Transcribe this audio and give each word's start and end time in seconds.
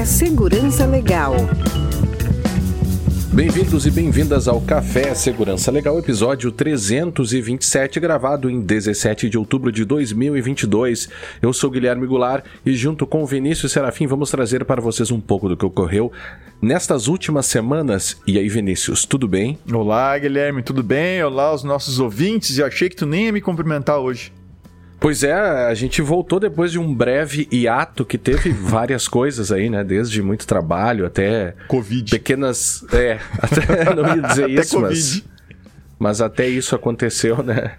Café 0.00 0.12
Segurança 0.12 0.86
Legal. 0.86 1.34
Bem-vindos 3.34 3.84
e 3.84 3.90
bem-vindas 3.90 4.48
ao 4.48 4.58
Café 4.62 5.14
Segurança 5.14 5.70
Legal, 5.70 5.98
episódio 5.98 6.50
327, 6.50 8.00
gravado 8.00 8.48
em 8.48 8.62
17 8.62 9.28
de 9.28 9.36
outubro 9.36 9.70
de 9.70 9.84
2022. 9.84 11.10
Eu 11.42 11.52
sou 11.52 11.70
Guilherme 11.70 12.06
Goulart 12.06 12.46
e, 12.64 12.72
junto 12.72 13.06
com 13.06 13.26
Vinícius 13.26 13.72
Serafim, 13.72 14.06
vamos 14.06 14.30
trazer 14.30 14.64
para 14.64 14.80
vocês 14.80 15.10
um 15.10 15.20
pouco 15.20 15.50
do 15.50 15.56
que 15.56 15.66
ocorreu 15.66 16.10
nestas 16.62 17.06
últimas 17.06 17.44
semanas. 17.44 18.16
E 18.26 18.38
aí, 18.38 18.48
Vinícius, 18.48 19.04
tudo 19.04 19.28
bem? 19.28 19.58
Olá, 19.70 20.16
Guilherme, 20.16 20.62
tudo 20.62 20.82
bem? 20.82 21.22
Olá, 21.22 21.52
os 21.52 21.62
nossos 21.62 22.00
ouvintes. 22.00 22.56
Eu 22.56 22.64
achei 22.64 22.88
que 22.88 22.96
tu 22.96 23.04
nem 23.04 23.26
ia 23.26 23.32
me 23.32 23.42
cumprimentar 23.42 23.98
hoje. 23.98 24.32
Pois 25.00 25.22
é, 25.24 25.32
a 25.32 25.72
gente 25.72 26.02
voltou 26.02 26.38
depois 26.38 26.70
de 26.70 26.78
um 26.78 26.94
breve 26.94 27.48
hiato 27.50 28.04
que 28.04 28.18
teve 28.18 28.50
várias 28.52 29.08
coisas 29.08 29.50
aí, 29.50 29.70
né? 29.70 29.82
Desde 29.82 30.22
muito 30.22 30.46
trabalho 30.46 31.06
até. 31.06 31.54
Covid. 31.66 32.10
Pequenas. 32.10 32.84
É, 32.92 33.18
até 33.40 33.94
não 33.94 34.14
ia 34.14 34.22
dizer 34.22 34.50
isso, 34.50 34.78
mas. 34.78 35.24
Mas 35.98 36.20
até 36.20 36.46
isso 36.46 36.74
aconteceu, 36.74 37.42
né? 37.42 37.72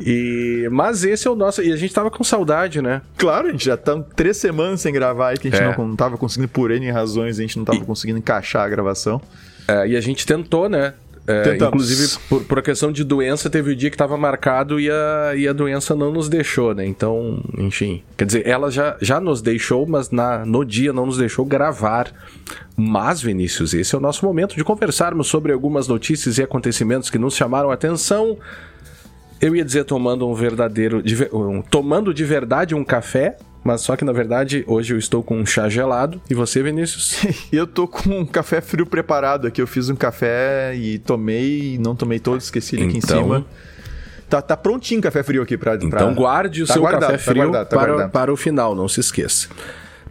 E, 0.00 0.68
mas 0.70 1.04
esse 1.04 1.28
é 1.28 1.30
o 1.30 1.34
nosso. 1.34 1.62
E 1.62 1.72
a 1.72 1.76
gente 1.76 1.92
tava 1.92 2.10
com 2.10 2.24
saudade, 2.24 2.80
né? 2.80 3.02
Claro, 3.16 3.48
a 3.48 3.50
gente 3.50 3.64
já 3.64 3.76
tá 3.76 3.98
três 4.16 4.36
semanas 4.38 4.80
sem 4.80 4.92
gravar 4.92 5.28
aí, 5.28 5.38
que 5.38 5.48
a 5.48 5.50
gente 5.50 5.62
é. 5.62 5.76
não, 5.76 5.88
não 5.88 5.96
tava 5.96 6.16
conseguindo, 6.16 6.48
por 6.48 6.70
N 6.70 6.90
razões, 6.90 7.38
a 7.38 7.42
gente 7.42 7.58
não 7.58 7.64
tava 7.64 7.78
e... 7.78 7.84
conseguindo 7.84 8.18
encaixar 8.18 8.64
a 8.64 8.68
gravação. 8.68 9.20
É, 9.68 9.88
e 9.88 9.96
a 9.96 10.00
gente 10.00 10.26
tentou, 10.26 10.68
né? 10.68 10.94
É, 11.24 11.54
inclusive, 11.54 12.18
por, 12.28 12.42
por 12.44 12.58
a 12.58 12.62
questão 12.62 12.90
de 12.90 13.04
doença, 13.04 13.48
teve 13.48 13.70
o 13.70 13.76
dia 13.76 13.88
que 13.88 13.94
estava 13.94 14.16
marcado 14.16 14.80
e 14.80 14.90
a, 14.90 15.32
e 15.36 15.46
a 15.46 15.52
doença 15.52 15.94
não 15.94 16.12
nos 16.12 16.28
deixou, 16.28 16.74
né? 16.74 16.84
Então, 16.84 17.40
enfim. 17.56 18.02
Quer 18.16 18.24
dizer, 18.24 18.46
ela 18.46 18.70
já, 18.70 18.96
já 19.00 19.20
nos 19.20 19.40
deixou, 19.40 19.86
mas 19.86 20.10
na, 20.10 20.44
no 20.44 20.64
dia 20.64 20.92
não 20.92 21.06
nos 21.06 21.18
deixou 21.18 21.44
gravar. 21.44 22.12
Mas, 22.76 23.22
Vinícius, 23.22 23.72
esse 23.72 23.94
é 23.94 23.98
o 23.98 24.00
nosso 24.00 24.26
momento 24.26 24.56
de 24.56 24.64
conversarmos 24.64 25.28
sobre 25.28 25.52
algumas 25.52 25.86
notícias 25.86 26.38
e 26.38 26.42
acontecimentos 26.42 27.08
que 27.08 27.18
nos 27.18 27.36
chamaram 27.36 27.70
a 27.70 27.74
atenção. 27.74 28.36
Eu 29.40 29.54
ia 29.54 29.64
dizer 29.64 29.84
tomando 29.84 30.28
um 30.28 30.34
verdadeiro. 30.34 31.02
Um, 31.32 31.62
tomando 31.62 32.12
de 32.12 32.24
verdade 32.24 32.74
um 32.74 32.84
café, 32.84 33.36
mas 33.64 33.80
só 33.80 33.96
que 33.96 34.04
na 34.04 34.12
verdade 34.12 34.64
hoje 34.66 34.94
eu 34.94 34.98
estou 34.98 35.22
com 35.22 35.38
um 35.38 35.46
chá 35.46 35.68
gelado. 35.68 36.20
E 36.28 36.34
você, 36.34 36.62
Vinícius? 36.62 37.24
eu 37.52 37.66
tô 37.66 37.86
com 37.86 38.20
um 38.20 38.26
café 38.26 38.60
frio 38.60 38.86
preparado 38.86 39.46
aqui. 39.46 39.60
Eu 39.60 39.66
fiz 39.66 39.88
um 39.88 39.96
café 39.96 40.74
e 40.74 40.98
tomei, 40.98 41.78
não 41.78 41.94
tomei 41.94 42.18
todo, 42.18 42.40
esqueci 42.40 42.76
ele 42.76 42.86
aqui 42.86 42.98
então... 42.98 43.18
em 43.18 43.22
cima. 43.22 43.46
Tá, 44.28 44.40
tá 44.40 44.56
prontinho 44.56 44.98
o 44.98 45.02
café 45.02 45.22
frio 45.22 45.42
aqui 45.42 45.58
para. 45.58 45.74
Então 45.74 46.14
guarde 46.14 46.62
o 46.62 46.66
tá 46.66 46.72
seu 46.72 46.82
guardado, 46.82 47.10
café 47.10 47.18
tá 47.18 47.22
frio 47.22 47.34
tá 47.34 47.48
guardado, 47.48 47.68
tá 47.68 47.76
para, 47.76 48.08
para 48.08 48.32
o 48.32 48.36
final, 48.36 48.74
não 48.74 48.88
se 48.88 48.98
esqueça. 48.98 49.48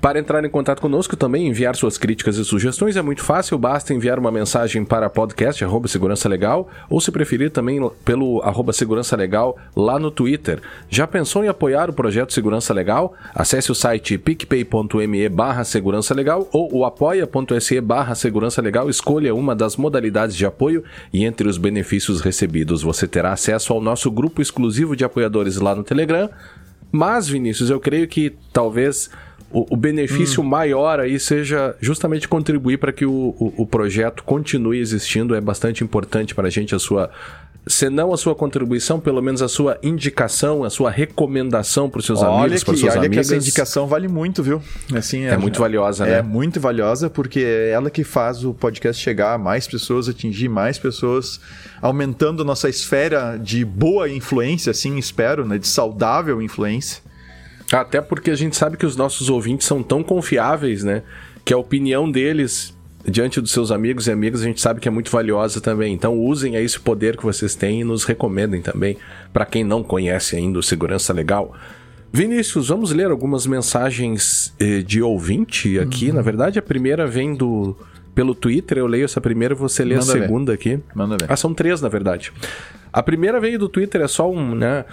Para 0.02 0.18
entrar 0.18 0.44
em 0.44 0.50
contato 0.50 0.82
conosco 0.82 1.16
também 1.16 1.48
enviar 1.48 1.76
suas 1.76 1.96
críticas 1.96 2.36
e 2.36 2.44
sugestões 2.44 2.98
é 2.98 3.04
muito 3.04 3.22
fácil, 3.22 3.56
basta 3.60 3.94
enviar 3.94 4.18
uma 4.18 4.32
mensagem 4.32 4.84
para 4.84 5.08
podcast 5.12 5.64
arroba 5.64 5.88
segurança 5.88 6.28
legal 6.28 6.68
ou 6.90 7.00
se 7.00 7.12
preferir 7.12 7.52
também 7.52 7.80
pelo 8.04 8.42
arroba 8.42 8.74
segurança 8.74 9.16
legal 9.16 9.56
lá 9.76 10.00
no 10.00 10.10
Twitter. 10.10 10.60
Já 10.90 11.06
pensou 11.06 11.46
em 11.46 11.50
apoiar 11.50 11.88
o 11.88 11.94
projeto 11.94 12.34
Segurança 12.34 12.74
Legal? 12.74 13.14
Acesse 13.36 13.72
o 13.72 13.76
site 13.76 14.18
picpay.me 14.18 15.30
barra 15.30 15.64
segurança 15.64 16.16
legal 16.16 16.50
ou 16.52 16.78
o 16.78 16.84
apoia.se 16.84 17.80
barra 17.80 18.16
segurança 18.16 18.60
legal, 18.60 18.90
escolha 18.90 19.36
uma 19.36 19.56
das 19.56 19.78
modalidades 19.78 20.36
de 20.36 20.48
apoio 20.48 20.84
e 21.14 21.24
entre 21.26 21.48
os 21.48 21.60
benefícios 21.60 22.22
recebidos 22.22 22.82
você 22.82 23.08
terá 23.08 23.34
acesso 23.34 23.72
ao 23.72 23.80
nosso 23.80 24.10
grupo 24.10 24.42
exclusivo 24.42 24.96
de 24.96 25.06
apoiadores 25.06 25.58
lá 25.58 25.76
no 25.76 25.84
Telegram. 25.84 26.28
Mas, 26.92 27.30
Vinícius, 27.30 27.70
eu 27.70 27.80
creio 27.80 28.08
que 28.08 28.34
talvez 28.52 29.10
o, 29.54 29.66
o 29.70 29.78
benefício 29.78 30.42
hum. 30.42 30.46
maior 30.46 31.00
aí 31.00 31.20
seja 31.20 31.76
justamente 31.80 32.28
contribuir 32.28 32.78
para 32.78 32.92
que 32.92 33.06
o, 33.06 33.36
o, 33.40 33.54
o, 33.58 33.66
projeto 33.66 34.24
continue 34.24 34.80
existindo. 34.80 35.36
É 35.36 35.42
bastante 35.42 35.84
importante 35.84 36.34
para 36.34 36.48
a 36.48 36.52
gente 36.52 36.74
a 36.74 36.80
sua. 36.80 37.10
Se 37.68 37.92
não 37.92 38.12
a 38.12 38.18
sua 38.18 38.34
contribuição, 38.34 39.00
pelo 39.00 39.22
menos 39.22 39.42
a 39.42 39.48
sua 39.48 39.78
indicação, 39.84 40.64
a 40.64 40.70
sua 40.70 40.90
recomendação 40.90 41.90
para 41.90 42.00
os 42.00 42.06
seus 42.06 42.20
olha 42.20 42.46
amigos, 42.46 42.64
para 42.64 42.76
suas 42.76 42.96
olha 42.96 43.06
amigas. 43.06 43.06
Olha 43.06 43.10
que 43.10 43.20
essa 43.20 43.36
indicação 43.36 43.86
vale 43.86 44.08
muito, 44.08 44.42
viu? 44.42 44.60
Assim, 44.96 45.26
é, 45.26 45.30
é 45.30 45.38
muito 45.38 45.60
valiosa, 45.60 46.06
né? 46.06 46.20
É 46.20 46.22
muito 46.24 46.60
valiosa 46.60 47.08
porque 47.08 47.42
é 47.42 47.70
ela 47.70 47.92
que 47.92 48.04
faz 48.04 48.44
o 48.44 48.52
podcast 48.52 49.02
chegar 49.02 49.34
a 49.34 49.38
mais 49.38 49.68
pessoas, 49.68 50.10
atingir 50.10 50.50
mais 50.50 50.80
pessoas, 50.80 51.40
aumentando 51.80 52.44
nossa 52.44 52.68
esfera 52.68 53.38
de 53.38 53.64
boa 53.64 54.10
influência, 54.10 54.72
assim, 54.72 54.98
espero, 54.98 55.46
né? 55.46 55.60
De 55.60 55.68
saudável 55.68 56.42
influência. 56.42 57.11
Até 57.72 58.02
porque 58.02 58.32
a 58.32 58.36
gente 58.36 58.56
sabe 58.56 58.78
que 58.78 58.86
os 58.86 58.96
nossos 58.96 59.30
ouvintes 59.30 59.68
são 59.68 59.82
tão 59.84 60.04
confiáveis, 60.04 60.84
né? 60.84 61.04
Que 61.44 61.54
a 61.54 61.58
opinião 61.58 62.10
deles 62.10 62.76
diante 63.06 63.42
dos 63.42 63.52
seus 63.52 63.72
amigos 63.72 64.08
e 64.08 64.12
amigas 64.12 64.42
a 64.42 64.46
gente 64.46 64.62
sabe 64.62 64.80
que 64.80 64.88
é 64.88 64.92
muito 64.92 65.12
valiosa 65.12 65.60
também. 65.60 65.94
Então 65.94 66.18
usem 66.18 66.56
aí 66.56 66.64
esse 66.64 66.80
poder 66.80 67.18
que 67.18 67.24
vocês 67.24 67.56
têm 67.56 67.82
e 67.82 67.84
nos 67.84 68.04
recomendem 68.04 68.62
também 68.62 68.98
para 69.34 69.46
quem 69.46 69.64
não 69.64 69.84
conhece 69.84 70.36
ainda 70.36 70.60
o 70.60 70.64
Segurança 70.64 71.14
Legal. 71.14 71.56
Vinícius, 72.14 72.68
vamos 72.68 72.92
ler 72.92 73.10
algumas 73.10 73.48
mensagens 73.48 74.54
eh, 74.60 74.82
de 74.82 75.02
ouvinte 75.02 75.80
aqui. 75.80 76.10
Uhum. 76.10 76.16
Na 76.16 76.22
verdade, 76.22 76.60
a 76.60 76.62
primeira 76.62 77.08
vem 77.08 77.34
do 77.34 77.76
pelo 78.14 78.36
Twitter. 78.36 78.78
Eu 78.78 78.88
leio 78.88 79.06
essa 79.06 79.22
primeira, 79.22 79.56
você 79.56 79.86
lê 79.86 79.96
Manda 79.96 80.06
a 80.06 80.12
segunda 80.12 80.52
ver. 80.52 80.56
aqui. 80.56 80.80
Manda 80.94 81.18
ver. 81.18 81.32
Ah, 81.32 81.38
são 81.38 81.54
três, 81.54 81.82
na 81.82 81.88
verdade. 81.88 82.34
A 82.92 83.02
primeira 83.02 83.40
veio 83.40 83.58
do 83.58 83.70
Twitter, 83.70 84.02
é 84.02 84.08
só 84.08 84.30
um, 84.30 84.54
né? 84.54 84.84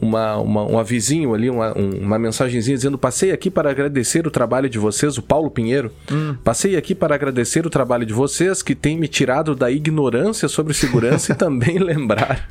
Uma, 0.00 0.36
uma, 0.36 0.64
um 0.64 0.78
avisinho 0.78 1.34
ali, 1.34 1.50
uma, 1.50 1.72
uma 1.72 2.18
mensagenzinha 2.18 2.76
dizendo: 2.76 2.98
Passei 2.98 3.32
aqui 3.32 3.50
para 3.50 3.70
agradecer 3.70 4.26
o 4.26 4.30
trabalho 4.30 4.68
de 4.68 4.78
vocês, 4.78 5.18
o 5.18 5.22
Paulo 5.22 5.50
Pinheiro. 5.50 5.92
Hum. 6.10 6.36
Passei 6.42 6.76
aqui 6.76 6.94
para 6.94 7.14
agradecer 7.14 7.66
o 7.66 7.70
trabalho 7.70 8.06
de 8.06 8.12
vocês 8.12 8.62
que 8.62 8.74
tem 8.74 8.96
me 8.96 9.08
tirado 9.08 9.54
da 9.54 9.70
ignorância 9.70 10.48
sobre 10.48 10.74
segurança 10.74 11.32
e 11.32 11.34
também 11.36 11.78
lembrar. 11.78 12.48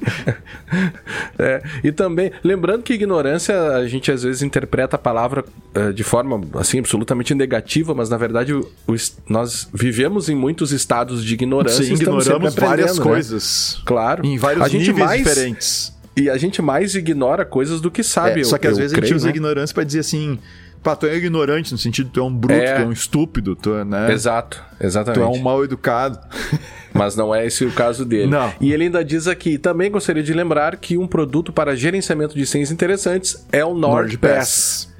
é, 1.40 1.64
e 1.84 1.92
também, 1.92 2.32
lembrando 2.44 2.84
que 2.84 2.94
ignorância, 2.94 3.56
a 3.76 3.88
gente 3.88 4.12
às 4.12 4.24
vezes 4.24 4.42
interpreta 4.42 4.96
a 4.96 5.00
palavra 5.00 5.44
uh, 5.76 5.94
de 5.94 6.04
forma 6.04 6.42
assim 6.56 6.80
absolutamente 6.80 7.34
negativa, 7.34 7.94
mas 7.94 8.10
na 8.10 8.18
verdade 8.18 8.54
o, 8.54 8.62
o, 8.88 8.96
nós 9.28 9.70
vivemos 9.74 10.30
em 10.30 10.36
muitos 10.36 10.72
estados 10.72 11.24
de 11.24 11.34
ignorância. 11.34 11.84
Sim, 11.84 11.94
ignoramos 11.94 12.56
várias 12.56 12.98
né? 12.98 13.04
coisas. 13.04 13.82
Claro. 13.86 14.26
Em 14.26 14.38
vários 14.38 14.66
a 14.66 14.70
níveis 14.70 14.98
mais, 14.98 15.24
diferentes. 15.24 15.97
E 16.18 16.30
a 16.30 16.38
gente 16.38 16.62
mais 16.62 16.96
ignora 16.96 17.46
coisas 17.46 17.80
do 17.80 17.92
que 17.92 18.04
sabe. 18.04 18.42
É, 18.42 18.44
só 18.44 18.58
que 18.58 18.68
às 18.68 18.78
vezes 18.78 18.92
creio, 18.92 19.04
a 19.04 19.08
gente 19.08 19.16
usa 19.16 19.28
né? 19.28 19.32
ignorância 19.32 19.74
para 19.74 19.84
dizer 19.84 20.00
assim. 20.00 20.40
Pá, 20.84 20.96
tu 20.96 21.06
é 21.06 21.16
ignorante, 21.16 21.72
no 21.72 21.78
sentido 21.78 22.10
tu 22.14 22.20
é 22.20 22.24
um 22.24 22.34
bruto, 22.34 22.54
é... 22.54 22.76
tu 22.76 22.82
é 22.82 22.86
um 22.86 22.92
estúpido, 22.92 23.56
tu 23.56 23.74
é, 23.74 23.84
né? 23.84 24.12
Exato, 24.12 24.64
exatamente. 24.80 25.20
Tu 25.20 25.24
é 25.24 25.28
um 25.28 25.42
mal 25.42 25.64
educado. 25.64 26.20
Mas 26.94 27.16
não 27.16 27.34
é 27.34 27.46
esse 27.46 27.66
o 27.66 27.72
caso 27.72 28.06
dele. 28.06 28.28
Não. 28.28 28.54
E 28.62 28.72
ele 28.72 28.86
ainda 28.86 29.04
diz 29.04 29.28
aqui, 29.28 29.58
também 29.58 29.92
gostaria 29.92 30.24
de 30.24 30.34
lembrar 30.34 30.78
que 30.78 30.98
um 30.98 31.08
produto 31.08 31.52
para 31.52 31.76
gerenciamento 31.76 32.36
de 32.36 32.46
senhas 32.46 32.72
interessantes 32.72 33.46
é 33.52 33.66
o 33.66 33.74
NordPass. 33.74 34.94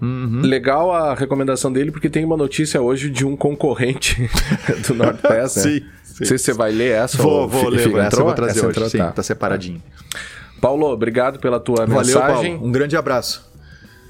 Uhum. 0.00 0.40
Legal 0.42 0.92
a 0.92 1.14
recomendação 1.14 1.72
dele, 1.72 1.90
porque 1.90 2.10
tem 2.10 2.24
uma 2.24 2.36
notícia 2.36 2.80
hoje 2.80 3.08
de 3.08 3.24
um 3.24 3.36
concorrente 3.36 4.28
do 4.86 4.94
NordPass, 4.94 5.56
né? 5.56 5.62
Sim. 5.62 5.80
Não 6.20 6.26
sei 6.26 6.38
se 6.38 6.44
você 6.44 6.52
vai 6.52 6.70
ler 6.70 6.92
essa 6.92 7.18
vou, 7.18 7.42
ou 7.42 7.48
vou 7.48 7.68
ler, 7.68 7.92
essa 7.98 8.20
eu 8.20 8.24
vou 8.24 8.34
trazer 8.34 8.58
essa 8.58 8.66
hoje, 8.68 8.70
entrou, 8.70 8.88
sim, 8.88 8.98
tá. 8.98 9.10
tá 9.10 9.22
separadinho. 9.22 9.82
Paulo, 10.64 10.86
obrigado 10.86 11.38
pela 11.38 11.60
tua 11.60 11.84
Valeu, 11.84 11.98
mensagem. 11.98 12.52
Paulo. 12.52 12.66
Um 12.66 12.72
grande 12.72 12.96
abraço. 12.96 13.46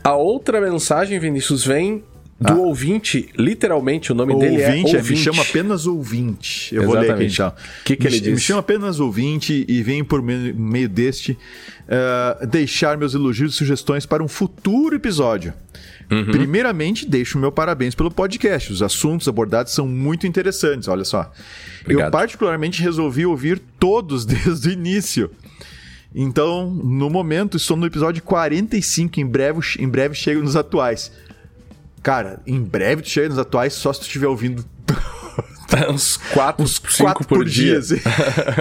A 0.05 0.15
outra 0.15 0.61
mensagem, 0.61 1.19
Vinícius, 1.19 1.67
vem 1.67 2.05
do 2.41 2.53
ah. 2.53 2.57
ouvinte, 2.57 3.29
literalmente 3.37 4.13
o 4.13 4.15
nome 4.15 4.35
ouvinte, 4.35 4.51
dele 4.51 4.63
é 4.63 4.69
ouvinte. 4.69 4.97
É, 4.97 5.03
me 5.03 5.17
chama 5.17 5.43
apenas 5.43 5.87
ouvinte. 5.87 6.73
Eu 6.73 6.83
Exatamente. 6.83 7.07
vou 7.09 7.17
ler 7.17 7.25
aqui 7.25 7.33
então. 7.33 7.49
O 7.49 7.85
que, 7.85 7.97
que 7.97 8.07
ele 8.07 8.21
diz? 8.21 8.35
Me 8.35 8.39
chama 8.39 8.61
apenas 8.61 9.01
ouvinte 9.01 9.65
e 9.67 9.83
vem 9.83 10.05
por 10.05 10.23
meio, 10.23 10.55
meio 10.55 10.89
deste 10.89 11.33
uh, 11.33 12.47
deixar 12.47 12.97
meus 12.97 13.15
elogios 13.15 13.55
e 13.55 13.57
sugestões 13.57 14.07
para 14.07 14.23
um 14.23 14.29
futuro 14.29 14.95
episódio. 14.95 15.53
Uhum. 16.09 16.27
Primeiramente, 16.27 17.05
deixo 17.05 17.37
meu 17.37 17.51
parabéns 17.51 17.97
pelo 17.97 18.13
podcast. 18.13 18.73
Os 18.73 18.81
assuntos 18.81 19.27
abordados 19.27 19.73
são 19.73 19.89
muito 19.89 20.25
interessantes, 20.25 20.87
olha 20.87 21.05
só. 21.05 21.33
Obrigado. 21.83 22.07
Eu 22.07 22.11
particularmente 22.13 22.81
resolvi 22.81 23.27
ouvir 23.27 23.61
todos 23.81 24.25
desde 24.27 24.69
o 24.69 24.73
início. 24.73 25.31
Então, 26.15 26.71
no 26.71 27.11
momento, 27.11 27.57
estou 27.57 27.77
no 27.77 27.87
episódio 27.87 28.23
45, 28.23 29.19
em 29.19 29.27
breve, 29.27 29.61
em 29.81 29.89
breve 29.89 30.15
chego 30.15 30.41
nos 30.41 30.55
atuais. 30.55 31.11
Cara, 32.03 32.41
em 32.47 32.63
breve 32.63 33.03
tu 33.03 33.09
chega 33.09 33.31
nos 33.31 33.39
atuais 33.39 33.73
só 33.73 33.93
se 33.93 34.01
tu 34.01 34.03
estiver 34.05 34.29
ouvindo 34.29 34.65
uns 35.91 36.17
4, 36.17 36.69
5 36.69 37.15
por, 37.15 37.27
por 37.27 37.45
dia. 37.45 37.81
dia 37.81 37.99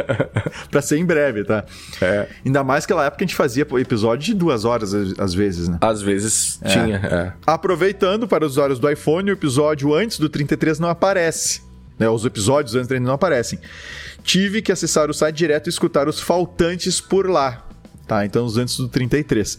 pra 0.72 0.82
ser 0.82 0.98
em 0.98 1.06
breve, 1.06 1.44
tá? 1.44 1.64
É. 2.02 2.28
Ainda 2.44 2.64
mais 2.64 2.88
que 2.88 2.94
naquela 2.94 3.06
época 3.06 3.24
a 3.24 3.28
gente 3.28 3.36
fazia 3.36 3.68
episódio 3.80 4.26
de 4.26 4.34
duas 4.34 4.66
horas, 4.66 4.94
às 5.20 5.34
vezes, 5.34 5.68
né? 5.68 5.78
Às 5.80 6.02
vezes 6.02 6.60
é. 6.64 6.70
tinha, 6.70 6.96
é. 6.96 7.34
Aproveitando 7.46 8.28
para 8.28 8.46
os 8.46 8.54
usuários 8.54 8.80
do 8.80 8.90
iPhone, 8.90 9.30
o 9.30 9.34
episódio 9.34 9.94
antes 9.94 10.18
do 10.18 10.28
33 10.28 10.80
não 10.80 10.90
aparece. 10.90 11.62
Né? 12.00 12.10
Os 12.10 12.26
episódios 12.26 12.74
antes 12.74 12.88
do 12.88 12.90
33 12.90 13.08
não 13.08 13.14
aparecem 13.14 13.60
tive 14.24 14.62
que 14.62 14.72
acessar 14.72 15.10
o 15.10 15.14
site 15.14 15.36
direto 15.36 15.68
e 15.68 15.70
escutar 15.70 16.08
os 16.08 16.20
faltantes 16.20 17.00
por 17.02 17.30
lá. 17.30 17.68
Tá, 18.08 18.26
então 18.26 18.46
os 18.46 18.58
antes 18.58 18.78
do 18.78 18.88
33. 18.88 19.58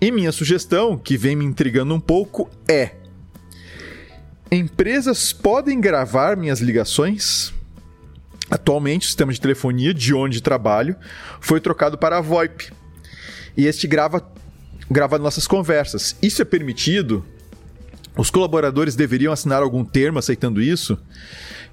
E 0.00 0.10
minha 0.10 0.32
sugestão, 0.32 0.96
que 0.96 1.16
vem 1.16 1.36
me 1.36 1.44
intrigando 1.44 1.94
um 1.94 2.00
pouco, 2.00 2.50
é 2.68 2.92
empresas 4.50 5.32
podem 5.32 5.80
gravar 5.80 6.36
minhas 6.36 6.60
ligações? 6.60 7.52
Atualmente, 8.50 9.04
o 9.04 9.06
sistema 9.06 9.32
de 9.32 9.40
telefonia 9.40 9.94
de 9.94 10.12
onde 10.12 10.42
trabalho 10.42 10.94
foi 11.40 11.58
trocado 11.58 11.96
para 11.96 12.18
a 12.18 12.20
VoIP. 12.20 12.70
E 13.56 13.66
este 13.66 13.86
grava, 13.86 14.22
grava 14.90 15.18
nossas 15.18 15.46
conversas. 15.46 16.16
Isso 16.20 16.42
é 16.42 16.44
permitido? 16.44 17.24
Os 18.16 18.30
colaboradores 18.30 18.94
deveriam 18.94 19.32
assinar 19.32 19.62
algum 19.62 19.84
termo 19.84 20.18
aceitando 20.18 20.60
isso? 20.60 20.98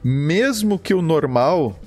Mesmo 0.01 0.79
que 0.79 0.93
o 0.93 1.01
normal 1.01 1.77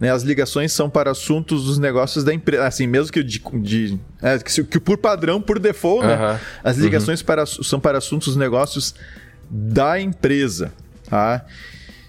né, 0.00 0.10
as 0.10 0.22
ligações 0.22 0.72
são 0.72 0.88
para 0.88 1.10
assuntos 1.10 1.64
dos 1.64 1.78
negócios 1.78 2.22
da 2.24 2.32
empresa. 2.32 2.66
Assim, 2.66 2.86
mesmo 2.86 3.12
que, 3.12 3.22
de, 3.22 3.40
de 3.54 3.98
é, 4.22 4.38
que, 4.38 4.64
que, 4.64 4.80
por 4.80 4.96
padrão, 4.98 5.40
por 5.40 5.58
default, 5.58 6.06
né, 6.06 6.40
as 6.62 6.76
ligações 6.76 7.20
uhum. 7.20 7.26
para, 7.26 7.46
são 7.46 7.80
para 7.80 7.98
assuntos 7.98 8.28
dos 8.28 8.36
negócios 8.36 8.94
da 9.50 10.00
empresa. 10.00 10.72
Tá? 11.08 11.44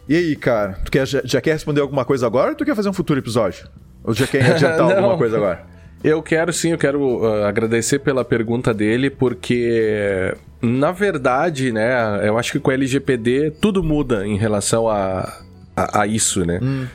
E 0.07 0.15
aí, 0.15 0.35
cara, 0.35 0.79
tu 0.83 0.91
quer, 0.91 1.07
já, 1.07 1.21
já, 1.23 1.41
quer 1.41 1.53
responder 1.53 1.81
alguma 1.81 2.05
coisa 2.05 2.25
agora 2.27 2.49
ou 2.49 2.55
tu 2.55 2.65
quer 2.65 2.75
fazer 2.75 2.89
um 2.89 2.93
futuro 2.93 3.19
episódio? 3.19 3.67
Ou 4.03 4.13
já 4.13 4.27
quer 4.27 4.53
adiantar 4.53 4.81
alguma 4.97 5.17
coisa 5.17 5.37
agora? 5.37 5.65
Eu 6.03 6.21
quero 6.23 6.53
sim, 6.53 6.71
eu 6.71 6.77
quero 6.77 7.01
uh, 7.01 7.43
agradecer 7.43 7.99
pela 7.99 8.23
pergunta 8.23 8.73
dele, 8.73 9.09
porque 9.09 10.33
na 10.61 10.91
verdade, 10.91 11.71
né, 11.71 12.27
eu 12.27 12.37
acho 12.37 12.53
que 12.53 12.59
com 12.59 12.71
a 12.71 12.73
LGPD 12.73 13.51
tudo 13.59 13.83
muda 13.83 14.25
em 14.25 14.37
relação 14.37 14.87
a, 14.87 15.41
a, 15.75 16.01
a 16.01 16.07
isso, 16.07 16.45
né? 16.45 16.59
Hum. 16.61 16.87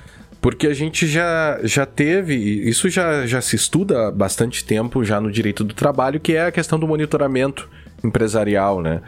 Porque 0.44 0.66
a 0.66 0.74
gente 0.74 1.06
já, 1.06 1.58
já 1.62 1.86
teve, 1.86 2.34
isso 2.34 2.90
já, 2.90 3.26
já 3.26 3.40
se 3.40 3.56
estuda 3.56 4.08
há 4.08 4.10
bastante 4.10 4.62
tempo 4.62 5.02
já 5.02 5.18
no 5.18 5.32
direito 5.32 5.64
do 5.64 5.72
trabalho, 5.72 6.20
que 6.20 6.34
é 6.34 6.44
a 6.44 6.52
questão 6.52 6.78
do 6.78 6.86
monitoramento 6.86 7.66
empresarial, 8.04 8.82
né? 8.82 9.00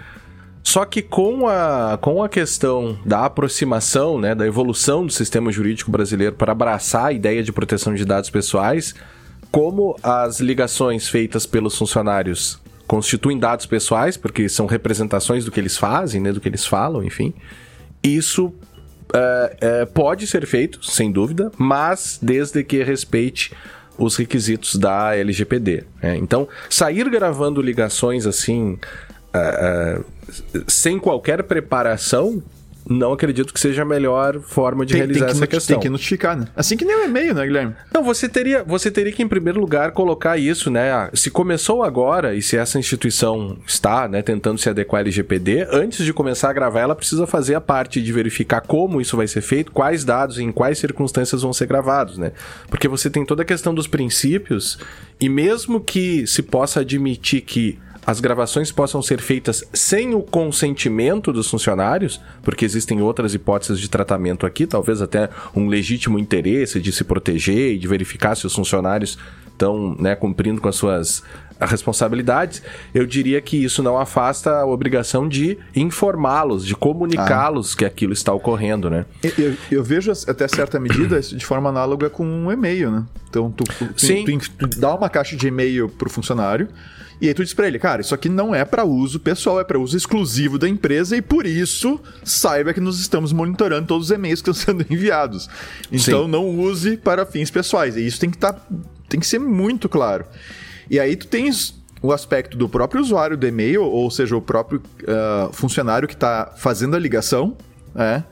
Só 0.62 0.86
que 0.86 1.02
com 1.02 1.46
a, 1.46 1.98
com 2.00 2.24
a 2.24 2.28
questão 2.30 2.98
da 3.04 3.26
aproximação, 3.26 4.18
né, 4.18 4.34
da 4.34 4.46
evolução 4.46 5.04
do 5.04 5.12
sistema 5.12 5.52
jurídico 5.52 5.90
brasileiro 5.90 6.34
para 6.34 6.52
abraçar 6.52 7.04
a 7.04 7.12
ideia 7.12 7.42
de 7.42 7.52
proteção 7.52 7.94
de 7.94 8.06
dados 8.06 8.30
pessoais, 8.30 8.94
como 9.52 9.94
as 10.02 10.40
ligações 10.40 11.06
feitas 11.06 11.44
pelos 11.44 11.76
funcionários 11.76 12.58
constituem 12.86 13.38
dados 13.38 13.66
pessoais, 13.66 14.16
porque 14.16 14.48
são 14.48 14.64
representações 14.64 15.44
do 15.44 15.50
que 15.50 15.60
eles 15.60 15.76
fazem, 15.76 16.18
né, 16.18 16.32
do 16.32 16.40
que 16.40 16.48
eles 16.48 16.64
falam, 16.64 17.04
enfim, 17.04 17.34
isso 18.02 18.54
é, 19.14 19.56
é, 19.60 19.84
pode 19.84 20.26
ser 20.26 20.46
feito, 20.46 20.84
sem 20.84 21.10
dúvida, 21.10 21.50
mas 21.56 22.18
desde 22.20 22.62
que 22.64 22.82
respeite 22.82 23.52
os 23.98 24.16
requisitos 24.16 24.76
da 24.76 25.16
LGPD. 25.16 25.84
Né? 26.02 26.16
Então, 26.16 26.48
sair 26.68 27.08
gravando 27.08 27.62
ligações 27.62 28.26
assim, 28.26 28.78
é, 29.32 30.00
sem 30.66 30.98
qualquer 30.98 31.42
preparação, 31.44 32.42
não 32.88 33.12
acredito 33.12 33.52
que 33.52 33.58
seja 33.58 33.82
a 33.82 33.84
melhor 33.84 34.40
forma 34.40 34.86
de 34.86 34.92
tem, 34.92 35.00
realizar 35.00 35.26
tem 35.26 35.26
que 35.26 35.32
essa 35.32 35.46
questão. 35.46 35.74
Tem 35.74 35.82
que 35.82 35.88
notificar, 35.88 36.36
né? 36.36 36.46
Assim 36.54 36.76
que 36.76 36.84
nem 36.84 36.94
o 36.96 37.04
e-mail, 37.04 37.34
né, 37.34 37.44
Guilherme? 37.44 37.74
Não, 37.92 38.02
você 38.02 38.28
teria, 38.28 38.62
você 38.62 38.90
teria 38.90 39.12
que, 39.12 39.22
em 39.22 39.28
primeiro 39.28 39.60
lugar, 39.60 39.90
colocar 39.90 40.38
isso, 40.38 40.70
né? 40.70 40.92
Ah, 40.92 41.10
se 41.12 41.30
começou 41.30 41.82
agora 41.82 42.34
e 42.34 42.42
se 42.42 42.56
essa 42.56 42.78
instituição 42.78 43.58
está 43.66 44.06
né, 44.08 44.22
tentando 44.22 44.58
se 44.58 44.68
adequar 44.68 45.00
à 45.00 45.02
LGPD, 45.02 45.66
antes 45.70 46.04
de 46.04 46.12
começar 46.12 46.50
a 46.50 46.52
gravar, 46.52 46.80
ela 46.80 46.94
precisa 46.94 47.26
fazer 47.26 47.54
a 47.54 47.60
parte 47.60 48.00
de 48.00 48.12
verificar 48.12 48.60
como 48.60 49.00
isso 49.00 49.16
vai 49.16 49.26
ser 49.26 49.40
feito, 49.40 49.72
quais 49.72 50.04
dados 50.04 50.38
e 50.38 50.44
em 50.44 50.52
quais 50.52 50.78
circunstâncias 50.78 51.42
vão 51.42 51.52
ser 51.52 51.66
gravados, 51.66 52.18
né? 52.18 52.32
Porque 52.68 52.86
você 52.86 53.10
tem 53.10 53.24
toda 53.24 53.42
a 53.42 53.44
questão 53.44 53.74
dos 53.74 53.86
princípios 53.86 54.78
e 55.20 55.28
mesmo 55.28 55.80
que 55.80 56.26
se 56.26 56.42
possa 56.42 56.80
admitir 56.80 57.40
que 57.40 57.78
as 58.06 58.20
gravações 58.20 58.70
possam 58.70 59.02
ser 59.02 59.20
feitas 59.20 59.64
sem 59.72 60.14
o 60.14 60.20
consentimento 60.22 61.32
dos 61.32 61.50
funcionários, 61.50 62.20
porque 62.42 62.64
existem 62.64 63.02
outras 63.02 63.34
hipóteses 63.34 63.80
de 63.80 63.90
tratamento 63.90 64.46
aqui, 64.46 64.64
talvez 64.64 65.02
até 65.02 65.28
um 65.54 65.66
legítimo 65.66 66.18
interesse 66.18 66.80
de 66.80 66.92
se 66.92 67.02
proteger 67.02 67.74
e 67.74 67.78
de 67.78 67.88
verificar 67.88 68.36
se 68.36 68.46
os 68.46 68.54
funcionários 68.54 69.18
estão 69.48 69.96
né, 69.98 70.14
cumprindo 70.14 70.60
com 70.60 70.68
as 70.68 70.76
suas 70.76 71.22
responsabilidades, 71.60 72.62
eu 72.94 73.06
diria 73.06 73.40
que 73.40 73.56
isso 73.56 73.82
não 73.82 73.98
afasta 73.98 74.50
a 74.60 74.66
obrigação 74.66 75.28
de 75.28 75.56
informá-los, 75.74 76.66
de 76.66 76.74
comunicá-los 76.74 77.72
ah. 77.72 77.78
que 77.78 77.84
aquilo 77.84 78.12
está 78.12 78.32
ocorrendo, 78.32 78.90
né? 78.90 79.06
Eu, 79.38 79.54
eu, 79.70 79.84
vejo 79.84 80.12
até 80.28 80.46
certa 80.48 80.78
medida 80.78 81.20
de 81.20 81.44
forma 81.44 81.70
análoga 81.70 82.10
com 82.10 82.26
um 82.26 82.52
e-mail, 82.52 82.90
né? 82.90 83.04
Então, 83.30 83.50
tu, 83.50 83.64
tu, 83.64 83.86
tu, 83.94 84.68
tu 84.68 84.80
dá 84.80 84.94
uma 84.94 85.08
caixa 85.08 85.36
de 85.36 85.48
e-mail 85.48 85.88
para 85.88 86.08
o 86.08 86.10
funcionário, 86.10 86.68
e 87.20 87.28
aí 87.28 87.34
tu 87.34 87.42
diz 87.42 87.54
pra 87.54 87.66
ele, 87.66 87.78
cara, 87.78 88.02
isso 88.02 88.14
aqui 88.14 88.28
não 88.28 88.54
é 88.54 88.64
para 88.64 88.84
uso 88.84 89.18
pessoal, 89.18 89.58
é 89.58 89.64
para 89.64 89.78
uso 89.78 89.96
exclusivo 89.96 90.58
da 90.58 90.68
empresa 90.68 91.16
e 91.16 91.22
por 91.22 91.46
isso 91.46 91.98
saiba 92.22 92.74
que 92.74 92.80
nós 92.80 92.98
estamos 92.98 93.32
monitorando 93.32 93.86
todos 93.86 94.10
os 94.10 94.10
e-mails 94.10 94.42
que 94.42 94.50
estão 94.50 94.54
sendo 94.74 94.84
enviados. 94.92 95.48
Então 95.90 96.24
Sim. 96.24 96.30
não 96.30 96.46
use 96.46 96.96
para 96.96 97.24
fins 97.24 97.50
pessoais. 97.50 97.96
E 97.96 98.06
isso 98.06 98.20
tem 98.20 98.28
que 98.28 98.36
estar, 98.36 98.52
tá, 98.52 98.66
tem 99.08 99.18
que 99.18 99.26
ser 99.26 99.38
muito 99.38 99.88
claro. 99.88 100.26
E 100.90 101.00
aí 101.00 101.16
tu 101.16 101.26
tens 101.26 101.74
o 102.02 102.12
aspecto 102.12 102.56
do 102.56 102.68
próprio 102.68 103.00
usuário 103.00 103.36
do 103.36 103.46
e-mail, 103.46 103.82
ou 103.82 104.10
seja, 104.10 104.36
o 104.36 104.42
próprio 104.42 104.80
uh, 105.02 105.52
funcionário 105.52 106.06
que 106.06 106.14
está 106.14 106.52
fazendo 106.56 106.94
a 106.94 106.98
ligação, 106.98 107.56
né? 107.94 108.24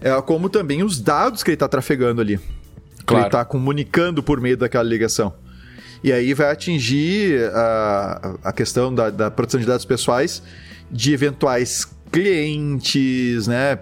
É, 0.00 0.20
como 0.22 0.48
também 0.48 0.82
os 0.82 1.00
dados 1.00 1.42
que 1.42 1.50
ele 1.50 1.56
está 1.56 1.68
trafegando 1.68 2.20
ali. 2.20 2.36
Claro. 2.36 3.06
Que 3.06 3.14
ele 3.14 3.26
está 3.26 3.44
comunicando 3.44 4.22
por 4.22 4.40
meio 4.40 4.56
daquela 4.56 4.84
ligação. 4.84 5.34
E 6.02 6.12
aí 6.12 6.32
vai 6.34 6.50
atingir 6.50 7.50
a, 7.52 8.36
a 8.44 8.52
questão 8.52 8.94
da, 8.94 9.10
da 9.10 9.30
proteção 9.30 9.58
de 9.58 9.66
dados 9.66 9.84
pessoais 9.84 10.42
de 10.90 11.12
eventuais 11.12 11.86
clientes, 12.10 13.46
né? 13.46 13.78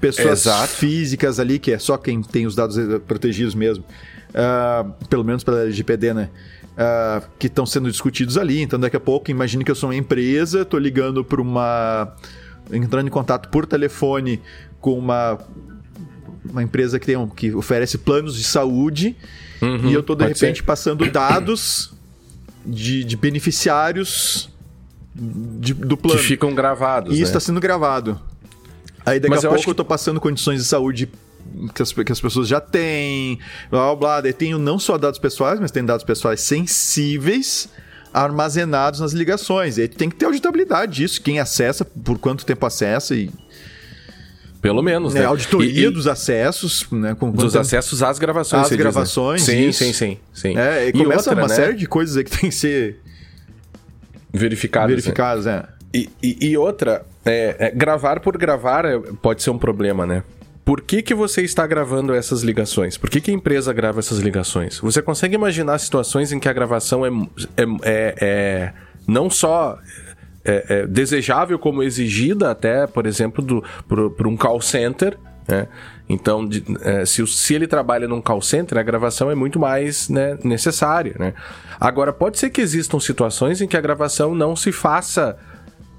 Pessoas 0.00 0.40
Exato. 0.40 0.68
físicas 0.68 1.40
ali, 1.40 1.58
que 1.58 1.72
é 1.72 1.78
só 1.78 1.96
quem 1.96 2.22
tem 2.22 2.46
os 2.46 2.54
dados 2.54 2.76
protegidos 3.06 3.54
mesmo. 3.54 3.84
Uh, 4.30 4.92
pelo 5.06 5.24
menos 5.24 5.42
pela 5.42 5.62
LGPD, 5.62 6.12
né? 6.12 6.28
Uh, 6.76 7.26
que 7.38 7.46
estão 7.46 7.64
sendo 7.64 7.90
discutidos 7.90 8.36
ali. 8.36 8.60
Então, 8.60 8.78
daqui 8.78 8.96
a 8.96 9.00
pouco, 9.00 9.30
imagine 9.30 9.64
que 9.64 9.70
eu 9.70 9.74
sou 9.74 9.88
uma 9.88 9.96
empresa, 9.96 10.60
estou 10.60 10.78
ligando 10.78 11.24
para 11.24 11.40
uma. 11.40 12.14
entrando 12.70 13.06
em 13.06 13.10
contato 13.10 13.48
por 13.48 13.64
telefone 13.64 14.42
com 14.78 14.98
uma, 14.98 15.38
uma 16.44 16.62
empresa 16.62 16.98
que, 16.98 17.06
tem 17.06 17.16
um, 17.16 17.26
que 17.26 17.54
oferece 17.54 17.96
planos 17.96 18.36
de 18.36 18.44
saúde 18.44 19.16
Uhum, 19.60 19.88
e 19.88 19.94
eu 19.94 20.02
tô, 20.02 20.14
de 20.14 20.24
repente, 20.24 20.58
ser. 20.58 20.62
passando 20.62 21.10
dados 21.10 21.92
de, 22.64 23.04
de 23.04 23.16
beneficiários 23.16 24.50
de, 25.14 25.72
do 25.72 25.96
plano. 25.96 26.20
Que 26.20 26.26
ficam 26.26 26.54
gravados. 26.54 27.12
E 27.12 27.14
isso 27.14 27.24
está 27.24 27.38
né? 27.38 27.40
sendo 27.40 27.60
gravado. 27.60 28.20
Aí 29.04 29.20
daqui 29.20 29.34
Mas 29.34 29.44
a 29.44 29.48
pouco 29.48 29.64
eu, 29.64 29.70
eu 29.70 29.74
tô 29.74 29.84
passando 29.84 30.20
condições 30.20 30.60
de 30.60 30.66
saúde 30.66 31.08
que 31.74 31.82
as, 31.82 31.92
que 31.92 32.12
as 32.12 32.20
pessoas 32.20 32.48
já 32.48 32.60
têm, 32.60 33.38
blá 33.70 33.94
blá 33.94 34.20
blá. 34.22 34.32
tenho 34.32 34.58
não 34.58 34.78
só 34.78 34.98
dados 34.98 35.18
pessoais, 35.18 35.60
mas 35.60 35.70
tem 35.70 35.84
dados 35.84 36.04
pessoais 36.04 36.40
sensíveis 36.40 37.68
armazenados 38.12 39.00
nas 39.00 39.12
ligações. 39.12 39.76
E 39.76 39.82
aí 39.82 39.88
tem 39.88 40.08
que 40.08 40.16
ter 40.16 40.24
auditabilidade 40.24 40.96
disso, 40.96 41.20
quem 41.20 41.38
acessa, 41.38 41.84
por 41.84 42.18
quanto 42.18 42.46
tempo 42.46 42.64
acessa 42.64 43.14
e 43.14 43.30
pelo 44.60 44.82
menos, 44.82 45.14
né? 45.14 45.20
né? 45.20 45.26
Auditoria 45.26 45.86
e, 45.86 45.90
dos 45.90 46.08
acessos, 46.08 46.90
né? 46.90 47.14
Com 47.14 47.30
dos 47.30 47.54
acessos 47.54 48.02
às 48.02 48.18
gravações. 48.18 48.64
Às 48.64 48.72
gravações. 48.76 49.44
Diz, 49.44 49.54
né? 49.54 49.72
Sim, 49.72 49.72
sim, 49.72 49.92
sim, 49.92 50.18
sim. 50.32 50.58
É, 50.58 50.86
e, 50.86 50.88
e 50.88 50.92
começa 50.92 51.30
outra, 51.30 51.44
uma 51.44 51.48
né? 51.48 51.54
série 51.54 51.74
de 51.74 51.86
coisas 51.86 52.16
aí 52.16 52.24
que 52.24 52.30
tem 52.30 52.50
que 52.50 52.56
ser 52.56 53.00
verificadas. 54.32 54.88
Né? 54.88 54.96
Verificadas, 54.96 55.44
né? 55.44 55.62
é. 55.72 55.76
E, 55.94 56.10
e, 56.22 56.48
e 56.48 56.58
outra, 56.58 57.06
é, 57.24 57.56
é, 57.58 57.70
gravar 57.70 58.18
por 58.20 58.36
gravar 58.36 58.84
é, 58.84 58.98
pode 59.22 59.42
ser 59.42 59.50
um 59.50 59.58
problema, 59.58 60.04
né? 60.04 60.24
Por 60.66 60.80
que, 60.80 61.00
que 61.00 61.14
você 61.14 61.42
está 61.42 61.64
gravando 61.64 62.12
essas 62.12 62.42
ligações? 62.42 62.98
Por 62.98 63.08
que, 63.08 63.20
que 63.20 63.30
a 63.30 63.34
empresa 63.34 63.72
grava 63.72 64.00
essas 64.00 64.18
ligações? 64.18 64.80
Você 64.80 65.00
consegue 65.00 65.36
imaginar 65.36 65.78
situações 65.78 66.32
em 66.32 66.40
que 66.40 66.48
a 66.48 66.52
gravação 66.52 67.06
é, 67.06 67.08
é, 67.56 67.62
é, 67.84 68.14
é 68.20 68.72
não 69.06 69.30
só 69.30 69.78
é, 70.44 70.66
é, 70.68 70.86
desejável 70.88 71.56
como 71.56 71.84
exigida 71.84 72.50
até, 72.50 72.84
por 72.84 73.06
exemplo, 73.06 73.62
para 73.86 74.26
um 74.28 74.36
call 74.36 74.60
center. 74.60 75.16
Né? 75.46 75.68
Então, 76.08 76.44
de, 76.44 76.64
é, 76.82 77.06
se, 77.06 77.24
se 77.28 77.54
ele 77.54 77.68
trabalha 77.68 78.08
num 78.08 78.20
call 78.20 78.42
center, 78.42 78.76
a 78.76 78.82
gravação 78.82 79.30
é 79.30 79.36
muito 79.36 79.60
mais 79.60 80.08
né, 80.08 80.36
necessária. 80.42 81.14
Né? 81.16 81.32
Agora, 81.78 82.12
pode 82.12 82.40
ser 82.40 82.50
que 82.50 82.60
existam 82.60 82.98
situações 82.98 83.60
em 83.60 83.68
que 83.68 83.76
a 83.76 83.80
gravação 83.80 84.34
não 84.34 84.56
se 84.56 84.72
faça 84.72 85.38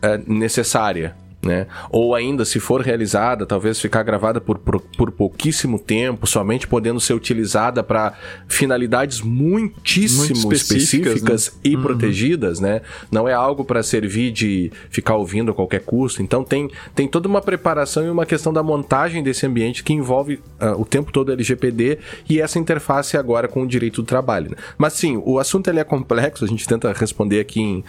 é, 0.02 0.20
necessária 0.28 1.16
né? 1.48 1.66
Ou 1.90 2.14
ainda, 2.14 2.46
se 2.46 2.60
for 2.60 2.82
realizada, 2.82 3.46
talvez 3.46 3.80
ficar 3.80 4.04
gravada 4.04 4.40
por, 4.40 4.60
por, 4.60 4.80
por 4.80 5.12
pouquíssimo 5.12 5.80
tempo, 5.80 6.28
somente 6.28 6.68
podendo 6.68 7.00
ser 7.00 7.14
utilizada 7.14 7.82
para 7.82 8.14
finalidades 8.48 9.22
muitíssimo 9.22 10.26
Muito 10.26 10.54
específicas, 10.54 11.16
específicas 11.16 11.48
né? 11.48 11.60
e 11.64 11.76
uhum. 11.76 11.82
protegidas, 11.82 12.60
né? 12.60 12.82
Não 13.10 13.28
é 13.28 13.34
algo 13.34 13.64
para 13.64 13.82
servir 13.82 14.32
de 14.32 14.72
ficar 14.90 15.16
ouvindo 15.16 15.52
a 15.52 15.54
qualquer 15.54 15.82
custo. 15.82 16.22
Então 16.22 16.44
tem, 16.44 16.70
tem 16.94 17.08
toda 17.08 17.28
uma 17.28 17.42
preparação 17.42 18.06
e 18.06 18.10
uma 18.10 18.26
questão 18.26 18.52
da 18.52 18.62
montagem 18.62 19.24
desse 19.24 19.46
ambiente 19.46 19.84
que 19.84 19.94
envolve 19.94 20.36
uh, 20.62 20.80
o 20.80 20.86
tempo 20.86 21.12
todo 21.12 21.32
LGPD 21.32 22.00
e 22.30 22.42
essa 22.42 22.60
interface 22.60 23.16
agora 23.16 23.48
com 23.48 23.64
o 23.64 23.68
direito 23.68 24.02
do 24.02 24.06
trabalho. 24.06 24.52
Né? 24.52 24.58
Mas 24.78 24.94
sim, 24.94 25.22
o 25.26 25.40
assunto 25.40 25.70
ele 25.70 25.80
é 25.80 25.84
complexo, 25.84 26.44
a 26.44 26.48
gente 26.48 26.68
tenta 26.68 26.92
responder 26.92 27.40
aqui 27.40 27.62
em 27.62 27.84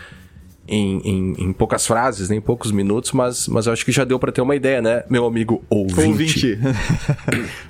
em, 0.68 0.98
em, 0.98 1.34
em, 1.38 1.52
poucas 1.52 1.86
frases, 1.86 2.28
nem 2.28 2.38
em 2.38 2.42
poucos 2.42 2.70
minutos, 2.70 3.12
mas, 3.12 3.48
mas 3.48 3.66
eu 3.66 3.72
acho 3.72 3.84
que 3.84 3.90
já 3.90 4.04
deu 4.04 4.18
para 4.18 4.30
ter 4.30 4.40
uma 4.40 4.54
ideia, 4.54 4.82
né, 4.82 5.02
meu 5.08 5.26
amigo 5.26 5.64
ouvinte? 5.68 6.06
Ouvinte. 6.06 6.58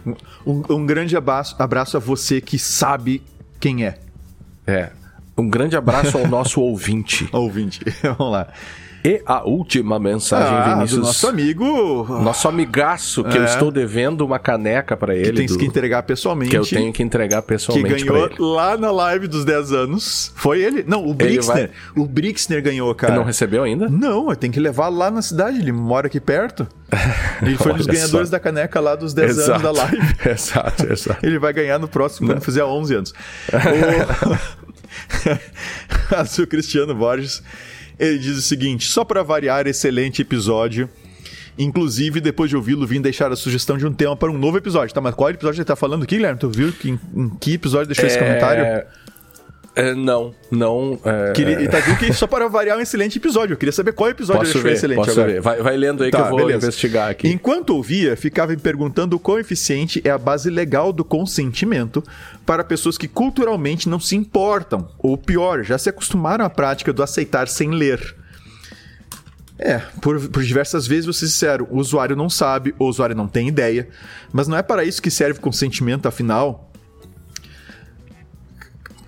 um, 0.45 0.63
um, 0.71 0.87
grande 0.87 1.17
abraço, 1.17 1.55
abraço 1.59 1.97
a 1.97 2.01
você 2.01 2.41
que 2.41 2.59
sabe 2.59 3.23
quem 3.61 3.87
é. 3.87 3.99
É. 4.67 4.91
Um 5.37 5.49
grande 5.49 5.77
abraço 5.77 6.19
ao 6.19 6.27
nosso 6.27 6.61
ouvinte. 6.61 7.29
ouvinte. 7.33 7.81
Vamos 8.03 8.33
lá. 8.33 8.49
E 9.05 9.23
a 9.25 9.45
última 9.45 9.99
mensagem, 9.99 10.55
ah, 10.55 10.75
Vinícius. 10.75 11.01
Do 11.01 11.07
nosso 11.07 11.29
amigo. 11.29 12.07
Nosso 12.21 12.49
amigaço, 12.49 13.23
que 13.25 13.37
é. 13.37 13.41
eu 13.41 13.45
estou 13.45 13.71
devendo 13.71 14.25
uma 14.25 14.39
caneca 14.39 14.97
para 14.97 15.15
ele. 15.15 15.31
Que 15.31 15.33
tem 15.33 15.47
do... 15.47 15.59
que 15.59 15.65
entregar 15.65 16.03
pessoalmente. 16.03 16.51
Que 16.51 16.57
eu 16.57 16.65
tenho 16.65 16.93
que 16.93 17.03
entregar 17.03 17.43
pessoalmente. 17.43 18.05
Que 18.05 18.11
ganhou 18.11 18.29
lá 18.39 18.77
na 18.77 18.91
live 18.91 19.29
dos 19.29 19.45
10 19.45 19.73
anos. 19.73 20.33
Foi 20.35 20.61
ele? 20.61 20.85
Não, 20.87 21.07
o 21.07 21.15
Brixner. 21.15 21.71
Vai... 21.95 22.05
O 22.05 22.07
Brixner 22.07 22.63
ganhou, 22.63 22.93
cara. 22.95 23.13
Ele 23.13 23.19
não 23.21 23.27
recebeu 23.27 23.63
ainda? 23.63 23.89
Não, 23.89 24.35
tem 24.35 24.51
que 24.51 24.59
levar 24.59 24.89
lá 24.89 25.11
na 25.11 25.23
cidade. 25.23 25.59
Ele 25.59 25.73
mora 25.73 26.09
aqui 26.09 26.21
perto. 26.21 26.67
Ele 27.41 27.57
foi 27.57 27.73
um 27.73 27.77
dos 27.77 27.87
ganhadores 27.87 28.29
só. 28.29 28.33
da 28.33 28.41
caneca 28.41 28.81
lá 28.81 28.97
dos 28.97 29.15
10 29.15 29.31
exato. 29.31 29.51
anos 29.51 29.63
da 29.63 29.71
live. 29.71 30.17
exato, 30.29 30.93
exato. 30.93 31.25
Ele 31.25 31.39
vai 31.39 31.53
ganhar 31.53 31.79
no 31.79 31.87
próximo, 31.87 32.29
quando 32.29 32.41
fizer 32.41 32.65
11 32.65 32.95
anos. 32.95 33.15
o... 36.11 36.43
o 36.43 36.47
Cristiano 36.47 36.95
Borges 36.95 37.43
ele 37.99 38.19
diz 38.19 38.37
o 38.37 38.43
seguinte: 38.43 38.87
só 38.87 39.05
para 39.05 39.23
variar, 39.23 39.67
excelente 39.67 40.23
episódio. 40.23 40.89
Inclusive, 41.59 42.21
depois 42.21 42.49
de 42.49 42.57
ouvi-lo, 42.57 42.87
vim 42.87 43.01
deixar 43.01 43.33
a 43.33 43.37
sugestão 43.37 43.77
de 43.77 43.85
um 43.85 43.93
tema 43.93 44.17
para 44.17 44.31
um 44.31 44.39
novo 44.39 44.57
episódio. 44.57 44.95
Tá, 44.95 45.01
mas 45.01 45.15
qual 45.15 45.29
episódio 45.31 45.59
ele 45.59 45.65
tá 45.65 45.75
falando 45.75 46.05
aqui, 46.05 46.15
Guilherme? 46.15 46.39
Tu 46.39 46.49
viu 46.49 46.73
que, 46.73 46.91
em, 46.91 47.01
em 47.17 47.29
que 47.31 47.55
episódio 47.55 47.89
deixou 47.89 48.05
é... 48.05 48.07
esse 48.07 48.19
comentário? 48.19 48.87
É, 49.79 49.95
não, 49.95 50.35
não. 50.51 50.99
É... 51.05 51.33
Queria, 51.35 51.63
e 51.63 51.69
tá 51.69 51.79
vendo 51.79 51.99
que 51.99 52.13
só 52.13 52.27
para 52.27 52.49
variar 52.49 52.77
um 52.77 52.81
excelente 52.81 53.17
episódio. 53.17 53.55
Eu 53.55 53.57
queria 53.57 53.73
saber 53.73 53.93
qual 53.93 54.11
episódio 54.11 54.43
posso 54.43 54.59
ele 54.59 54.65
ver, 54.65 54.73
excelente 54.73 54.97
posso 54.97 55.13
agora. 55.13 55.35
Ver. 55.35 55.41
Vai, 55.41 55.63
vai 55.63 55.77
lendo 55.77 56.03
aí 56.03 56.11
tá, 56.11 56.19
que 56.19 56.25
eu 56.25 56.31
vou 56.31 56.39
beleza. 56.39 56.67
investigar 56.67 57.09
aqui. 57.09 57.29
Enquanto 57.29 57.71
ouvia, 57.71 58.17
ficava 58.17 58.51
me 58.51 58.59
perguntando 58.59 59.15
o 59.15 59.21
quão 59.21 59.39
eficiente 59.39 60.03
é 60.05 60.11
a 60.11 60.19
base 60.19 60.51
legal 60.51 60.93
do 60.93 61.05
consentimento 61.05 62.03
para 62.45 62.65
pessoas 62.65 62.99
que 62.99 63.07
culturalmente 63.07 63.89
não 63.89 64.01
se 64.01 64.17
importam, 64.17 64.89
ou 64.99 65.17
pior, 65.17 65.63
já 65.63 65.79
se 65.79 65.89
acostumaram 65.89 66.45
à 66.45 66.51
prática 66.51 66.93
do 66.93 67.01
aceitar 67.01 67.47
sem 67.47 67.71
ler. 67.71 68.17
É, 69.61 69.79
por, 70.01 70.21
por, 70.29 70.43
diversas 70.43 70.89
vezes 70.89 71.07
vocês 71.07 71.31
disseram, 71.31 71.69
o 71.71 71.79
usuário 71.79 72.17
não 72.17 72.29
sabe, 72.29 72.75
o 72.81 72.85
usuário 72.85 73.15
não 73.15 73.29
tem 73.29 73.47
ideia, 73.47 73.89
mas 74.33 74.49
não 74.49 74.57
é 74.57 74.63
para 74.63 74.85
isso 74.85 75.01
que 75.01 75.11
serve 75.11 75.39
o 75.39 75.43
consentimento, 75.43 76.07
afinal, 76.07 76.68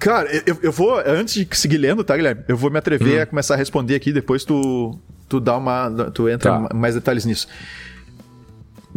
Cara, 0.00 0.30
eu, 0.46 0.58
eu 0.62 0.72
vou, 0.72 0.98
antes 0.98 1.34
de 1.34 1.46
seguir 1.56 1.76
lendo, 1.76 2.02
tá, 2.02 2.16
Guilherme? 2.16 2.42
Eu 2.48 2.56
vou 2.56 2.70
me 2.70 2.78
atrever 2.78 3.18
hum. 3.18 3.22
a 3.22 3.26
começar 3.26 3.54
a 3.54 3.56
responder 3.56 3.94
aqui, 3.94 4.12
depois 4.12 4.44
tu, 4.44 4.98
tu 5.28 5.38
dá 5.38 5.56
uma. 5.56 5.90
Tu 6.10 6.26
entra 6.28 6.68
tá. 6.68 6.74
mais 6.74 6.94
detalhes 6.94 7.26
nisso. 7.26 7.46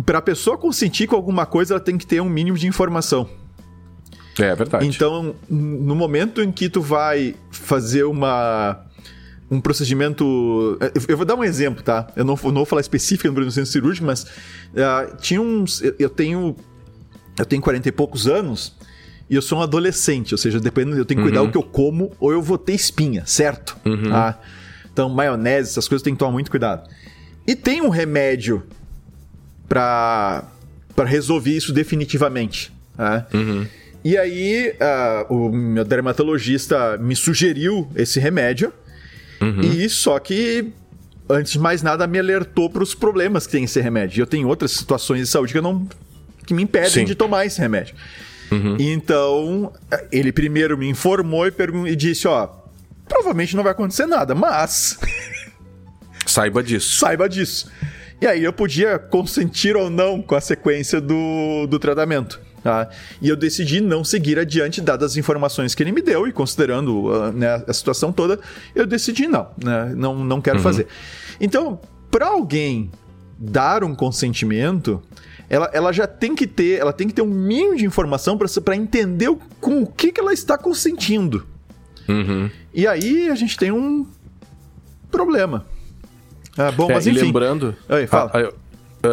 Pra 0.05 0.21
pessoa 0.21 0.57
consentir 0.57 1.05
com 1.07 1.15
alguma 1.15 1.45
coisa, 1.45 1.73
ela 1.73 1.81
tem 1.81 1.97
que 1.97 2.07
ter 2.07 2.21
um 2.21 2.29
mínimo 2.29 2.57
de 2.57 2.67
informação. 2.67 3.29
É, 4.39 4.45
é 4.45 4.55
verdade. 4.55 4.87
Então, 4.87 5.35
no 5.49 5.93
momento 5.93 6.41
em 6.41 6.51
que 6.53 6.69
tu 6.69 6.81
vai 6.81 7.35
fazer 7.51 8.05
uma 8.05 8.79
um 9.51 9.59
procedimento. 9.59 10.79
Eu 11.07 11.17
vou 11.17 11.25
dar 11.25 11.35
um 11.35 11.43
exemplo, 11.43 11.83
tá? 11.83 12.07
Eu 12.15 12.23
não, 12.23 12.35
não 12.35 12.53
vou 12.53 12.65
falar 12.65 12.81
específico 12.81 13.29
no 13.29 13.51
centro 13.51 13.69
cirúrgico, 13.69 14.07
mas 14.07 14.23
uh, 14.23 15.17
tinha 15.19 15.41
uns. 15.41 15.83
Eu 15.99 16.09
tenho. 16.09 16.55
Eu 17.37 17.45
tenho 17.45 17.61
40 17.61 17.89
e 17.89 17.91
poucos 17.91 18.25
anos 18.27 18.73
e 19.33 19.35
eu 19.35 19.41
sou 19.41 19.57
um 19.57 19.61
adolescente, 19.63 20.31
ou 20.31 20.37
seja, 20.37 20.59
dependendo, 20.59 20.95
eu 20.95 21.05
tenho 21.05 21.19
que 21.19 21.25
cuidar 21.25 21.41
uhum. 21.41 21.47
o 21.47 21.51
que 21.51 21.57
eu 21.57 21.63
como 21.63 22.11
ou 22.19 22.31
eu 22.31 22.39
vou 22.39 22.55
ter 22.55 22.73
espinha, 22.73 23.23
certo? 23.25 23.75
Uhum. 23.83 24.13
Ah, 24.13 24.37
então, 24.91 25.09
maionese, 25.09 25.71
essas 25.71 25.87
coisas 25.87 26.03
tem 26.03 26.13
que 26.13 26.19
tomar 26.19 26.31
muito 26.31 26.51
cuidado. 26.51 26.87
E 27.47 27.55
tem 27.55 27.81
um 27.81 27.89
remédio 27.89 28.61
para 29.67 30.43
para 30.95 31.09
resolver 31.09 31.49
isso 31.49 31.73
definitivamente. 31.73 32.71
Tá? 32.95 33.25
Uhum. 33.33 33.65
E 34.03 34.15
aí, 34.15 34.75
uh, 35.29 35.33
o 35.33 35.51
meu 35.51 35.83
dermatologista 35.83 36.95
me 36.99 37.15
sugeriu 37.15 37.89
esse 37.95 38.19
remédio. 38.19 38.71
Uhum. 39.41 39.61
E 39.61 39.89
só 39.89 40.19
que, 40.19 40.67
antes 41.27 41.53
de 41.53 41.59
mais 41.59 41.81
nada, 41.81 42.05
me 42.05 42.19
alertou 42.19 42.69
para 42.69 42.83
os 42.83 42.93
problemas 42.93 43.47
que 43.47 43.53
tem 43.53 43.63
esse 43.63 43.81
remédio. 43.81 44.19
E 44.19 44.21
eu 44.21 44.27
tenho 44.27 44.47
outras 44.47 44.73
situações 44.73 45.21
de 45.21 45.25
saúde 45.25 45.51
que, 45.51 45.57
eu 45.57 45.63
não, 45.63 45.87
que 46.45 46.53
me 46.53 46.61
impedem 46.61 46.91
Sim. 46.91 47.05
de 47.05 47.15
tomar 47.15 47.47
esse 47.47 47.59
remédio. 47.59 47.95
Uhum. 48.53 48.77
Então, 48.79 49.73
ele 50.11 50.31
primeiro 50.31 50.77
me 50.77 50.87
informou 50.87 51.47
e, 51.47 51.53
e 51.87 51.95
disse: 51.95 52.27
Ó, 52.27 52.47
provavelmente 53.07 53.55
não 53.55 53.63
vai 53.63 53.71
acontecer 53.71 54.05
nada, 54.05 54.33
mas. 54.35 54.99
Saiba 56.25 56.63
disso. 56.63 56.99
Saiba 56.99 57.27
disso. 57.27 57.71
E 58.21 58.27
aí 58.27 58.43
eu 58.43 58.53
podia 58.53 58.97
consentir 58.97 59.75
ou 59.75 59.89
não 59.89 60.21
com 60.21 60.35
a 60.35 60.41
sequência 60.41 61.01
do, 61.01 61.67
do 61.67 61.77
tratamento. 61.77 62.39
Tá? 62.63 62.89
E 63.21 63.27
eu 63.27 63.35
decidi 63.35 63.81
não 63.81 64.05
seguir 64.05 64.39
adiante, 64.39 64.79
dadas 64.79 65.11
as 65.11 65.17
informações 65.17 65.75
que 65.75 65.83
ele 65.83 65.91
me 65.91 66.01
deu, 66.01 66.25
e 66.25 66.31
considerando 66.31 67.07
uh, 67.07 67.31
né, 67.33 67.61
a 67.67 67.73
situação 67.73 68.13
toda, 68.13 68.39
eu 68.73 68.87
decidi 68.87 69.27
não, 69.27 69.49
né? 69.61 69.93
não, 69.97 70.23
não 70.23 70.41
quero 70.41 70.57
uhum. 70.57 70.63
fazer. 70.63 70.87
Então, 71.41 71.81
para 72.09 72.27
alguém 72.27 72.89
dar 73.37 73.83
um 73.83 73.93
consentimento, 73.93 75.03
ela, 75.49 75.69
ela 75.73 75.91
já 75.91 76.07
tem 76.07 76.35
que 76.35 76.47
ter, 76.47 76.79
ela 76.79 76.93
tem 76.93 77.07
que 77.07 77.13
ter 77.13 77.21
um 77.21 77.27
mínimo 77.27 77.75
de 77.75 77.85
informação 77.85 78.37
para 78.37 78.75
entender 78.75 79.29
o, 79.29 79.39
com 79.59 79.83
o 79.83 79.87
que, 79.87 80.11
que 80.11 80.19
ela 80.19 80.33
está 80.33 80.57
consentindo. 80.57 81.45
Uhum. 82.07 82.49
E 82.73 82.87
aí 82.87 83.29
a 83.29 83.35
gente 83.35 83.57
tem 83.57 83.71
um 83.71 84.05
problema. 85.11 85.65
Ah, 86.57 86.71
bom, 86.71 86.89
é, 86.89 86.95
mas 86.95 87.07
enfim. 87.07 87.21
lembrando. 87.21 87.75
Oi, 87.89 88.07
fala. 88.07 88.31
Eu, 88.35 88.49
ah, 88.49 88.53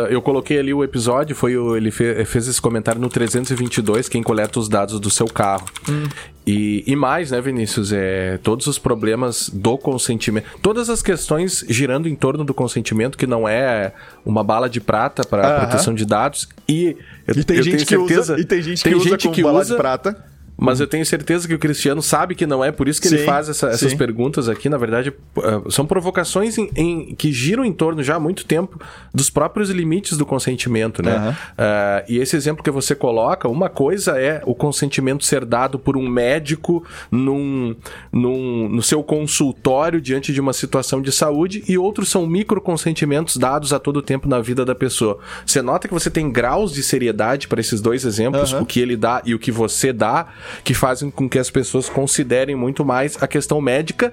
eu 0.08 0.22
coloquei 0.22 0.58
ali 0.58 0.72
o 0.72 0.84
episódio, 0.84 1.34
foi 1.34 1.56
o, 1.56 1.76
ele 1.76 1.90
fe, 1.90 2.24
fez 2.24 2.46
esse 2.46 2.60
comentário 2.60 3.00
no 3.00 3.08
322, 3.08 4.08
quem 4.08 4.22
coleta 4.22 4.58
os 4.60 4.68
dados 4.68 5.00
do 5.00 5.10
seu 5.10 5.26
carro. 5.26 5.66
Hum. 5.88 6.04
E, 6.46 6.84
e 6.86 6.94
mais, 6.96 7.30
né, 7.30 7.40
Vinícius? 7.40 7.92
É, 7.92 8.38
todos 8.38 8.66
os 8.66 8.78
problemas 8.78 9.50
do 9.52 9.76
consentimento, 9.76 10.46
todas 10.62 10.88
as 10.88 11.02
questões 11.02 11.64
girando 11.68 12.08
em 12.08 12.14
torno 12.14 12.44
do 12.44 12.54
consentimento, 12.54 13.18
que 13.18 13.26
não 13.26 13.48
é 13.48 13.92
uma 14.24 14.44
bala 14.44 14.68
de 14.68 14.80
prata 14.80 15.24
para 15.24 15.42
uh 15.42 15.50
-huh. 15.50 15.66
proteção 15.66 15.94
de 15.94 16.04
dados. 16.04 16.48
E, 16.68 16.96
eu, 17.26 17.34
e 17.36 17.44
tem 17.44 17.56
eu 17.56 17.62
gente 17.62 17.84
tenho 17.84 18.06
certeza. 18.06 18.34
Usa, 18.34 18.40
e 18.40 18.44
tem 18.44 18.62
gente 18.62 18.82
tem 18.82 18.92
que 18.92 18.98
usa 18.98 19.08
gente 19.10 19.28
que 19.28 19.42
bala 19.42 19.60
usa, 19.60 19.74
de 19.74 19.80
prata 19.80 20.29
mas 20.60 20.78
eu 20.78 20.86
tenho 20.86 21.04
certeza 21.06 21.48
que 21.48 21.54
o 21.54 21.58
Cristiano 21.58 22.02
sabe 22.02 22.34
que 22.34 22.46
não 22.46 22.62
é, 22.62 22.70
por 22.70 22.86
isso 22.86 23.00
que 23.00 23.08
sim, 23.08 23.14
ele 23.16 23.24
faz 23.24 23.48
essa, 23.48 23.68
essas 23.68 23.94
perguntas 23.94 24.46
aqui. 24.46 24.68
Na 24.68 24.76
verdade, 24.76 25.08
uh, 25.08 25.70
são 25.70 25.86
provocações 25.86 26.58
em, 26.58 26.70
em, 26.76 27.14
que 27.14 27.32
giram 27.32 27.64
em 27.64 27.72
torno 27.72 28.02
já 28.02 28.16
há 28.16 28.20
muito 28.20 28.44
tempo 28.44 28.78
dos 29.12 29.30
próprios 29.30 29.70
limites 29.70 30.18
do 30.18 30.26
consentimento, 30.26 31.02
né? 31.02 31.16
Uhum. 31.16 31.30
Uh, 31.30 32.04
e 32.10 32.18
esse 32.18 32.36
exemplo 32.36 32.62
que 32.62 32.70
você 32.70 32.94
coloca, 32.94 33.48
uma 33.48 33.70
coisa 33.70 34.20
é 34.20 34.42
o 34.44 34.54
consentimento 34.54 35.24
ser 35.24 35.46
dado 35.46 35.78
por 35.78 35.96
um 35.96 36.06
médico 36.06 36.84
num, 37.10 37.74
num, 38.12 38.68
no 38.68 38.82
seu 38.82 39.02
consultório 39.02 39.98
diante 39.98 40.30
de 40.30 40.40
uma 40.42 40.52
situação 40.52 41.00
de 41.00 41.10
saúde, 41.10 41.64
e 41.66 41.78
outros 41.78 42.10
são 42.10 42.26
microconsentimentos 42.26 43.38
dados 43.38 43.72
a 43.72 43.78
todo 43.78 44.02
tempo 44.02 44.28
na 44.28 44.40
vida 44.40 44.62
da 44.64 44.74
pessoa. 44.74 45.18
Você 45.46 45.62
nota 45.62 45.88
que 45.88 45.94
você 45.94 46.10
tem 46.10 46.30
graus 46.30 46.72
de 46.74 46.82
seriedade 46.82 47.48
para 47.48 47.60
esses 47.60 47.80
dois 47.80 48.04
exemplos, 48.04 48.52
uhum. 48.52 48.60
o 48.60 48.66
que 48.66 48.78
ele 48.78 48.96
dá 48.96 49.22
e 49.24 49.34
o 49.34 49.38
que 49.38 49.50
você 49.50 49.90
dá 49.90 50.26
que 50.64 50.74
fazem 50.74 51.10
com 51.10 51.28
que 51.28 51.38
as 51.38 51.50
pessoas 51.50 51.88
considerem 51.88 52.56
muito 52.56 52.84
mais 52.84 53.22
a 53.22 53.26
questão 53.26 53.60
médica. 53.60 54.12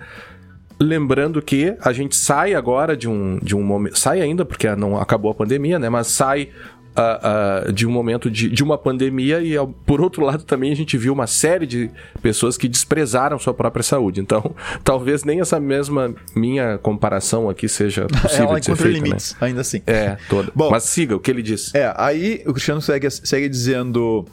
Lembrando 0.79 1.41
que 1.41 1.75
a 1.81 1.91
gente 1.91 2.15
sai 2.15 2.53
agora 2.53 2.95
de 2.95 3.09
um, 3.09 3.39
de 3.41 3.55
um 3.55 3.63
momento. 3.63 3.97
Sai 3.97 4.21
ainda, 4.21 4.45
porque 4.45 4.73
não 4.75 4.99
acabou 4.99 5.31
a 5.31 5.33
pandemia, 5.33 5.79
né? 5.79 5.89
Mas 5.89 6.07
sai 6.07 6.49
Uh, 6.97 7.69
uh, 7.69 7.71
de 7.71 7.85
um 7.85 7.91
momento 7.91 8.27
de, 8.27 8.49
de 8.49 8.63
uma 8.63 8.75
pandemia 8.75 9.39
e, 9.39 9.53
por 9.85 10.01
outro 10.01 10.25
lado, 10.25 10.43
também 10.43 10.71
a 10.71 10.75
gente 10.75 10.97
viu 10.97 11.13
uma 11.13 11.27
série 11.27 11.67
de 11.67 11.91
pessoas 12.23 12.57
que 12.57 12.67
desprezaram 12.67 13.37
sua 13.37 13.53
própria 13.53 13.83
saúde. 13.83 14.19
Então, 14.19 14.55
talvez 14.83 15.23
nem 15.23 15.39
essa 15.39 15.59
mesma 15.59 16.15
minha 16.35 16.79
comparação 16.79 17.51
aqui 17.51 17.69
seja 17.69 18.07
possível 18.19 18.47
Ela 18.47 18.59
de 18.59 18.65
ser 18.65 18.75
feita, 18.75 18.97
limites, 18.97 19.33
né? 19.33 19.47
ainda 19.47 19.61
assim. 19.61 19.83
É, 19.85 20.17
toda. 20.27 20.51
Bom, 20.55 20.71
Mas 20.71 20.85
siga 20.85 21.15
o 21.15 21.19
que 21.19 21.29
ele 21.29 21.43
disse. 21.43 21.77
É, 21.77 21.93
aí 21.95 22.41
o 22.47 22.51
Cristiano 22.51 22.81
segue, 22.81 23.07
segue 23.11 23.47
dizendo... 23.47 24.25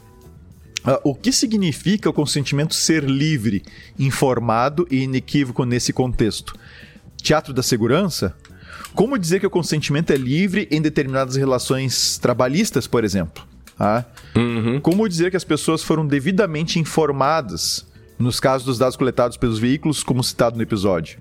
Uh, 0.85 1.09
o 1.09 1.15
que 1.15 1.31
significa 1.31 2.09
o 2.09 2.13
consentimento 2.13 2.75
ser 2.75 3.03
livre, 3.03 3.63
informado 3.97 4.87
e 4.91 5.03
inequívoco 5.03 5.65
nesse 5.65 5.91
contexto? 5.91 6.53
Teatro 7.17 7.53
da 7.53 7.63
segurança? 7.63 8.35
Como 8.93 9.17
dizer 9.17 9.39
que 9.39 9.47
o 9.47 9.49
consentimento 9.49 10.11
é 10.11 10.15
livre 10.15 10.67
em 10.69 10.81
determinadas 10.81 11.35
relações 11.35 12.17
trabalhistas, 12.17 12.85
por 12.85 13.03
exemplo? 13.03 13.43
Ah? 13.79 14.05
Uhum. 14.35 14.79
Como 14.79 15.09
dizer 15.09 15.31
que 15.31 15.37
as 15.37 15.43
pessoas 15.43 15.83
foram 15.83 16.05
devidamente 16.05 16.79
informadas 16.79 17.85
nos 18.17 18.39
casos 18.39 18.65
dos 18.65 18.77
dados 18.77 18.95
coletados 18.95 19.37
pelos 19.37 19.59
veículos, 19.59 20.03
como 20.03 20.23
citado 20.23 20.55
no 20.55 20.63
episódio? 20.63 21.19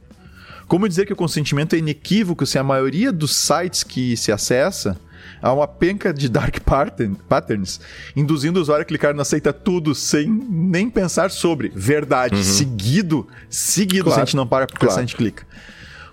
Como 0.69 0.89
dizer 0.89 1.07
que 1.07 1.13
o 1.13 1.17
consentimento 1.17 1.75
é 1.75 1.79
inequívoco 1.79 2.47
se 2.47 2.59
a 2.59 2.63
maioria 2.63 3.13
dos 3.13 3.35
sites 3.35 3.83
que 3.83 4.17
se 4.17 4.31
acessa 4.31 4.99
há 5.45 5.53
uma 5.53 5.69
penca 5.69 6.13
de 6.13 6.27
dark 6.27 6.59
pattern, 6.61 7.17
patterns, 7.29 7.79
induzindo 8.17 8.59
o 8.59 8.63
usuário 8.63 8.83
a 8.83 8.87
clicar 8.87 9.15
no 9.15 9.21
aceita 9.21 9.53
tudo 9.53 9.95
sem 9.95 10.27
nem 10.27 10.89
pensar 10.89 11.31
sobre 11.31 11.71
verdade. 11.75 12.37
Uhum. 12.37 12.43
Seguido, 12.43 13.29
seguido, 13.51 14.05
claro. 14.05 14.15
se 14.15 14.23
a 14.23 14.25
gente 14.25 14.37
não 14.37 14.47
para 14.47 14.67
pra 14.67 14.79
claro. 14.79 14.97
a 14.97 15.01
gente 15.01 15.15
clica. 15.15 15.47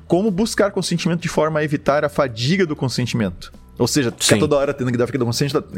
como 0.06 0.30
buscar 0.30 0.72
consentimento 0.72 1.22
de 1.22 1.30
forma 1.30 1.62
a 1.62 1.64
evitar 1.64 2.04
a 2.04 2.10
fadiga 2.10 2.66
do 2.66 2.76
consentimento. 2.76 3.54
Ou 3.80 3.88
seja, 3.88 4.12
tu 4.12 4.22
fica 4.22 4.38
toda 4.38 4.58
hora 4.58 4.74
tendo 4.74 4.92
que 4.92 4.98
dar 4.98 5.08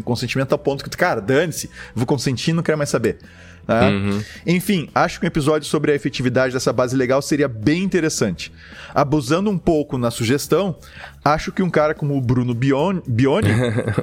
consentimento 0.03 0.53
a 0.53 0.57
ponto 0.57 0.83
que 0.83 0.89
tu, 0.89 0.97
cara, 0.97 1.21
dane-se, 1.21 1.69
vou 1.93 2.07
consentir 2.07 2.53
não 2.53 2.63
quero 2.63 2.77
mais 2.77 2.89
saber. 2.89 3.19
Tá? 3.65 3.87
Uhum. 3.87 4.21
Enfim, 4.45 4.89
acho 4.93 5.19
que 5.19 5.25
um 5.25 5.27
episódio 5.27 5.67
sobre 5.67 5.91
a 5.91 5.95
efetividade 5.95 6.53
dessa 6.53 6.73
base 6.73 6.95
legal 6.95 7.21
seria 7.21 7.47
bem 7.47 7.83
interessante. 7.83 8.51
Abusando 8.93 9.49
um 9.49 9.57
pouco 9.57 9.97
na 9.97 10.11
sugestão, 10.11 10.75
acho 11.23 11.51
que 11.51 11.63
um 11.63 11.69
cara 11.69 11.93
como 11.93 12.17
o 12.17 12.21
Bruno 12.21 12.53
Bione, 12.53 13.01
Bione 13.07 13.49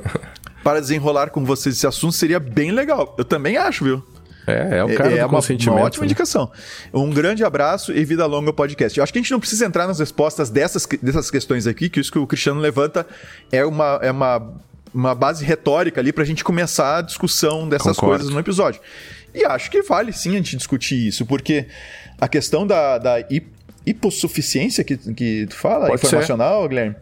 para 0.64 0.80
desenrolar 0.80 1.30
com 1.30 1.44
vocês 1.44 1.76
esse 1.76 1.86
assunto 1.86 2.12
seria 2.12 2.40
bem 2.40 2.70
legal. 2.70 3.14
Eu 3.18 3.24
também 3.24 3.56
acho, 3.56 3.84
viu? 3.84 4.04
É, 4.46 4.78
é 4.78 4.84
o 4.84 4.94
cara 4.94 5.10
é, 5.10 5.18
do 5.18 5.28
uma, 5.28 5.38
uma 5.38 5.80
ótima 5.82 6.02
né? 6.02 6.06
indicação. 6.06 6.50
Um 6.92 7.10
grande 7.10 7.44
abraço 7.44 7.92
e 7.92 8.04
vida 8.04 8.24
longa 8.26 8.48
ao 8.48 8.54
podcast. 8.54 8.98
Eu 8.98 9.02
acho 9.02 9.12
que 9.12 9.18
a 9.18 9.22
gente 9.22 9.30
não 9.30 9.40
precisa 9.40 9.66
entrar 9.66 9.86
nas 9.86 9.98
respostas 9.98 10.50
dessas, 10.50 10.86
dessas 11.00 11.30
questões 11.30 11.66
aqui, 11.66 11.88
que 11.88 12.00
isso 12.00 12.10
que 12.10 12.18
o 12.18 12.26
Cristiano 12.26 12.60
levanta 12.60 13.06
é 13.52 13.64
uma, 13.64 13.98
é 14.02 14.10
uma, 14.10 14.52
uma 14.92 15.14
base 15.14 15.44
retórica 15.44 16.00
ali 16.00 16.12
para 16.12 16.24
a 16.24 16.26
gente 16.26 16.42
começar 16.42 16.98
a 16.98 17.02
discussão 17.02 17.68
dessas 17.68 17.96
Concordo. 17.96 18.16
coisas 18.16 18.34
no 18.34 18.40
episódio. 18.40 18.80
E 19.34 19.44
acho 19.44 19.70
que 19.70 19.82
vale 19.82 20.12
sim 20.12 20.30
a 20.30 20.36
gente 20.38 20.56
discutir 20.56 21.06
isso, 21.06 21.24
porque 21.26 21.66
a 22.20 22.28
questão 22.28 22.66
da, 22.66 22.98
da 22.98 23.16
hipossuficiência 23.86 24.84
que, 24.84 24.96
que 24.96 25.46
tu 25.48 25.56
fala, 25.56 25.88
Pode 25.88 26.04
informacional, 26.06 26.62
ser. 26.62 26.68
Guilherme, 26.68 26.96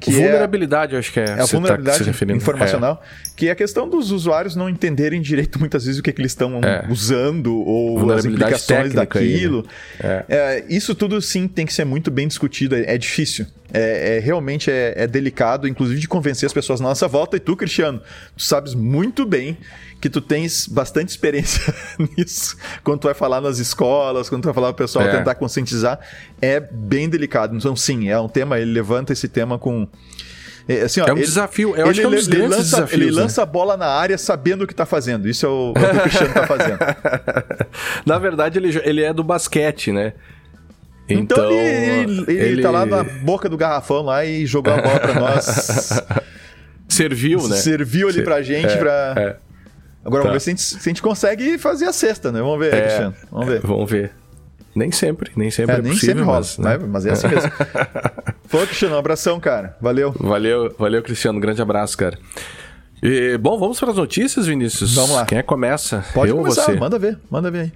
que 0.00 0.10
vulnerabilidade, 0.12 0.94
é, 0.94 0.98
acho 0.98 1.12
que 1.12 1.20
é. 1.20 1.24
É 1.24 1.40
a 1.40 1.44
vulnerabilidade 1.44 2.04
tá 2.04 2.32
informacional, 2.34 3.02
é. 3.04 3.30
que 3.36 3.48
é 3.48 3.50
a 3.50 3.54
questão 3.54 3.86
dos 3.86 4.10
usuários 4.10 4.56
não 4.56 4.68
entenderem 4.68 5.20
direito 5.20 5.58
muitas 5.60 5.84
vezes 5.84 6.00
o 6.00 6.02
que, 6.02 6.08
é 6.08 6.12
que 6.12 6.22
eles 6.22 6.32
estão 6.32 6.58
é. 6.64 6.86
usando 6.88 7.54
ou 7.54 8.10
as 8.10 8.24
implicações 8.24 8.94
daquilo. 8.94 9.66
Aí, 10.00 10.08
né? 10.08 10.24
É. 10.28 10.64
isso 10.70 10.94
tudo 10.94 11.20
sim 11.20 11.46
tem 11.46 11.66
que 11.66 11.74
ser 11.74 11.84
muito 11.84 12.10
bem 12.10 12.26
discutido. 12.26 12.74
É, 12.74 12.96
difícil. 12.96 13.46
É, 13.72 14.20
realmente 14.22 14.70
é, 14.70 15.06
delicado, 15.06 15.68
inclusive 15.68 16.00
de 16.00 16.08
convencer 16.08 16.46
as 16.46 16.52
pessoas 16.52 16.80
na 16.80 16.88
nossa 16.88 17.06
volta. 17.06 17.36
E 17.36 17.40
tu, 17.40 17.54
Cristiano, 17.54 18.00
tu 18.34 18.42
sabes 18.42 18.74
muito 18.74 19.26
bem 19.26 19.58
que 20.00 20.08
tu 20.08 20.20
tens 20.20 20.66
bastante 20.66 21.10
experiência 21.10 21.74
nisso, 22.16 22.56
quando 22.82 23.00
tu 23.00 23.04
vai 23.04 23.14
falar 23.14 23.40
nas 23.40 23.58
escolas, 23.58 24.28
quando 24.28 24.42
tu 24.42 24.46
vai 24.46 24.54
falar 24.54 24.72
pro 24.72 24.84
pessoal 24.84 25.04
é. 25.04 25.18
tentar 25.18 25.34
conscientizar, 25.34 26.00
é 26.40 26.58
bem 26.58 27.08
delicado. 27.08 27.54
Então, 27.54 27.76
sim, 27.76 28.08
é 28.08 28.18
um 28.18 28.28
tema, 28.28 28.58
ele 28.58 28.72
levanta 28.72 29.12
esse 29.12 29.28
tema 29.28 29.58
com. 29.58 29.86
É, 30.66 30.82
assim, 30.82 31.00
ó, 31.00 31.06
é 31.06 31.12
um 31.12 31.16
ele, 31.16 31.26
desafio, 31.26 31.70
eu 31.70 31.82
ele, 31.82 31.90
acho 31.90 32.00
que 32.00 32.06
é 32.06 32.08
um 32.08 32.12
dos 32.12 32.28
ele, 32.28 32.46
lança, 32.46 32.62
desafios. 32.62 32.92
Ele 32.92 33.06
né? 33.06 33.22
lança 33.22 33.42
a 33.42 33.46
bola 33.46 33.76
na 33.76 33.86
área 33.86 34.16
sabendo 34.16 34.64
o 34.64 34.66
que 34.66 34.74
tá 34.74 34.86
fazendo. 34.86 35.28
Isso 35.28 35.44
é 35.44 35.48
o, 35.48 35.74
é 35.76 35.80
o 35.80 35.90
que 35.90 35.96
o 35.96 36.00
Cristiano 36.02 36.32
tá 36.32 36.46
fazendo. 36.46 36.78
na 38.06 38.18
verdade, 38.18 38.58
ele, 38.58 38.80
ele 38.84 39.02
é 39.02 39.12
do 39.12 39.24
basquete, 39.24 39.92
né? 39.92 40.14
Então, 41.08 41.44
então 41.44 41.50
ele, 41.50 42.24
ele, 42.28 42.32
ele, 42.32 42.62
tá 42.62 42.70
lá 42.70 42.86
na 42.86 43.02
boca 43.02 43.48
do 43.48 43.56
garrafão 43.56 44.02
lá 44.02 44.24
e 44.24 44.46
jogou 44.46 44.72
a 44.72 44.80
bola 44.80 45.00
pra 45.00 45.14
nós. 45.14 46.04
Serviu, 46.88 47.48
né? 47.48 47.56
Serviu 47.56 48.08
ali 48.08 48.22
pra 48.22 48.42
gente, 48.42 48.72
é, 48.72 48.76
pra... 48.76 49.14
É. 49.16 49.49
Agora 50.04 50.22
tá. 50.22 50.28
vamos 50.28 50.32
ver 50.32 50.40
se 50.40 50.50
a, 50.50 50.52
gente, 50.52 50.62
se 50.62 50.76
a, 50.76 50.90
gente, 50.90 51.02
consegue 51.02 51.58
fazer 51.58 51.86
a 51.86 51.92
cesta, 51.92 52.32
né? 52.32 52.40
Vamos 52.40 52.58
ver, 52.58 52.74
é, 52.74 52.80
Cristiano. 52.80 53.14
Vamos 53.30 53.46
ver. 53.46 53.60
vamos 53.60 53.90
ver. 53.90 54.12
Nem 54.74 54.92
sempre, 54.92 55.32
nem 55.36 55.50
sempre 55.50 55.74
é, 55.74 55.78
é 55.78 55.82
nem 55.82 55.92
possível, 55.92 56.14
sempre 56.14 56.24
rola, 56.24 56.38
mas, 56.38 56.58
né? 56.58 56.78
mas 56.88 57.06
é 57.06 57.10
assim 57.10 57.28
mesmo. 57.28 57.50
Falou, 58.46 58.66
Cristiano, 58.66 58.94
um 58.94 58.98
abração, 58.98 59.40
cara. 59.40 59.76
Valeu. 59.80 60.14
Valeu, 60.18 60.74
valeu, 60.78 61.02
Cristiano. 61.02 61.38
Um 61.38 61.40
grande 61.40 61.60
abraço, 61.60 61.98
cara. 61.98 62.18
E, 63.02 63.36
bom, 63.38 63.58
vamos 63.58 63.80
para 63.80 63.90
as 63.90 63.96
notícias, 63.96 64.46
Vinícius. 64.46 64.94
Vamos 64.94 65.12
lá. 65.12 65.24
Quem 65.24 65.38
é 65.38 65.42
que 65.42 65.48
começa? 65.48 66.04
Pode 66.14 66.30
Eu 66.30 66.36
começar, 66.36 66.62
ou 66.62 66.66
você? 66.66 66.76
manda 66.78 66.98
ver, 66.98 67.18
manda 67.30 67.50
ver 67.50 67.60
aí. 67.60 67.72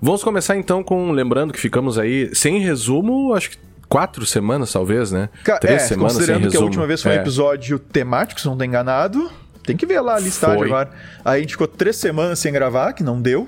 Vamos 0.00 0.24
começar 0.24 0.56
então 0.56 0.82
com, 0.82 1.10
lembrando 1.12 1.52
que 1.52 1.60
ficamos 1.60 1.98
aí, 1.98 2.34
sem 2.34 2.58
resumo, 2.58 3.34
acho 3.34 3.50
que 3.50 3.58
quatro 3.88 4.24
semanas, 4.26 4.72
talvez, 4.72 5.12
né? 5.12 5.28
Três 5.60 5.82
é, 5.82 5.86
semanas 5.86 6.14
sem 6.14 6.26
resumo. 6.26 6.50
que 6.50 6.56
a 6.56 6.60
última 6.60 6.86
vez 6.86 7.02
foi 7.02 7.12
é. 7.12 7.18
um 7.18 7.20
episódio 7.20 7.78
temático, 7.78 8.40
se 8.40 8.46
não 8.46 8.54
estou 8.54 8.66
enganado. 8.66 9.30
Tem 9.68 9.76
que 9.76 9.84
ver 9.84 10.00
lá 10.00 10.16
a 10.16 10.18
listagem 10.18 10.56
Foi. 10.56 10.66
agora. 10.66 10.90
Aí 11.22 11.38
a 11.38 11.40
gente 11.42 11.50
ficou 11.50 11.68
três 11.68 11.96
semanas 11.96 12.38
sem 12.38 12.50
gravar, 12.50 12.94
que 12.94 13.02
não 13.02 13.20
deu. 13.20 13.46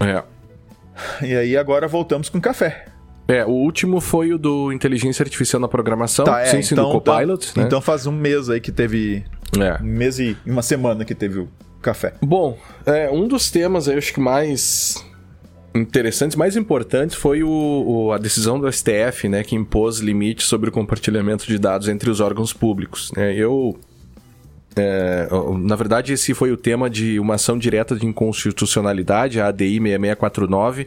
É. 0.00 0.24
E 1.24 1.32
aí 1.32 1.56
agora 1.56 1.86
voltamos 1.86 2.28
com 2.28 2.40
café. 2.40 2.86
É, 3.28 3.44
o 3.44 3.50
último 3.50 4.00
foi 4.00 4.32
o 4.32 4.38
do 4.38 4.72
Inteligência 4.72 5.22
Artificial 5.22 5.60
na 5.60 5.68
Programação, 5.68 6.24
tá, 6.24 6.40
é, 6.40 6.46
sem 6.46 6.60
então, 6.60 6.90
Copilot. 6.90 7.50
Então, 7.50 7.62
né? 7.62 7.66
então 7.68 7.80
faz 7.80 8.04
um 8.04 8.10
mês 8.10 8.50
aí 8.50 8.60
que 8.60 8.72
teve. 8.72 9.24
É. 9.56 9.80
Um 9.80 9.86
mês 9.86 10.18
e 10.18 10.36
uma 10.44 10.62
semana 10.62 11.04
que 11.04 11.14
teve 11.14 11.38
o 11.38 11.48
café. 11.80 12.14
Bom, 12.20 12.58
é, 12.84 13.08
um 13.08 13.28
dos 13.28 13.48
temas 13.48 13.86
aí, 13.86 13.94
eu 13.94 13.98
acho 13.98 14.12
que 14.12 14.18
mais 14.18 15.06
interessantes, 15.72 16.36
mais 16.36 16.56
importantes, 16.56 17.14
foi 17.14 17.44
o, 17.44 17.48
o, 17.48 18.12
a 18.12 18.18
decisão 18.18 18.58
do 18.58 18.70
STF, 18.72 19.28
né, 19.28 19.44
que 19.44 19.54
impôs 19.54 19.98
limites 19.98 20.46
sobre 20.46 20.70
o 20.70 20.72
compartilhamento 20.72 21.46
de 21.46 21.58
dados 21.58 21.86
entre 21.86 22.10
os 22.10 22.18
órgãos 22.18 22.52
públicos. 22.52 23.12
Né? 23.16 23.34
Eu 23.36 23.78
é, 24.78 25.28
na 25.58 25.76
verdade, 25.76 26.12
esse 26.12 26.32
foi 26.34 26.52
o 26.52 26.56
tema 26.56 26.88
de 26.88 27.18
uma 27.18 27.34
ação 27.34 27.58
direta 27.58 27.96
de 27.96 28.06
inconstitucionalidade, 28.06 29.40
a 29.40 29.48
ADI 29.48 29.80
6649, 29.80 30.86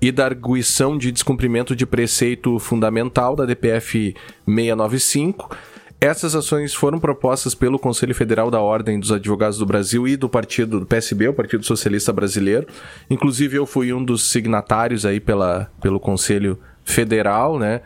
e 0.00 0.12
da 0.12 0.24
arguição 0.24 0.96
de 0.96 1.10
descumprimento 1.12 1.74
de 1.74 1.86
preceito 1.86 2.58
fundamental 2.58 3.36
da 3.36 3.44
DPF 3.44 4.14
695. 4.46 5.56
Essas 5.98 6.34
ações 6.34 6.74
foram 6.74 6.98
propostas 6.98 7.54
pelo 7.54 7.78
Conselho 7.78 8.14
Federal 8.14 8.50
da 8.50 8.60
Ordem 8.60 9.00
dos 9.00 9.10
Advogados 9.10 9.56
do 9.56 9.64
Brasil 9.64 10.06
e 10.06 10.14
do 10.16 10.28
partido 10.28 10.80
do 10.80 10.86
PSB, 10.86 11.28
o 11.28 11.32
Partido 11.32 11.64
Socialista 11.64 12.12
Brasileiro. 12.12 12.66
Inclusive, 13.08 13.56
eu 13.56 13.64
fui 13.64 13.92
um 13.94 14.04
dos 14.04 14.30
signatários 14.30 15.06
aí 15.06 15.20
pela, 15.20 15.70
pelo 15.80 15.98
Conselho 15.98 16.58
Federal, 16.84 17.58
né? 17.58 17.80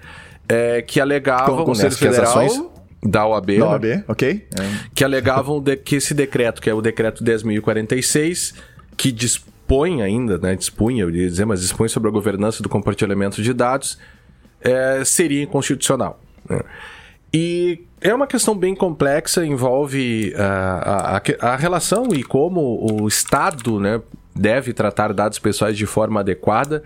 É, 0.48 0.82
que 0.82 1.00
alegavam 1.00 1.58
Com 1.58 1.64
Conselho 1.64 1.92
né, 1.92 1.96
Federal... 1.96 2.24
ações 2.24 2.79
da 3.02 3.26
OAB, 3.26 3.58
da 3.58 3.70
OAB 3.70 3.84
né? 3.84 4.04
ok. 4.06 4.46
É. 4.58 4.88
Que 4.94 5.04
alegavam 5.04 5.60
de, 5.60 5.76
que 5.76 5.96
esse 5.96 6.12
decreto, 6.12 6.60
que 6.60 6.68
é 6.68 6.74
o 6.74 6.82
decreto 6.82 7.24
10.046, 7.24 8.54
que 8.96 9.10
dispõe 9.10 10.02
ainda, 10.02 10.36
né, 10.36 10.54
dispunha, 10.54 11.04
eu 11.04 11.10
ia 11.10 11.28
dizer, 11.28 11.46
mas 11.46 11.60
dispõe 11.62 11.88
sobre 11.88 12.08
a 12.08 12.12
governança 12.12 12.62
do 12.62 12.68
compartilhamento 12.68 13.42
de 13.42 13.54
dados, 13.54 13.98
é, 14.60 15.02
seria 15.04 15.42
inconstitucional. 15.42 16.20
Né? 16.48 16.60
E 17.32 17.84
é 18.00 18.12
uma 18.12 18.26
questão 18.26 18.56
bem 18.56 18.74
complexa, 18.74 19.46
envolve 19.46 20.34
uh, 20.34 20.40
a, 20.40 21.16
a, 21.16 21.52
a, 21.52 21.56
relação 21.56 22.08
e 22.12 22.22
como 22.24 23.00
o 23.00 23.06
Estado 23.06 23.78
né, 23.78 24.00
deve 24.34 24.72
tratar 24.72 25.12
dados 25.12 25.38
pessoais 25.38 25.76
de 25.76 25.86
forma 25.86 26.20
adequada. 26.20 26.82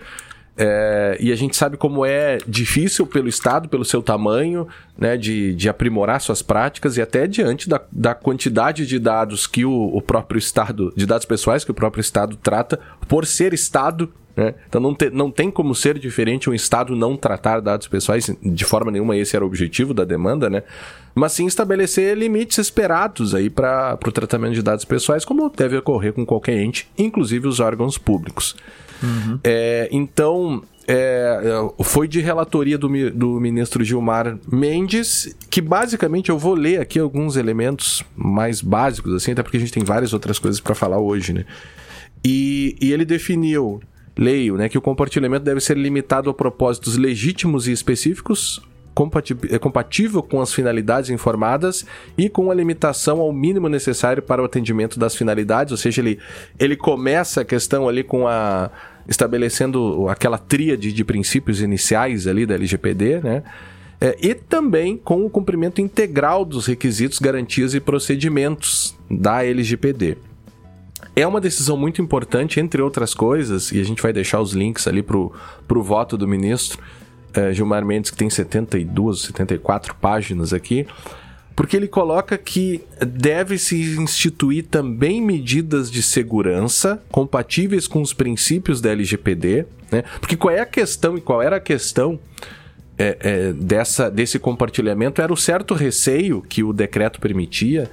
É, 0.57 1.17
e 1.19 1.33
a 1.33 1.35
gente 1.35 1.55
sabe 1.55 1.75
como 1.75 2.05
é 2.05 2.37
difícil 2.47 3.05
pelo 3.05 3.27
Estado, 3.27 3.67
pelo 3.67 3.83
seu 3.83 4.01
tamanho, 4.01 4.67
né, 4.97 5.17
de, 5.17 5.53
de 5.53 5.67
aprimorar 5.67 6.21
suas 6.21 6.41
práticas 6.41 6.95
e 6.95 7.01
até 7.01 7.27
diante 7.27 7.67
da, 7.67 7.81
da 7.91 8.15
quantidade 8.15 8.85
de 8.85 8.97
dados 8.97 9.47
que 9.47 9.65
o, 9.65 9.73
o 9.93 10.01
próprio 10.01 10.39
Estado, 10.39 10.93
de 10.95 11.05
dados 11.05 11.25
pessoais 11.25 11.65
que 11.65 11.71
o 11.71 11.73
próprio 11.73 11.99
Estado 11.99 12.37
trata, 12.37 12.79
por 13.07 13.25
ser 13.25 13.53
Estado. 13.53 14.09
Né? 14.33 14.53
Então 14.67 14.79
não, 14.79 14.95
te, 14.95 15.09
não 15.09 15.29
tem 15.29 15.51
como 15.51 15.75
ser 15.75 15.99
diferente 15.99 16.49
um 16.49 16.53
Estado 16.53 16.95
não 16.95 17.17
tratar 17.17 17.59
dados 17.59 17.89
pessoais, 17.89 18.29
de 18.41 18.65
forma 18.65 18.91
nenhuma 18.91 19.17
esse 19.17 19.35
era 19.35 19.43
o 19.43 19.47
objetivo 19.47 19.93
da 19.93 20.05
demanda, 20.05 20.49
né? 20.49 20.63
mas 21.13 21.33
sim 21.33 21.45
estabelecer 21.45 22.17
limites 22.17 22.57
esperados 22.57 23.35
aí 23.35 23.49
para 23.49 23.97
o 24.05 24.11
tratamento 24.11 24.53
de 24.53 24.61
dados 24.61 24.85
pessoais, 24.85 25.25
como 25.25 25.49
deve 25.49 25.75
ocorrer 25.77 26.13
com 26.13 26.25
qualquer 26.25 26.61
ente, 26.61 26.89
inclusive 26.97 27.45
os 27.45 27.59
órgãos 27.59 27.97
públicos. 27.97 28.55
Uhum. 29.03 29.39
É, 29.43 29.89
então, 29.91 30.63
é, 30.87 31.39
foi 31.83 32.07
de 32.07 32.19
relatoria 32.21 32.77
do, 32.77 32.87
do 33.11 33.39
ministro 33.39 33.83
Gilmar 33.83 34.37
Mendes, 34.51 35.35
que 35.49 35.61
basicamente 35.61 36.29
eu 36.29 36.37
vou 36.37 36.53
ler 36.53 36.79
aqui 36.79 36.99
alguns 36.99 37.35
elementos 37.35 38.03
mais 38.15 38.61
básicos, 38.61 39.13
assim, 39.13 39.31
até 39.31 39.41
porque 39.41 39.57
a 39.57 39.59
gente 39.59 39.71
tem 39.73 39.83
várias 39.83 40.13
outras 40.13 40.37
coisas 40.37 40.59
para 40.59 40.75
falar 40.75 40.99
hoje, 40.99 41.33
né? 41.33 41.45
E, 42.23 42.75
e 42.81 42.91
ele 42.91 43.05
definiu, 43.05 43.81
leio, 44.17 44.57
né, 44.57 44.69
que 44.69 44.77
o 44.77 44.81
compartilhamento 44.81 45.43
deve 45.43 45.59
ser 45.59 45.77
limitado 45.77 46.29
a 46.29 46.33
propósitos 46.33 46.97
legítimos 46.97 47.67
e 47.67 47.71
específicos, 47.71 48.61
é 49.49 49.59
compatível 49.59 50.23
com 50.23 50.41
as 50.41 50.53
finalidades 50.53 51.09
informadas 51.09 51.85
e 52.17 52.29
com 52.29 52.49
a 52.49 52.53
limitação 52.53 53.19
ao 53.19 53.33
mínimo 53.33 53.67
necessário 53.67 54.23
para 54.23 54.41
o 54.41 54.45
atendimento 54.45 54.97
das 54.97 55.15
finalidades, 55.15 55.71
ou 55.71 55.77
seja, 55.77 56.01
ele, 56.01 56.19
ele 56.57 56.75
começa 56.75 57.41
a 57.41 57.45
questão 57.45 57.89
ali 57.89 58.03
com 58.03 58.27
a 58.27 58.71
estabelecendo 59.07 60.07
aquela 60.09 60.37
tríade 60.37 60.91
de 60.91 61.03
princípios 61.03 61.61
iniciais 61.61 62.25
ali 62.25 62.45
da 62.45 62.55
LGPD, 62.55 63.21
né? 63.21 63.43
É, 64.01 64.17
e 64.21 64.33
também 64.33 64.97
com 64.97 65.25
o 65.25 65.29
cumprimento 65.29 65.79
integral 65.79 66.43
dos 66.43 66.65
requisitos, 66.65 67.19
garantias 67.19 67.73
e 67.73 67.79
procedimentos 67.79 68.95
da 69.09 69.43
LGPD. 69.43 70.17
É 71.15 71.25
uma 71.25 71.39
decisão 71.39 71.77
muito 71.77 72.01
importante, 72.01 72.59
entre 72.59 72.81
outras 72.81 73.13
coisas, 73.13 73.71
e 73.71 73.79
a 73.79 73.83
gente 73.83 74.01
vai 74.01 74.11
deixar 74.11 74.41
os 74.41 74.51
links 74.51 74.85
ali 74.85 75.01
para 75.01 75.17
o 75.17 75.83
voto 75.83 76.17
do 76.17 76.27
ministro 76.27 76.81
é, 77.35 77.53
Gilmar 77.53 77.85
Mendes, 77.85 78.11
que 78.11 78.17
tem 78.17 78.29
72, 78.29 79.21
74 79.21 79.95
páginas 79.95 80.53
aqui, 80.53 80.87
porque 81.55 81.77
ele 81.77 81.87
coloca 81.87 82.37
que 82.37 82.83
deve-se 82.99 83.97
instituir 83.97 84.65
também 84.65 85.21
medidas 85.21 85.89
de 85.89 86.03
segurança 86.03 87.01
compatíveis 87.09 87.87
com 87.87 88.01
os 88.01 88.13
princípios 88.13 88.81
da 88.81 88.91
LGPD, 88.91 89.65
né? 89.91 90.03
Porque 90.19 90.35
qual 90.35 90.53
é 90.53 90.59
a 90.59 90.65
questão 90.65 91.17
e 91.17 91.21
qual 91.21 91.41
era 91.41 91.55
a 91.55 91.59
questão 91.59 92.19
é, 92.97 93.17
é, 93.19 93.53
dessa, 93.53 94.09
desse 94.09 94.39
compartilhamento 94.39 95.21
era 95.21 95.31
o 95.31 95.37
certo 95.37 95.73
receio 95.73 96.41
que 96.41 96.63
o 96.63 96.73
decreto 96.73 97.19
permitia 97.19 97.89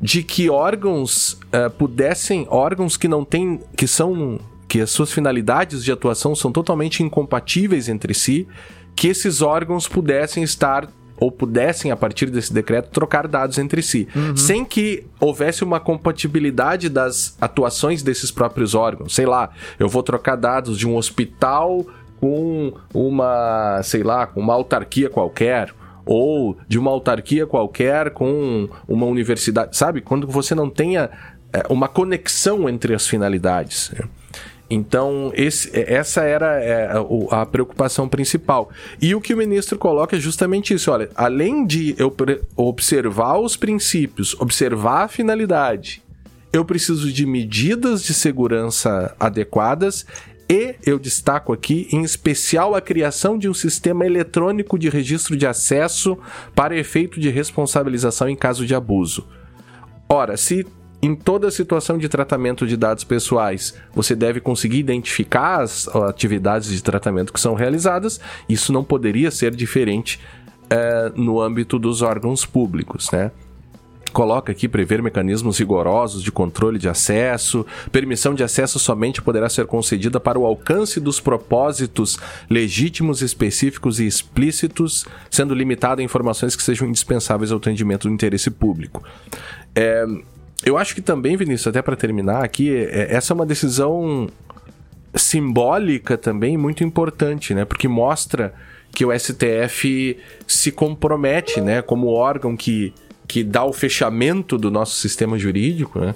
de 0.00 0.22
que 0.22 0.50
órgãos 0.50 1.32
uh, 1.32 1.70
pudessem, 1.78 2.46
órgãos 2.50 2.96
que 2.96 3.06
não 3.06 3.24
têm, 3.24 3.60
que 3.76 3.86
são, 3.86 4.40
que 4.68 4.80
as 4.80 4.90
suas 4.90 5.12
finalidades 5.12 5.84
de 5.84 5.92
atuação 5.92 6.34
são 6.34 6.50
totalmente 6.50 7.02
incompatíveis 7.02 7.88
entre 7.88 8.12
si, 8.12 8.46
que 8.94 9.08
esses 9.08 9.42
órgãos 9.42 9.88
pudessem 9.88 10.42
estar 10.42 10.88
ou 11.16 11.30
pudessem, 11.30 11.90
a 11.90 11.96
partir 11.96 12.26
desse 12.26 12.52
decreto, 12.52 12.90
trocar 12.90 13.28
dados 13.28 13.58
entre 13.58 13.82
si, 13.82 14.08
uhum. 14.14 14.36
sem 14.36 14.64
que 14.64 15.06
houvesse 15.20 15.62
uma 15.62 15.78
compatibilidade 15.78 16.88
das 16.88 17.36
atuações 17.40 18.02
desses 18.02 18.30
próprios 18.30 18.74
órgãos. 18.74 19.14
Sei 19.14 19.24
lá, 19.24 19.50
eu 19.78 19.88
vou 19.88 20.02
trocar 20.02 20.36
dados 20.36 20.76
de 20.76 20.88
um 20.88 20.96
hospital 20.96 21.86
com 22.20 22.72
uma, 22.92 23.80
sei 23.82 24.02
lá, 24.02 24.26
com 24.26 24.40
uma 24.40 24.54
autarquia 24.54 25.08
qualquer, 25.08 25.72
ou 26.04 26.56
de 26.68 26.78
uma 26.78 26.90
autarquia 26.90 27.46
qualquer 27.46 28.10
com 28.10 28.68
uma 28.88 29.06
universidade, 29.06 29.76
sabe? 29.76 30.00
Quando 30.00 30.26
você 30.26 30.54
não 30.54 30.68
tenha 30.68 31.10
é, 31.52 31.62
uma 31.70 31.88
conexão 31.88 32.68
entre 32.68 32.94
as 32.94 33.06
finalidades. 33.06 33.92
Né? 33.96 34.06
Então, 34.68 35.30
esse, 35.34 35.70
essa 35.74 36.22
era 36.22 36.58
é, 36.58 36.90
a 37.30 37.44
preocupação 37.44 38.08
principal. 38.08 38.70
E 39.00 39.14
o 39.14 39.20
que 39.20 39.34
o 39.34 39.36
ministro 39.36 39.78
coloca 39.78 40.16
é 40.16 40.20
justamente 40.20 40.72
isso: 40.72 40.90
olha, 40.90 41.10
além 41.14 41.66
de 41.66 41.94
eu 41.98 42.14
observar 42.56 43.38
os 43.38 43.56
princípios, 43.56 44.34
observar 44.40 45.04
a 45.04 45.08
finalidade, 45.08 46.02
eu 46.52 46.64
preciso 46.64 47.12
de 47.12 47.26
medidas 47.26 48.02
de 48.02 48.14
segurança 48.14 49.14
adequadas 49.20 50.06
e 50.48 50.74
eu 50.84 50.98
destaco 50.98 51.52
aqui, 51.52 51.88
em 51.90 52.02
especial, 52.02 52.74
a 52.74 52.80
criação 52.80 53.38
de 53.38 53.48
um 53.48 53.54
sistema 53.54 54.04
eletrônico 54.04 54.78
de 54.78 54.88
registro 54.88 55.36
de 55.36 55.46
acesso 55.46 56.18
para 56.54 56.76
efeito 56.76 57.18
de 57.18 57.30
responsabilização 57.30 58.28
em 58.28 58.36
caso 58.36 58.66
de 58.66 58.74
abuso. 58.74 59.26
Ora, 60.08 60.36
se 60.36 60.66
em 61.04 61.14
toda 61.14 61.50
situação 61.50 61.98
de 61.98 62.08
tratamento 62.08 62.66
de 62.66 62.76
dados 62.76 63.04
pessoais 63.04 63.74
você 63.94 64.14
deve 64.14 64.40
conseguir 64.40 64.78
identificar 64.78 65.60
as 65.60 65.86
atividades 65.88 66.70
de 66.70 66.82
tratamento 66.82 67.32
que 67.32 67.40
são 67.40 67.54
realizadas, 67.54 68.18
isso 68.48 68.72
não 68.72 68.82
poderia 68.82 69.30
ser 69.30 69.54
diferente 69.54 70.18
é, 70.70 71.12
no 71.14 71.42
âmbito 71.42 71.78
dos 71.78 72.00
órgãos 72.00 72.46
públicos, 72.46 73.10
né? 73.12 73.30
coloca 74.14 74.52
aqui 74.52 74.68
prever 74.68 75.02
mecanismos 75.02 75.58
rigorosos 75.58 76.22
de 76.22 76.30
controle 76.30 76.78
de 76.78 76.88
acesso. 76.88 77.66
Permissão 77.90 78.32
de 78.32 78.44
acesso 78.44 78.78
somente 78.78 79.20
poderá 79.20 79.48
ser 79.48 79.66
concedida 79.66 80.20
para 80.20 80.38
o 80.38 80.46
alcance 80.46 81.00
dos 81.00 81.18
propósitos 81.18 82.16
legítimos, 82.48 83.22
específicos 83.22 83.98
e 83.98 84.06
explícitos, 84.06 85.04
sendo 85.28 85.52
limitada 85.52 86.00
a 86.00 86.04
informações 86.04 86.54
que 86.54 86.62
sejam 86.62 86.88
indispensáveis 86.88 87.50
ao 87.50 87.58
atendimento 87.58 88.06
do 88.06 88.14
interesse 88.14 88.52
público. 88.52 89.02
É, 89.74 90.06
eu 90.64 90.76
acho 90.76 90.94
que 90.94 91.00
também, 91.00 91.36
Vinícius, 91.36 91.68
até 91.68 91.80
para 91.82 91.96
terminar 91.96 92.44
aqui, 92.44 92.74
é, 92.74 93.14
essa 93.14 93.32
é 93.32 93.34
uma 93.34 93.46
decisão 93.46 94.28
simbólica 95.14 96.18
também 96.18 96.56
muito 96.56 96.82
importante, 96.82 97.54
né? 97.54 97.64
Porque 97.64 97.86
mostra 97.86 98.52
que 98.92 99.04
o 99.04 99.18
STF 99.18 100.18
se 100.46 100.70
compromete, 100.70 101.60
né, 101.60 101.82
como 101.82 102.08
órgão 102.08 102.56
que 102.56 102.92
que 103.26 103.42
dá 103.42 103.64
o 103.64 103.72
fechamento 103.72 104.58
do 104.58 104.70
nosso 104.70 104.96
sistema 104.96 105.38
jurídico, 105.38 105.98
né, 105.98 106.14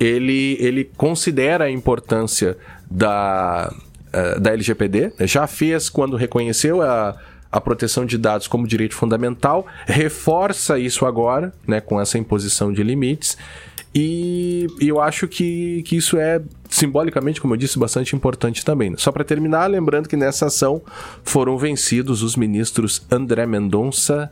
ele, 0.00 0.56
ele 0.60 0.90
considera 0.96 1.66
a 1.66 1.70
importância 1.70 2.56
da, 2.90 3.72
uh, 4.08 4.40
da 4.40 4.52
LGPD, 4.52 5.12
já 5.20 5.46
fez 5.46 5.88
quando 5.88 6.16
reconheceu 6.16 6.82
a, 6.82 7.16
a 7.50 7.60
proteção 7.60 8.04
de 8.04 8.18
dados 8.18 8.46
como 8.46 8.66
direito 8.66 8.94
fundamental, 8.94 9.66
reforça 9.86 10.78
isso 10.78 11.06
agora, 11.06 11.52
né, 11.66 11.80
com 11.80 12.00
essa 12.00 12.18
imposição 12.18 12.72
de 12.72 12.82
limites, 12.82 13.36
e, 13.98 14.66
e 14.78 14.88
eu 14.88 15.00
acho 15.00 15.26
que, 15.26 15.82
que 15.84 15.96
isso 15.96 16.18
é 16.18 16.42
simbolicamente, 16.68 17.40
como 17.40 17.54
eu 17.54 17.56
disse, 17.56 17.78
bastante 17.78 18.14
importante 18.14 18.62
também. 18.62 18.94
Só 18.98 19.10
para 19.10 19.24
terminar, 19.24 19.64
lembrando 19.68 20.06
que 20.06 20.18
nessa 20.18 20.48
ação 20.48 20.82
foram 21.24 21.56
vencidos 21.56 22.22
os 22.22 22.36
ministros 22.36 23.06
André 23.10 23.46
Mendonça 23.46 24.30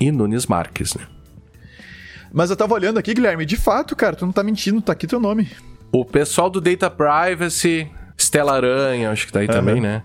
e 0.00 0.12
Nunes 0.12 0.46
Marques. 0.46 0.94
Né? 0.94 1.02
Mas 2.32 2.50
eu 2.50 2.56
tava 2.56 2.74
olhando 2.74 2.96
aqui, 2.96 3.12
Guilherme, 3.12 3.44
de 3.44 3.56
fato, 3.56 3.96
cara, 3.96 4.14
tu 4.14 4.24
não 4.24 4.32
tá 4.32 4.44
mentindo, 4.44 4.80
tá 4.80 4.92
aqui 4.92 5.08
teu 5.08 5.18
nome. 5.18 5.50
O 5.90 6.04
pessoal 6.04 6.48
do 6.48 6.60
Data 6.60 6.88
Privacy, 6.88 7.90
Stella 8.16 8.52
Aranha, 8.52 9.10
acho 9.10 9.26
que 9.26 9.32
tá 9.32 9.40
aí 9.40 9.48
uhum. 9.48 9.52
também, 9.52 9.80
né? 9.80 10.04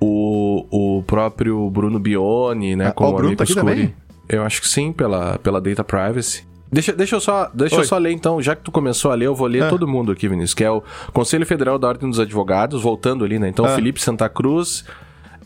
O, 0.00 0.64
o 0.70 1.02
próprio 1.02 1.68
Bruno 1.68 1.98
Bione, 1.98 2.74
né? 2.74 2.86
Ah, 2.86 2.92
com 2.92 3.04
o 3.04 3.12
Bruno 3.12 3.36
tá 3.36 3.44
aqui 3.44 3.54
também? 3.54 3.94
Eu 4.26 4.42
acho 4.44 4.62
que 4.62 4.68
sim, 4.68 4.92
pela, 4.94 5.38
pela 5.40 5.60
Data 5.60 5.84
Privacy. 5.84 6.48
Deixa, 6.72 6.92
deixa, 6.92 7.16
eu, 7.16 7.20
só, 7.20 7.50
deixa 7.52 7.76
eu 7.76 7.84
só 7.84 7.98
ler 7.98 8.12
então, 8.12 8.40
já 8.40 8.54
que 8.54 8.62
tu 8.62 8.70
começou 8.70 9.10
a 9.10 9.14
ler, 9.14 9.26
eu 9.26 9.34
vou 9.34 9.48
ler 9.48 9.64
ah. 9.64 9.68
todo 9.68 9.88
mundo 9.88 10.12
aqui, 10.12 10.28
Vinícius, 10.28 10.54
que 10.54 10.62
é 10.62 10.70
o 10.70 10.82
Conselho 11.12 11.44
Federal 11.44 11.78
da 11.78 11.88
Ordem 11.88 12.08
dos 12.08 12.20
Advogados, 12.20 12.80
voltando 12.82 13.24
ali, 13.24 13.38
né? 13.38 13.48
Então, 13.48 13.64
ah. 13.64 13.70
Felipe 13.70 14.00
Santa 14.00 14.28
Cruz. 14.28 14.84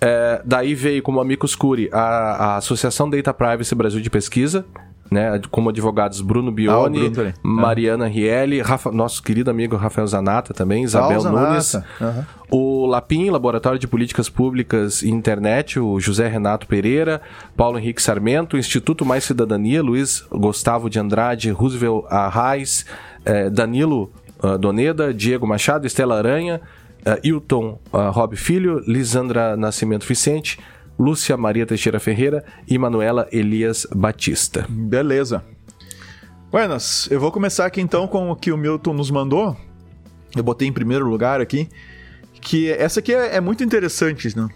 É, 0.00 0.42
daí 0.44 0.74
veio 0.74 1.02
como 1.02 1.20
amigos 1.20 1.54
curi 1.54 1.88
a, 1.90 2.00
a 2.00 2.56
Associação 2.56 3.08
Data 3.08 3.32
Privacy 3.32 3.74
Brasil 3.74 4.00
de 4.00 4.10
Pesquisa, 4.10 4.66
né, 5.10 5.40
como 5.50 5.70
advogados 5.70 6.20
Bruno 6.20 6.50
Bione, 6.50 7.06
ah, 7.06 7.10
Bruno 7.10 7.32
Mariana 7.42 8.06
Rielli, 8.06 8.60
Rafa, 8.60 8.90
nosso 8.90 9.22
querido 9.22 9.50
amigo 9.50 9.76
Rafael 9.76 10.06
Zanata 10.06 10.54
também, 10.54 10.82
Isabel 10.82 11.26
ah, 11.26 11.30
Nunes, 11.30 11.74
uhum. 11.74 12.24
o 12.50 12.86
Lapim, 12.86 13.30
Laboratório 13.30 13.78
de 13.78 13.86
Políticas 13.86 14.28
Públicas 14.28 15.02
e 15.02 15.10
Internet, 15.10 15.78
o 15.78 16.00
José 16.00 16.28
Renato 16.28 16.66
Pereira, 16.66 17.20
Paulo 17.56 17.78
Henrique 17.78 18.02
Sarmento, 18.02 18.56
Instituto 18.56 19.04
Mais 19.04 19.24
Cidadania, 19.24 19.82
Luiz 19.82 20.24
Gustavo 20.30 20.88
de 20.88 20.98
Andrade, 20.98 21.50
Roosevelt 21.50 22.04
Arraes, 22.08 22.86
eh, 23.24 23.50
Danilo 23.50 24.10
uh, 24.42 24.58
Doneda, 24.58 25.12
Diego 25.12 25.46
Machado, 25.46 25.86
Estela 25.86 26.18
Aranha, 26.18 26.60
uh, 27.06 27.18
Hilton 27.26 27.78
uh, 27.92 28.10
Rob 28.10 28.36
Filho, 28.36 28.82
Lisandra 28.86 29.56
Nascimento 29.56 30.06
Vicente, 30.06 30.58
Lúcia 30.98 31.36
Maria 31.36 31.66
Teixeira 31.66 31.98
Ferreira 31.98 32.44
e 32.68 32.78
Manuela 32.78 33.28
Elias 33.32 33.86
Batista. 33.94 34.66
Beleza. 34.68 35.44
Buenas, 36.50 37.08
eu 37.10 37.18
vou 37.18 37.32
começar 37.32 37.66
aqui 37.66 37.80
então 37.80 38.06
com 38.06 38.30
o 38.30 38.36
que 38.36 38.52
o 38.52 38.56
Milton 38.56 38.92
nos 38.92 39.10
mandou. 39.10 39.56
Eu 40.36 40.42
botei 40.42 40.68
em 40.68 40.72
primeiro 40.72 41.08
lugar 41.08 41.40
aqui. 41.40 41.68
Que 42.40 42.70
essa 42.70 43.00
aqui 43.00 43.12
é, 43.12 43.36
é 43.36 43.40
muito 43.40 43.64
interessante, 43.64 44.36
né? 44.36 44.48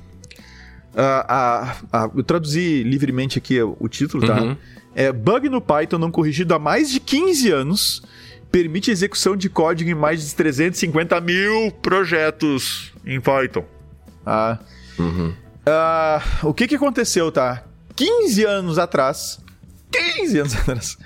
Uh, 0.95 2.19
eu 2.19 2.23
traduzi 2.23 2.83
livremente 2.83 3.39
aqui 3.39 3.61
o 3.63 3.89
título, 3.89 4.27
tá? 4.27 4.43
Uhum. 4.43 4.57
É 4.95 5.13
Bug 5.13 5.49
no 5.49 5.61
Python 5.61 5.99
não 5.99 6.11
corrigido 6.11 6.55
há 6.55 6.59
mais 6.59 6.91
de 6.91 7.01
15 7.01 7.51
anos 7.51 8.03
permite 8.51 8.91
execução 8.91 9.37
de 9.37 9.49
código 9.49 9.91
em 9.91 9.95
mais 9.95 10.27
de 10.27 10.35
350 10.35 11.21
mil 11.21 11.71
projetos 11.83 12.93
em 13.05 13.21
Python. 13.21 13.65
Ah. 14.25 14.59
Uhum. 14.99 15.33
Uh, 15.69 16.49
o 16.49 16.55
que 16.55 16.67
que 16.67 16.77
aconteceu, 16.77 17.31
tá? 17.31 17.63
15 17.95 18.45
anos 18.45 18.79
atrás, 18.79 19.39
15 19.93 20.39
anos 20.39 20.57
atrás, 20.57 20.99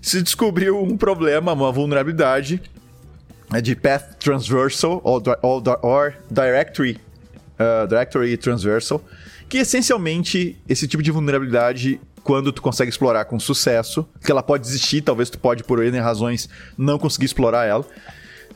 se 0.00 0.22
descobriu 0.22 0.80
um 0.80 0.96
problema, 0.96 1.52
uma 1.52 1.72
vulnerabilidade 1.72 2.62
né, 3.50 3.60
de 3.60 3.74
Path 3.74 4.16
Transversal 4.20 5.00
ou, 5.02 5.20
ou, 5.42 5.62
or 5.82 6.14
Directory, 6.30 7.00
uh, 7.58 7.88
Directory 7.88 8.36
Transversal, 8.36 9.02
que 9.48 9.58
essencialmente 9.58 10.56
esse 10.68 10.86
tipo 10.86 11.02
de 11.02 11.10
vulnerabilidade 11.10 12.00
quando 12.22 12.52
tu 12.52 12.60
consegue 12.60 12.90
explorar 12.90 13.24
com 13.24 13.38
sucesso, 13.38 14.06
que 14.24 14.30
ela 14.30 14.42
pode 14.42 14.66
existir, 14.66 15.00
talvez 15.00 15.30
tu 15.30 15.38
pode 15.38 15.62
por 15.62 15.84
N 15.84 15.98
razões 16.00 16.48
não 16.76 16.98
conseguir 16.98 17.26
explorar 17.26 17.66
ela. 17.66 17.86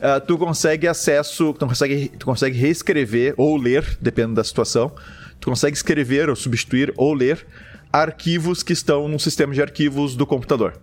Uh, 0.01 0.19
tu 0.25 0.35
consegue 0.35 0.87
acesso, 0.87 1.53
tu 1.53 1.67
consegue, 1.67 2.11
tu 2.17 2.25
consegue 2.25 2.57
reescrever 2.57 3.35
ou 3.37 3.55
ler, 3.55 3.97
dependendo 4.01 4.33
da 4.33 4.43
situação, 4.43 4.91
tu 5.39 5.49
consegue 5.49 5.77
escrever 5.77 6.27
ou 6.27 6.35
substituir 6.35 6.91
ou 6.97 7.13
ler 7.13 7.45
arquivos 7.93 8.63
que 8.63 8.73
estão 8.73 9.07
no 9.07 9.19
sistema 9.19 9.53
de 9.53 9.61
arquivos 9.61 10.15
do 10.15 10.25
computador. 10.25 10.73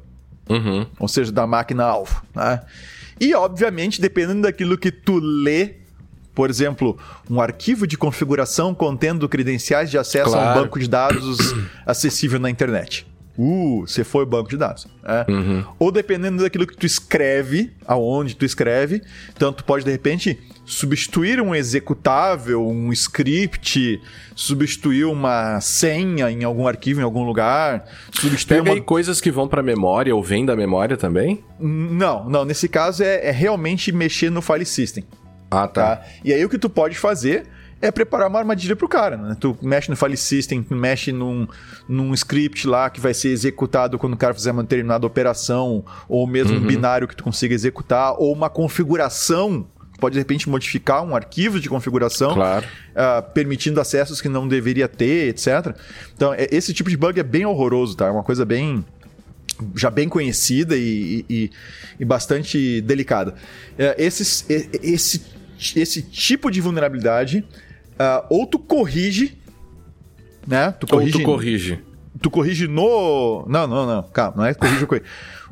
Uhum. 0.49 0.87
Ou 1.01 1.09
seja, 1.09 1.33
da 1.33 1.47
máquina-alvo. 1.47 2.23
Né? 2.35 2.61
E, 3.21 3.35
obviamente, 3.35 4.01
dependendo 4.01 4.43
daquilo 4.43 4.79
que 4.79 4.93
tu 4.93 5.19
lê, 5.19 5.75
por 6.33 6.49
exemplo, 6.49 6.97
um 7.29 7.41
arquivo 7.41 7.87
de 7.89 7.99
configuração 7.99 8.73
contendo 8.73 9.29
credenciais 9.29 9.91
de 9.91 9.99
acesso 9.99 10.31
claro. 10.31 10.49
a 10.49 10.53
um 10.53 10.63
banco 10.63 10.79
de 10.79 10.89
dados 10.89 11.39
acessível 11.85 12.39
na 12.39 12.49
internet. 12.49 13.05
Uh, 13.39 13.87
você 13.87 14.03
foi 14.03 14.27
banco 14.27 14.51
de 14.51 14.57
dados. 14.57 14.89
Né? 15.01 15.25
Uhum. 15.29 15.65
Ou 15.79 15.93
dependendo 15.93 16.43
daquilo 16.43 16.67
que 16.67 16.77
tu 16.77 16.85
escreve, 16.85 17.73
aonde 17.87 18.35
tu 18.35 18.45
escreve, 18.45 19.01
então 19.37 19.53
tu 19.53 19.63
pode, 19.63 19.85
de 19.85 19.93
repente, 19.93 20.37
substituir 20.67 21.41
um 21.41 21.55
executável, 21.55 22.67
um 22.67 22.93
script, 22.93 24.03
substituir 24.35 25.05
uma 25.05 25.61
senha 25.61 26.29
em 26.33 26.43
algum 26.43 26.67
arquivo, 26.67 27.01
em 27.01 27.05
algum 27.05 27.23
lugar, 27.23 27.85
substituir 28.11 28.65
Pega 28.65 28.75
uma... 28.75 28.83
coisas 28.83 29.21
que 29.21 29.31
vão 29.31 29.47
para 29.47 29.63
memória 29.63 30.13
ou 30.13 30.21
vêm 30.21 30.45
da 30.45 30.57
memória 30.57 30.97
também? 30.97 31.45
Não, 31.61 32.29
não. 32.29 32.45
Nesse 32.45 32.69
caso 32.69 33.05
é, 33.05 33.29
é 33.29 33.31
realmente 33.31 33.93
mexer 33.93 34.31
no 34.31 34.43
file 34.43 34.65
system. 34.65 35.05
Ah, 35.49 35.69
tá. 35.69 35.97
tá. 35.97 36.05
E 36.25 36.33
aí 36.33 36.45
o 36.45 36.49
que 36.49 36.59
tu 36.59 36.69
pode 36.69 36.99
fazer 36.99 37.47
é 37.81 37.91
preparar 37.91 38.29
uma 38.29 38.39
armadilha 38.39 38.75
pro 38.75 38.89
cara, 38.89 39.17
né? 39.17 39.37
Tu 39.39 39.57
mexe 39.63 39.89
no 39.91 39.97
file 39.97 40.17
system, 40.17 40.63
tu 40.63 40.75
mexe 40.75 41.13
num, 41.13 41.47
num 41.89 42.13
script 42.15 42.67
lá 42.67 42.91
que 42.91 43.01
vai 43.01 43.15
ser 43.15 43.29
executado 43.29 43.99
quando 43.99 44.15
o 44.15 44.17
cara 44.17 44.35
fizer 44.35 44.51
uma 44.51 44.63
determinada 44.63 45.07
operação, 45.07 45.85
ou 46.09 46.27
mesmo 46.27 46.57
uhum. 46.57 46.63
um 46.63 46.67
binário 46.67 47.07
que 47.07 47.15
tu 47.15 47.23
consiga 47.23 47.55
executar, 47.55 48.15
ou 48.19 48.33
uma 48.33 48.51
configuração 48.51 49.67
pode 50.01 50.13
de 50.13 50.21
repente 50.21 50.49
modificar 50.49 51.03
um 51.03 51.15
arquivo 51.15 51.59
de 51.59 51.69
configuração, 51.69 52.35
claro. 52.35 52.65
uh, 52.93 53.23
permitindo 53.33 53.81
acessos 53.81 54.21
que 54.21 54.29
não 54.29 54.47
deveria 54.47 54.87
ter, 54.87 55.29
etc. 55.29 55.77
Então, 56.15 56.33
é, 56.33 56.47
esse 56.53 56.73
tipo 56.73 56.89
de 56.89 56.97
bug 56.97 57.19
é 57.19 57.23
bem 57.25 57.45
horroroso, 57.45 57.97
tá? 57.97 58.07
É 58.07 58.11
uma 58.11 58.23
coisa 58.23 58.45
bem 58.45 58.85
já 59.75 59.91
bem 59.91 60.09
conhecida 60.09 60.77
e, 60.77 61.25
e, 61.29 61.51
e 61.99 62.05
bastante 62.05 62.81
delicada. 62.83 63.33
Uh, 63.73 63.95
esses, 63.99 64.47
esse, 64.49 65.23
esse 65.75 66.01
tipo 66.01 66.49
de 66.49 66.61
vulnerabilidade 66.61 67.45
Uh, 67.99 68.27
ou 68.31 68.47
tu 68.47 68.59
corrige, 68.59 69.37
né? 70.47 70.73
Tu 70.73 70.87
corrige, 70.87 71.17
ou 71.17 71.21
tu 71.21 71.27
corrige. 71.27 71.85
Tu 72.21 72.31
corrige 72.31 72.69
no. 72.69 73.45
Não, 73.49 73.67
não, 73.67 73.87
não. 73.87 74.03
Calma, 74.05 74.39
não 74.39 74.45
é 74.47 74.55
corrige 74.55 74.85
o 74.85 74.89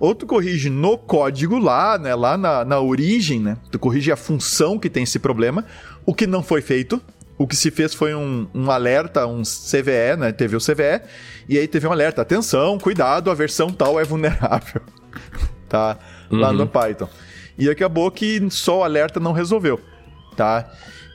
Ou 0.01 0.15
tu 0.15 0.27
corrige 0.27 0.71
no 0.71 0.97
código 0.97 1.59
lá, 1.59 1.99
né? 1.99 2.15
Lá 2.15 2.37
na, 2.37 2.65
na 2.65 2.81
origem, 2.81 3.41
né? 3.41 3.57
Tu 3.71 3.79
corrige 3.79 4.11
a 4.11 4.17
função 4.17 4.79
que 4.79 4.89
tem 4.89 5.03
esse 5.03 5.19
problema, 5.19 5.65
o 6.05 6.15
que 6.15 6.27
não 6.27 6.43
foi 6.43 6.61
feito. 6.61 7.01
O 7.39 7.47
que 7.47 7.55
se 7.55 7.71
fez 7.71 7.93
foi 7.93 8.15
um, 8.15 8.49
um 8.55 8.71
alerta, 8.71 9.27
um 9.27 9.43
CVE, 9.43 10.17
né? 10.19 10.33
Teve 10.33 10.57
o 10.57 10.61
CVE, 10.61 11.03
e 11.47 11.59
aí 11.59 11.69
teve 11.69 11.87
um 11.87 11.93
alerta. 11.93 12.23
Atenção, 12.23 12.79
cuidado, 12.79 13.31
a 13.31 13.35
versão 13.35 13.71
tal 13.71 14.01
é 14.01 14.05
vulnerável. 14.05 14.81
tá? 15.69 15.99
Lá 16.31 16.49
uhum. 16.49 16.57
no 16.57 16.67
Python. 16.67 17.09
E 17.59 17.69
acabou 17.69 18.11
que 18.11 18.43
só 18.51 18.79
o 18.79 18.85
alerta 18.85 19.21
não 19.21 19.33
resolveu. 19.33 19.79
Tá? 20.35 20.71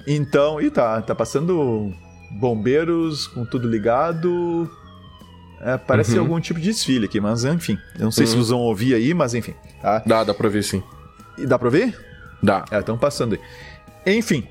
Então, 0.07 0.61
e 0.61 0.69
tá, 0.69 1.01
tá 1.01 1.13
passando 1.13 1.93
bombeiros 2.31 3.27
com 3.27 3.45
tudo 3.45 3.67
ligado. 3.67 4.69
É, 5.61 5.77
parece 5.77 6.15
uhum. 6.15 6.21
algum 6.21 6.39
tipo 6.39 6.59
de 6.59 6.67
desfile 6.67 7.05
aqui, 7.05 7.19
mas 7.19 7.43
enfim. 7.43 7.77
Eu 7.95 8.05
não 8.05 8.11
sei 8.11 8.23
uhum. 8.23 8.31
se 8.31 8.35
vocês 8.37 8.49
vão 8.49 8.59
ouvir 8.59 8.95
aí, 8.95 9.13
mas 9.13 9.33
enfim. 9.33 9.53
Tá? 9.81 10.01
Dá, 10.05 10.23
dá 10.23 10.33
pra 10.33 10.49
ver 10.49 10.63
sim. 10.63 10.81
E 11.37 11.45
dá 11.45 11.57
pra 11.59 11.69
ver? 11.69 11.97
Dá. 12.41 12.65
É, 12.71 12.79
estão 12.79 12.97
passando 12.97 13.35
aí. 13.35 14.15
Enfim. 14.17 14.47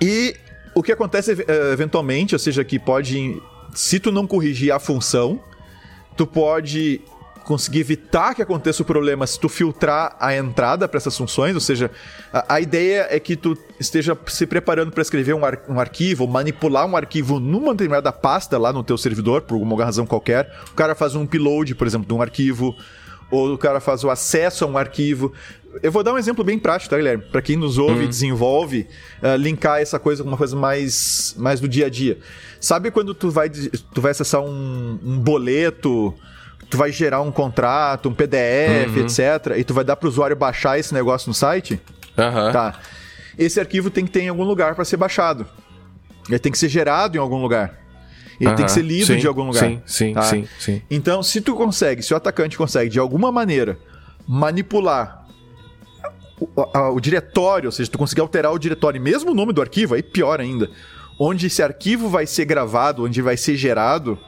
E 0.00 0.36
o 0.74 0.82
que 0.82 0.92
acontece 0.92 1.32
eh, 1.32 1.72
eventualmente, 1.72 2.34
ou 2.34 2.38
seja, 2.38 2.64
que 2.64 2.78
pode. 2.78 3.40
Se 3.74 3.98
tu 3.98 4.12
não 4.12 4.26
corrigir 4.26 4.72
a 4.72 4.78
função, 4.78 5.40
tu 6.16 6.26
pode 6.26 7.00
conseguir 7.44 7.80
evitar 7.80 8.34
que 8.34 8.42
aconteça 8.42 8.82
o 8.82 8.84
problema 8.84 9.26
se 9.26 9.38
tu 9.38 9.48
filtrar 9.48 10.16
a 10.18 10.36
entrada 10.36 10.88
para 10.88 10.98
essas 10.98 11.16
funções, 11.16 11.54
ou 11.54 11.60
seja, 11.60 11.90
a, 12.32 12.54
a, 12.54 12.60
ideia 12.60 13.06
é 13.10 13.18
que 13.18 13.36
tu 13.36 13.56
esteja 13.78 14.16
se 14.26 14.46
preparando 14.46 14.92
para 14.92 15.02
escrever 15.02 15.34
um, 15.34 15.44
ar, 15.44 15.60
um 15.68 15.78
arquivo, 15.78 16.26
manipular 16.26 16.86
um 16.86 16.96
arquivo 16.96 17.38
numa 17.38 17.72
determinada 17.72 18.12
pasta 18.12 18.58
lá 18.58 18.72
no 18.72 18.82
teu 18.82 18.96
servidor, 18.96 19.42
por 19.42 19.54
alguma 19.54 19.82
razão 19.84 20.06
qualquer. 20.06 20.52
O 20.70 20.74
cara 20.74 20.94
faz 20.94 21.14
um 21.14 21.22
upload, 21.22 21.74
por 21.74 21.86
exemplo, 21.86 22.06
de 22.06 22.14
um 22.14 22.22
arquivo, 22.22 22.76
ou 23.30 23.54
o 23.54 23.58
cara 23.58 23.80
faz 23.80 24.04
o 24.04 24.10
acesso 24.10 24.64
a 24.64 24.68
um 24.68 24.76
arquivo. 24.76 25.32
Eu 25.82 25.90
vou 25.90 26.02
dar 26.02 26.12
um 26.12 26.18
exemplo 26.18 26.44
bem 26.44 26.58
prático, 26.58 26.90
tá, 26.90 26.98
Guilherme? 26.98 27.24
Para 27.24 27.40
quem 27.40 27.56
nos 27.56 27.78
ouve 27.78 28.00
e 28.00 28.02
uhum. 28.02 28.08
desenvolve, 28.08 28.86
uh, 29.22 29.36
linkar 29.36 29.80
essa 29.80 29.98
coisa 29.98 30.22
com 30.22 30.28
uma 30.28 30.36
coisa 30.36 30.54
mais, 30.54 31.34
mais 31.38 31.58
do 31.58 31.66
dia 31.66 31.86
a 31.86 31.88
dia. 31.88 32.18
Sabe 32.60 32.90
quando 32.90 33.14
tu 33.14 33.30
vai, 33.30 33.48
tu 33.48 34.00
vai 34.00 34.10
acessar 34.10 34.42
um, 34.42 34.98
um 35.02 35.18
boleto 35.18 36.14
tu 36.72 36.78
vai 36.78 36.90
gerar 36.90 37.20
um 37.20 37.30
contrato, 37.30 38.08
um 38.08 38.14
PDF, 38.14 38.96
uhum. 38.96 39.04
etc. 39.04 39.58
E 39.58 39.62
tu 39.62 39.74
vai 39.74 39.84
dar 39.84 39.94
para 39.94 40.06
o 40.06 40.08
usuário 40.08 40.34
baixar 40.34 40.78
esse 40.78 40.94
negócio 40.94 41.28
no 41.28 41.34
site? 41.34 41.78
Uhum. 42.16 42.50
Tá. 42.50 42.80
Esse 43.38 43.60
arquivo 43.60 43.90
tem 43.90 44.06
que 44.06 44.10
ter 44.10 44.22
em 44.22 44.30
algum 44.30 44.42
lugar 44.42 44.74
para 44.74 44.82
ser 44.82 44.96
baixado. 44.96 45.46
Ele 46.26 46.38
tem 46.38 46.50
que 46.50 46.56
ser 46.56 46.70
gerado 46.70 47.14
em 47.14 47.20
algum 47.20 47.42
lugar. 47.42 47.78
Ele 48.40 48.48
uhum. 48.48 48.56
tem 48.56 48.64
que 48.64 48.72
ser 48.72 48.80
lido 48.80 49.04
sim, 49.04 49.18
de 49.18 49.26
algum 49.26 49.48
lugar. 49.48 49.60
Sim, 49.60 49.82
sim, 49.84 50.14
tá? 50.14 50.22
sim, 50.22 50.48
sim. 50.58 50.80
Então, 50.90 51.22
se 51.22 51.42
tu 51.42 51.54
consegue, 51.54 52.02
se 52.02 52.14
o 52.14 52.16
atacante 52.16 52.56
consegue 52.56 52.88
de 52.88 52.98
alguma 52.98 53.30
maneira 53.30 53.78
manipular 54.26 55.26
o, 56.40 56.48
a, 56.72 56.88
o 56.88 56.98
diretório, 57.00 57.66
ou 57.66 57.72
seja, 57.72 57.90
tu 57.90 57.98
conseguir 57.98 58.22
alterar 58.22 58.50
o 58.50 58.58
diretório, 58.58 58.98
mesmo 58.98 59.32
o 59.32 59.34
nome 59.34 59.52
do 59.52 59.60
arquivo, 59.60 59.94
aí 59.94 60.02
pior 60.02 60.40
ainda, 60.40 60.70
onde 61.20 61.48
esse 61.48 61.62
arquivo 61.62 62.08
vai 62.08 62.26
ser 62.26 62.46
gravado, 62.46 63.04
onde 63.04 63.20
vai 63.20 63.36
ser 63.36 63.56
gerado, 63.56 64.18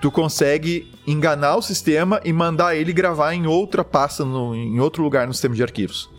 tu 0.00 0.10
consegue 0.10 0.90
enganar 1.06 1.56
o 1.56 1.62
sistema 1.62 2.20
e 2.24 2.32
mandar 2.32 2.76
ele 2.76 2.92
gravar 2.92 3.34
em 3.34 3.46
outra 3.46 3.84
pasta, 3.84 4.24
no, 4.24 4.54
em 4.54 4.80
outro 4.80 5.02
lugar 5.02 5.26
no 5.26 5.32
sistema 5.32 5.54
de 5.54 5.62
arquivos. 5.62 6.10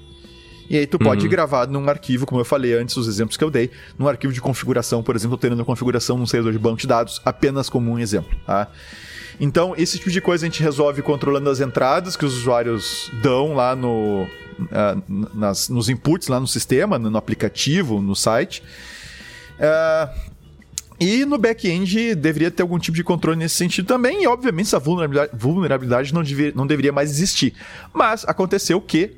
E 0.69 0.77
aí 0.77 0.88
tu 0.88 0.97
pode 0.97 1.25
uhum. 1.25 1.29
gravar 1.29 1.67
num 1.67 1.88
arquivo, 1.88 2.25
como 2.25 2.41
eu 2.41 2.45
falei 2.45 2.73
antes, 2.73 2.97
os 2.97 3.07
exemplos 3.07 3.38
que 3.38 3.43
eu 3.43 3.51
dei, 3.51 3.69
num 3.97 4.07
arquivo 4.07 4.33
de 4.33 4.41
configuração, 4.41 5.03
por 5.03 5.15
exemplo, 5.15 5.38
tendo 5.38 5.61
a 5.61 5.65
configuração 5.65 6.17
num 6.17 6.25
servidor 6.25 6.53
de 6.53 6.59
banco 6.59 6.77
de 6.77 6.88
dados, 6.88 7.21
apenas 7.23 7.69
como 7.69 7.91
um 7.91 7.99
exemplo. 7.99 8.35
Tá? 8.45 8.67
Então, 9.39 9.75
esse 9.77 9.97
tipo 9.97 10.09
de 10.09 10.21
coisa 10.21 10.45
a 10.45 10.49
gente 10.49 10.63
resolve 10.63 11.01
controlando 11.01 11.49
as 11.49 11.59
entradas 11.59 12.15
que 12.15 12.25
os 12.25 12.35
usuários 12.35 13.11
dão 13.21 13.53
lá 13.53 13.75
no, 13.75 14.23
uh, 14.23 15.29
nas, 15.33 15.69
nos 15.69 15.89
inputs 15.89 16.27
lá 16.27 16.39
no 16.39 16.47
sistema, 16.47 16.97
no 16.97 17.15
aplicativo, 17.17 18.01
no 18.01 18.15
site. 18.15 18.63
Uh, 19.59 20.35
e 20.99 21.25
no 21.25 21.38
back-end 21.38 22.15
deveria 22.15 22.49
ter 22.49 22.62
algum 22.62 22.79
tipo 22.79 22.95
de 22.95 23.03
controle 23.03 23.38
nesse 23.38 23.55
sentido 23.55 23.86
também, 23.86 24.23
e 24.23 24.27
obviamente 24.27 24.67
essa 24.67 24.79
vulnerabilidade, 24.79 25.31
vulnerabilidade 25.34 26.13
não, 26.13 26.23
devia, 26.23 26.53
não 26.55 26.65
deveria 26.65 26.91
mais 26.91 27.10
existir. 27.10 27.53
Mas 27.93 28.23
aconteceu 28.25 28.79
que 28.79 29.12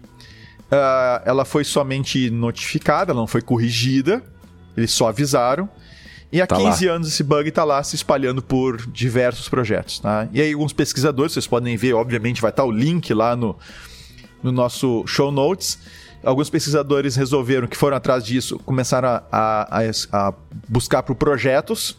uh, 0.72 1.22
ela 1.24 1.46
foi 1.46 1.63
somente 1.63 2.30
notificada, 2.30 3.12
ela 3.12 3.20
não 3.20 3.28
foi 3.28 3.42
corrigida, 3.42 4.24
eles 4.76 4.92
só 4.92 5.10
avisaram. 5.10 5.70
E 6.32 6.42
há 6.42 6.48
tá 6.48 6.58
15 6.58 6.88
lá. 6.88 6.94
anos 6.94 7.08
esse 7.08 7.24
bug 7.24 7.48
está 7.48 7.63
lá 7.63 7.82
se 7.84 7.96
espalhando 7.96 8.42
por 8.42 8.86
diversos 8.88 9.48
projetos. 9.48 10.00
Tá? 10.00 10.28
E 10.34 10.42
aí, 10.42 10.52
alguns 10.52 10.74
pesquisadores, 10.74 11.32
vocês 11.32 11.48
podem 11.48 11.78
ver, 11.78 11.94
obviamente, 11.94 12.42
vai 12.42 12.52
estar 12.52 12.66
o 12.66 12.72
link 12.72 13.13
lá 13.13 13.34
no, 13.34 13.56
no 14.44 14.52
nosso 14.52 15.06
show 15.08 15.32
notes 15.32 15.80
alguns 16.28 16.50
pesquisadores 16.50 17.16
resolveram 17.16 17.68
que 17.68 17.78
foram 17.78 17.96
atrás 17.96 18.24
disso, 18.24 18.60
começaram 18.60 19.08
a, 19.08 19.24
a, 19.32 19.80
a 20.12 20.34
buscar 20.68 21.02
por 21.02 21.16
projetos 21.16 21.98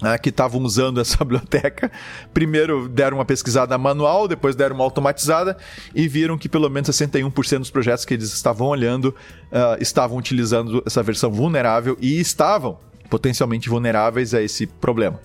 né, 0.00 0.16
que 0.16 0.28
estavam 0.28 0.62
usando 0.62 1.00
essa 1.02 1.24
biblioteca. 1.24 1.90
Primeiro 2.32 2.88
deram 2.88 3.18
uma 3.18 3.24
pesquisada 3.24 3.76
manual, 3.76 4.28
depois 4.28 4.54
deram 4.54 4.76
uma 4.76 4.84
automatizada 4.84 5.56
e 5.92 6.06
viram 6.06 6.38
que 6.38 6.48
pelo 6.48 6.70
menos 6.70 6.88
61% 6.88 7.58
dos 7.58 7.70
projetos 7.70 8.04
que 8.04 8.14
eles 8.14 8.32
estavam 8.32 8.68
olhando 8.68 9.06
uh, 9.06 9.80
estavam 9.80 10.16
utilizando 10.16 10.80
essa 10.86 11.02
versão 11.02 11.30
vulnerável 11.30 11.98
e 12.00 12.20
estavam 12.20 12.78
potencialmente 13.10 13.68
vulneráveis 13.68 14.34
a 14.34 14.40
esse 14.40 14.68
problema. 14.68 15.20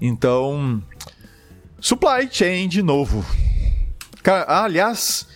Então, 0.00 0.82
supply 1.80 2.28
chain 2.28 2.66
de 2.66 2.82
novo. 2.82 3.24
Cara, 4.24 4.44
ah, 4.48 4.64
aliás, 4.64 5.29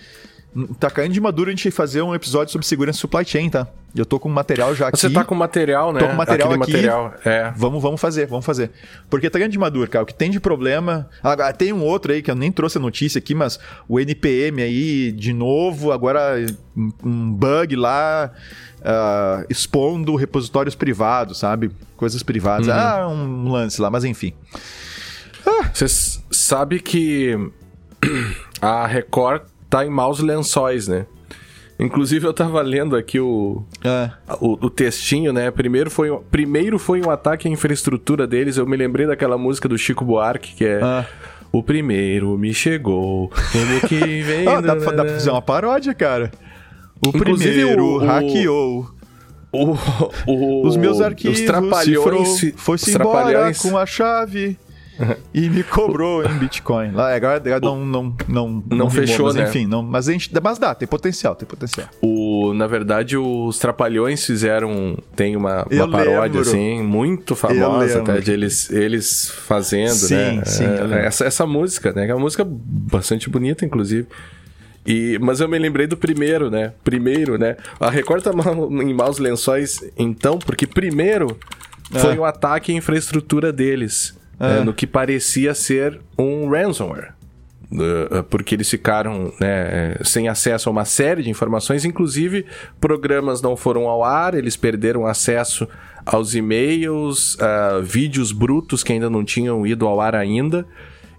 Tá 0.79 0.88
caindo 0.88 1.12
de 1.12 1.21
madura 1.21 1.51
a 1.51 1.55
gente 1.55 1.69
fazer 1.71 2.01
um 2.03 2.14
episódio 2.14 2.53
sobre 2.53 2.67
segurança 2.67 3.01
supply 3.01 3.25
chain, 3.25 3.51
tá? 3.51 3.67
Eu 3.95 4.07
tô 4.07 4.21
com 4.21 4.29
material 4.29 4.75
já 4.75 4.88
aqui. 4.88 4.99
Você 4.99 5.11
tá 5.11 5.25
com 5.25 5.35
material, 5.35 5.93
né? 5.93 6.01
Tô 6.01 6.09
com 6.09 6.14
material 6.14 6.53
aqui. 6.53 6.73
Material, 6.73 7.14
é. 7.25 7.53
Vamos, 7.57 7.83
vamos 7.83 8.01
fazer, 8.01 8.27
vamos 8.27 8.45
fazer. 8.45 8.71
Porque 9.11 9.29
tá 9.29 9.38
caindo 9.38 9.51
de 9.51 9.59
madura, 9.59 9.88
cara. 9.88 10.05
O 10.05 10.07
que 10.07 10.14
tem 10.14 10.31
de 10.31 10.38
problema. 10.38 11.09
Ah, 11.23 11.53
tem 11.53 11.73
um 11.73 11.83
outro 11.83 12.12
aí 12.12 12.23
que 12.23 12.31
eu 12.31 12.37
nem 12.37 12.53
trouxe 12.53 12.79
a 12.79 12.81
notícia 12.81 13.19
aqui, 13.19 13.35
mas 13.35 13.59
o 13.88 13.99
NPM 13.99 14.62
aí, 14.62 15.11
de 15.12 15.33
novo, 15.33 15.90
agora 15.93 16.35
um 16.77 17.33
bug 17.33 17.75
lá. 17.77 18.31
Uh, 18.81 19.47
expondo 19.49 20.14
repositórios 20.14 20.75
privados, 20.75 21.38
sabe? 21.38 21.71
Coisas 21.97 22.23
privadas. 22.23 22.67
Uhum. 22.67 22.75
Ah, 22.75 23.09
um 23.09 23.51
lance 23.51 23.81
lá, 23.81 23.90
mas 23.90 24.05
enfim. 24.05 24.35
Você 25.73 25.85
ah. 25.87 26.23
sabe 26.31 26.81
que 26.81 27.35
a 28.61 28.87
Record 28.87 29.43
tá 29.75 29.85
em 29.85 29.91
maus 29.91 30.21
lençóis, 30.21 30.87
né? 30.87 31.05
Inclusive 31.81 32.25
eu 32.25 32.33
tava 32.33 32.63
lendo 32.63 32.95
aqui 32.95 33.19
o, 33.19 33.65
é. 33.83 34.09
o, 34.41 34.53
o, 34.53 34.71
textinho, 34.71 35.33
né? 35.33 35.51
Primeiro 35.51 35.91
foi, 35.91 36.17
primeiro 36.31 36.79
foi 36.79 37.03
um 37.05 37.11
ataque 37.11 37.49
à 37.49 37.51
infraestrutura 37.51 38.25
deles. 38.25 38.57
Eu 38.57 38.69
me 38.69 38.77
lembrei 38.77 39.05
daquela 39.05 39.37
música 39.37 39.69
do 39.69 39.77
Chico 39.77 40.05
Buarque, 40.05 40.55
que 40.55 40.65
é. 40.65 40.79
É. 40.81 41.07
O 41.51 41.61
primeiro 41.61 42.39
me 42.39 42.55
chegou, 42.55 43.33
como 43.51 43.81
que 43.89 43.97
vem. 44.23 44.47
ah, 44.47 44.61
dá, 44.61 44.77
pra, 44.77 44.93
dá 44.93 45.05
pra 45.05 45.15
fazer 45.15 45.31
uma 45.31 45.43
paródia, 45.43 45.93
cara. 45.93 46.31
O 47.05 47.09
Inclusive, 47.09 47.51
primeiro 47.51 47.85
o, 47.85 47.99
hackeou. 47.99 48.91
O, 49.53 50.67
os 50.69 50.77
meus 50.77 51.01
arquivos. 51.01 51.41
Os 51.41 51.45
trapalhões. 51.45 52.53
Foi-se 52.57 52.95
embora 52.95 53.53
com 53.55 53.77
a 53.77 53.87
chave 53.87 54.57
e 55.33 55.48
me 55.50 55.62
cobrou 55.62 56.24
em 56.24 56.38
Bitcoin. 56.38 56.92
Lá 56.92 57.14
agora, 57.14 57.37
agora 57.37 57.61
não, 57.61 57.85
não, 57.85 58.16
não, 58.28 58.64
não, 58.70 58.90
fechou, 58.90 59.26
mas, 59.26 59.35
né? 59.35 59.44
Enfim, 59.44 59.66
não, 59.66 59.83
mas 59.83 60.09
a 60.09 60.12
gente, 60.12 60.30
mas 60.42 60.59
dá, 60.59 60.74
tem 60.74 60.87
potencial, 60.87 61.35
tem 61.35 61.46
potencial. 61.46 61.88
O, 62.00 62.52
na 62.54 62.66
verdade, 62.66 63.16
os 63.16 63.59
Trapalhões 63.59 64.24
fizeram, 64.24 64.96
tem 65.16 65.37
uma, 65.37 65.66
uma 65.70 65.90
paródia 65.90 66.40
assim, 66.40 66.83
muito 66.83 67.35
famosa 67.35 68.00
até 68.00 68.20
de 68.20 68.33
eles, 68.33 68.70
eles 68.70 69.30
fazendo, 69.30 69.94
sim, 69.94 70.14
né? 70.14 70.44
Sim, 70.44 70.64
essa, 71.04 71.24
essa 71.24 71.46
música, 71.46 71.92
né? 71.92 72.09
É 72.09 72.14
uma 72.14 72.20
música 72.20 72.46
bastante 72.46 73.28
bonita, 73.28 73.64
inclusive. 73.64 74.07
E, 74.87 75.18
mas 75.20 75.40
eu 75.40 75.48
me 75.48 75.59
lembrei 75.59 75.87
do 75.87 75.96
primeiro, 75.96 76.50
né? 76.50 76.72
Primeiro, 76.85 77.38
né? 77.38 77.57
A 77.80 77.88
Record 77.88 78.22
tá 78.22 78.30
em 78.30 78.92
maus 78.92 79.18
lençóis, 79.18 79.83
então, 79.98 80.38
porque 80.38 80.66
primeiro 80.66 81.38
é. 81.92 81.98
foi 81.98 82.18
um 82.18 82.24
ataque 82.24 82.70
à 82.70 82.74
infraestrutura 82.74 83.52
deles, 83.52 84.14
é. 84.38 84.59
né, 84.59 84.61
no 84.61 84.73
que 84.73 84.87
parecia 84.87 85.55
ser 85.55 86.01
um 86.18 86.49
ransomware. 86.49 87.12
Uh, 87.73 88.23
porque 88.25 88.55
eles 88.55 88.70
ficaram 88.70 89.33
né, 89.40 89.97
sem 90.05 90.29
acesso 90.29 90.68
a 90.68 90.73
uma 90.73 90.85
série 90.85 91.23
de 91.23 91.31
informações, 91.31 91.85
inclusive 91.85 92.47
programas 92.81 93.42
não 93.42 93.57
foram 93.57 93.88
ao 93.88 94.05
ar, 94.05 94.35
eles 94.35 94.57
perderam 94.57 95.07
acesso 95.07 95.66
aos 96.07 96.35
e-mails, 96.35 97.35
uh, 97.37 97.83
vídeos 97.83 98.31
brutos 98.31 98.85
que 98.85 98.92
ainda 98.92 99.11
não 99.11 99.25
tinham 99.25 99.66
ido 99.66 99.87
ao 99.87 100.01
ar 100.01 100.14
ainda, 100.14 100.64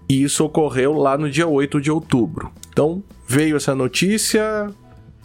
e 0.08 0.22
isso 0.22 0.44
ocorreu 0.44 0.94
lá 0.94 1.18
no 1.18 1.28
dia 1.28 1.46
8 1.46 1.80
de 1.80 1.90
outubro. 1.90 2.50
Então 2.70 3.02
veio 3.28 3.56
essa 3.56 3.74
notícia, 3.74 4.68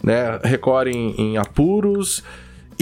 né, 0.02 0.38
Record 0.42 0.88
em, 0.88 1.14
em 1.18 1.38
apuros, 1.38 2.22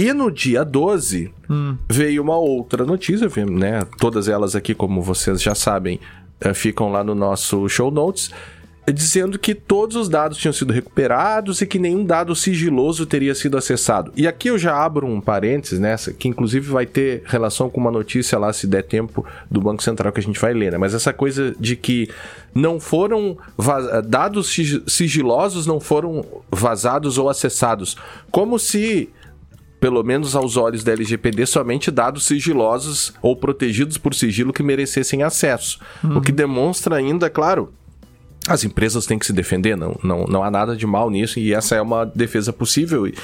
e 0.01 0.15
no 0.15 0.31
dia 0.31 0.65
12 0.65 1.31
hum. 1.51 1.77
veio 1.87 2.23
uma 2.23 2.39
outra 2.39 2.87
notícia, 2.87 3.29
né? 3.47 3.83
Todas 3.99 4.29
elas 4.29 4.57
aqui, 4.57 4.75
como 4.75 5.03
vocês 5.03 5.43
já 5.43 5.55
sabem, 5.55 6.01
eh, 6.41 6.55
ficam 6.55 6.91
lá 6.91 7.05
no 7.05 7.15
nosso 7.15 7.69
show 7.69 7.91
notes 7.91 8.31
dizendo 8.91 9.39
que 9.39 9.55
todos 9.55 9.95
os 9.95 10.09
dados 10.09 10.39
tinham 10.39 10.55
sido 10.55 10.73
recuperados 10.73 11.61
e 11.61 11.67
que 11.67 11.79
nenhum 11.79 12.03
dado 12.05 12.35
sigiloso 12.35 13.05
teria 13.05 13.35
sido 13.35 13.59
acessado. 13.59 14.11
E 14.17 14.27
aqui 14.27 14.49
eu 14.49 14.59
já 14.59 14.75
abro 14.75 15.07
um 15.07 15.21
parênteses 15.21 15.79
nessa, 15.79 16.15
que 16.15 16.27
inclusive 16.29 16.71
vai 16.71 16.87
ter 16.87 17.23
relação 17.27 17.69
com 17.69 17.79
uma 17.79 17.91
notícia 17.91 18.39
lá, 18.39 18.53
se 18.55 18.67
der 18.67 18.83
tempo, 18.83 19.25
do 19.51 19.61
Banco 19.61 19.83
Central 19.83 20.13
que 20.13 20.21
a 20.21 20.23
gente 20.23 20.41
vai 20.41 20.55
ler, 20.55 20.73
né? 20.73 20.79
Mas 20.79 20.95
essa 20.95 21.13
coisa 21.13 21.55
de 21.61 21.77
que 21.77 22.09
não 22.55 22.81
foram 22.81 23.37
dados 24.07 24.57
sigilosos 24.87 25.67
não 25.67 25.79
foram 25.79 26.25
vazados 26.51 27.19
ou 27.19 27.29
acessados, 27.29 27.97
como 28.31 28.59
se 28.59 29.11
pelo 29.81 30.05
menos 30.05 30.37
aos 30.37 30.57
olhos 30.57 30.85
da 30.85 30.93
LGPD, 30.93 31.47
somente 31.47 31.91
dados 31.91 32.27
sigilosos 32.27 33.15
ou 33.23 33.35
protegidos 33.35 33.97
por 33.97 34.15
sigilo 34.15 34.53
que 34.53 34.63
merecessem 34.63 35.23
acesso. 35.23 35.81
Uhum. 36.05 36.19
O 36.19 36.21
que 36.21 36.31
demonstra 36.31 36.97
ainda, 36.97 37.31
claro, 37.31 37.73
as 38.47 38.63
empresas 38.63 39.07
têm 39.07 39.19
que 39.19 39.27
se 39.27 39.33
defender, 39.33 39.77
não, 39.77 39.99
não, 40.03 40.25
não 40.25 40.45
há 40.45 40.51
nada 40.51 40.77
de 40.77 40.87
mal 40.87 41.11
nisso, 41.11 41.39
e 41.39 41.55
essa 41.55 41.77
é 41.77 41.83
uma 41.83 42.05
defesa 42.05 42.53
possível 42.53 43.07
e, 43.07 43.15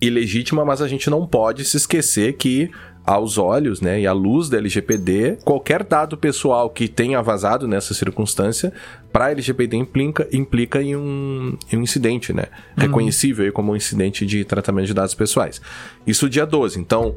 e 0.00 0.08
legítima, 0.08 0.64
mas 0.64 0.80
a 0.80 0.88
gente 0.88 1.10
não 1.10 1.26
pode 1.26 1.64
se 1.64 1.76
esquecer 1.76 2.34
que 2.34 2.70
aos 3.06 3.38
olhos, 3.38 3.80
né, 3.80 4.00
e 4.00 4.06
à 4.06 4.12
luz 4.12 4.48
da 4.48 4.58
LGPD, 4.58 5.38
qualquer 5.44 5.84
dado 5.84 6.16
pessoal 6.16 6.68
que 6.68 6.88
tenha 6.88 7.22
vazado 7.22 7.68
nessa 7.68 7.94
circunstância, 7.94 8.72
para 9.12 9.26
a 9.26 9.30
LGPD 9.30 9.76
implica, 9.76 10.28
implica 10.32 10.82
em, 10.82 10.96
um, 10.96 11.56
em 11.72 11.76
um 11.76 11.82
incidente, 11.82 12.32
né, 12.32 12.46
uhum. 12.76 12.82
reconhecível 12.82 13.50
como 13.52 13.72
um 13.72 13.76
incidente 13.76 14.26
de 14.26 14.44
tratamento 14.44 14.86
de 14.86 14.94
dados 14.94 15.14
pessoais. 15.14 15.60
Isso 16.06 16.28
dia 16.28 16.44
12. 16.44 16.80
Então, 16.80 17.16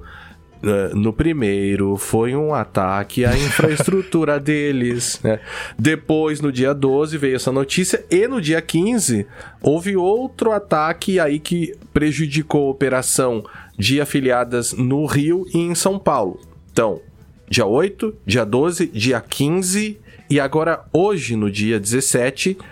no 0.93 1.13
primeiro 1.13 1.95
foi 1.95 2.36
um 2.36 2.54
ataque 2.54 3.23
à 3.23 3.36
infraestrutura 3.38 4.39
deles, 4.41 5.19
né? 5.23 5.39
Depois, 5.78 6.41
no 6.41 6.52
dia 6.52 6.73
12, 6.73 7.17
veio 7.17 7.36
essa 7.38 7.52
notícia, 7.52 8.04
e 8.12 8.28
no 8.28 8.41
dia 8.41 8.62
15 8.62 9.25
houve 9.62 9.95
outro 9.95 10.52
ataque 10.52 11.19
aí 11.19 11.39
que 11.39 11.75
prejudicou 11.93 12.67
a 12.67 12.71
operação 12.71 13.43
de 13.80 14.02
afiliadas 14.02 14.74
no 14.74 15.06
Rio 15.06 15.46
e 15.54 15.58
em 15.58 15.74
São 15.74 15.98
Paulo. 15.98 16.39
Então, 16.72 17.00
dia 17.50 17.65
8, 17.65 18.13
dia 18.26 18.46
12, 18.46 18.88
dia 18.88 19.22
15 19.22 19.98
e 20.30 20.39
agora 20.39 20.86
hoje, 20.94 21.36
no 21.36 21.50
dia 21.50 21.80
17, 21.80 22.52
uh, 22.52 22.63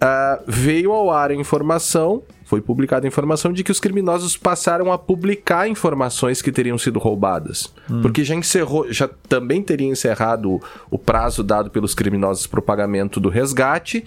ah, 0.00 0.40
veio 0.46 0.92
ao 0.92 1.10
ar 1.10 1.30
a 1.30 1.34
informação 1.34 2.22
foi 2.50 2.60
publicada 2.60 3.06
a 3.06 3.08
informação 3.08 3.52
de 3.52 3.62
que 3.62 3.70
os 3.70 3.78
criminosos 3.78 4.36
passaram 4.36 4.90
a 4.90 4.98
publicar 4.98 5.68
informações 5.68 6.42
que 6.42 6.50
teriam 6.50 6.76
sido 6.76 6.98
roubadas. 6.98 7.72
Hum. 7.88 8.02
Porque 8.02 8.24
já 8.24 8.34
encerrou, 8.34 8.92
já 8.92 9.08
também 9.28 9.62
teria 9.62 9.86
encerrado 9.86 10.60
o 10.90 10.98
prazo 10.98 11.44
dado 11.44 11.70
pelos 11.70 11.94
criminosos 11.94 12.48
para 12.48 12.58
o 12.58 12.62
pagamento 12.62 13.20
do 13.20 13.28
resgate. 13.28 14.04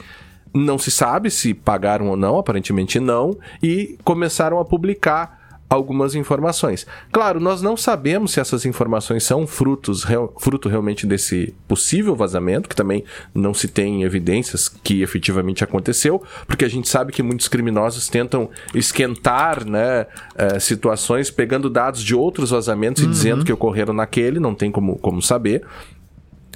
Não 0.53 0.77
se 0.77 0.91
sabe 0.91 1.31
se 1.31 1.53
pagaram 1.53 2.09
ou 2.09 2.17
não, 2.17 2.37
aparentemente 2.37 2.99
não, 2.99 3.37
e 3.61 3.97
começaram 4.03 4.59
a 4.59 4.65
publicar 4.65 5.42
algumas 5.73 6.15
informações. 6.15 6.85
Claro, 7.11 7.39
nós 7.39 7.61
não 7.61 7.75
sabemos 7.75 8.31
se 8.31 8.39
essas 8.39 8.65
informações 8.65 9.23
são 9.23 9.47
frutos, 9.47 10.03
real, 10.03 10.33
fruto 10.39 10.69
realmente 10.69 11.05
desse 11.07 11.53
possível 11.67 12.15
vazamento, 12.15 12.69
que 12.69 12.75
também 12.75 13.03
não 13.33 13.53
se 13.53 13.67
tem 13.67 14.03
evidências 14.03 14.69
que 14.69 15.01
efetivamente 15.01 15.63
aconteceu, 15.63 16.21
porque 16.47 16.65
a 16.65 16.69
gente 16.69 16.87
sabe 16.87 17.11
que 17.11 17.23
muitos 17.23 17.47
criminosos 17.47 18.07
tentam 18.07 18.49
esquentar 18.73 19.65
né, 19.65 20.05
é, 20.35 20.59
situações 20.59 21.31
pegando 21.31 21.69
dados 21.69 22.03
de 22.03 22.15
outros 22.15 22.51
vazamentos 22.51 23.03
uhum. 23.03 23.09
e 23.09 23.11
dizendo 23.11 23.45
que 23.45 23.53
ocorreram 23.53 23.93
naquele, 23.93 24.39
não 24.39 24.53
tem 24.53 24.71
como, 24.71 24.97
como 24.99 25.21
saber. 25.21 25.63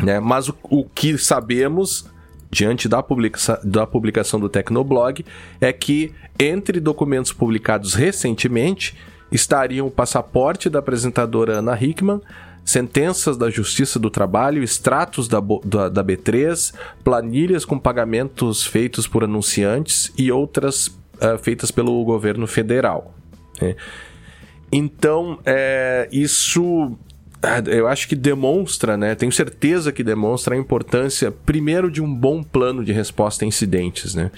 Né? 0.01 0.19
Mas 0.19 0.47
o, 0.49 0.55
o 0.63 0.85
que 0.85 1.17
sabemos 1.17 2.09
diante 2.49 2.87
da, 2.87 3.03
publica 3.03 3.59
da 3.63 3.85
publicação 3.85 4.39
do 4.39 4.49
Tecnoblog 4.49 5.25
é 5.59 5.71
que 5.73 6.13
entre 6.39 6.79
documentos 6.79 7.31
publicados 7.31 7.93
recentemente 7.93 8.95
estariam 9.31 9.87
o 9.87 9.91
passaporte 9.91 10.69
da 10.69 10.79
apresentadora 10.79 11.53
Ana 11.53 11.77
Hickman, 11.81 12.21
sentenças 12.63 13.37
da 13.37 13.49
Justiça 13.49 13.97
do 13.99 14.09
Trabalho, 14.09 14.63
extratos 14.63 15.27
da, 15.27 15.41
da, 15.63 15.89
da 15.89 16.03
B3, 16.03 16.73
planilhas 17.03 17.65
com 17.65 17.79
pagamentos 17.79 18.65
feitos 18.65 19.07
por 19.07 19.23
anunciantes 19.23 20.11
e 20.17 20.31
outras 20.31 20.87
uh, 20.87 21.37
feitas 21.41 21.71
pelo 21.71 22.03
governo 22.03 22.45
federal. 22.47 23.13
Né? 23.61 23.75
Então, 24.71 25.39
é, 25.45 26.09
isso 26.11 26.97
eu 27.67 27.87
acho 27.87 28.07
que 28.07 28.15
demonstra, 28.15 28.97
né? 28.97 29.15
Tenho 29.15 29.31
certeza 29.31 29.91
que 29.91 30.03
demonstra 30.03 30.55
a 30.55 30.57
importância, 30.57 31.31
primeiro, 31.31 31.89
de 31.89 32.01
um 32.01 32.13
bom 32.13 32.43
plano 32.43 32.83
de 32.83 32.91
resposta 32.91 33.45
a 33.45 33.47
incidentes, 33.47 34.15
né? 34.15 34.31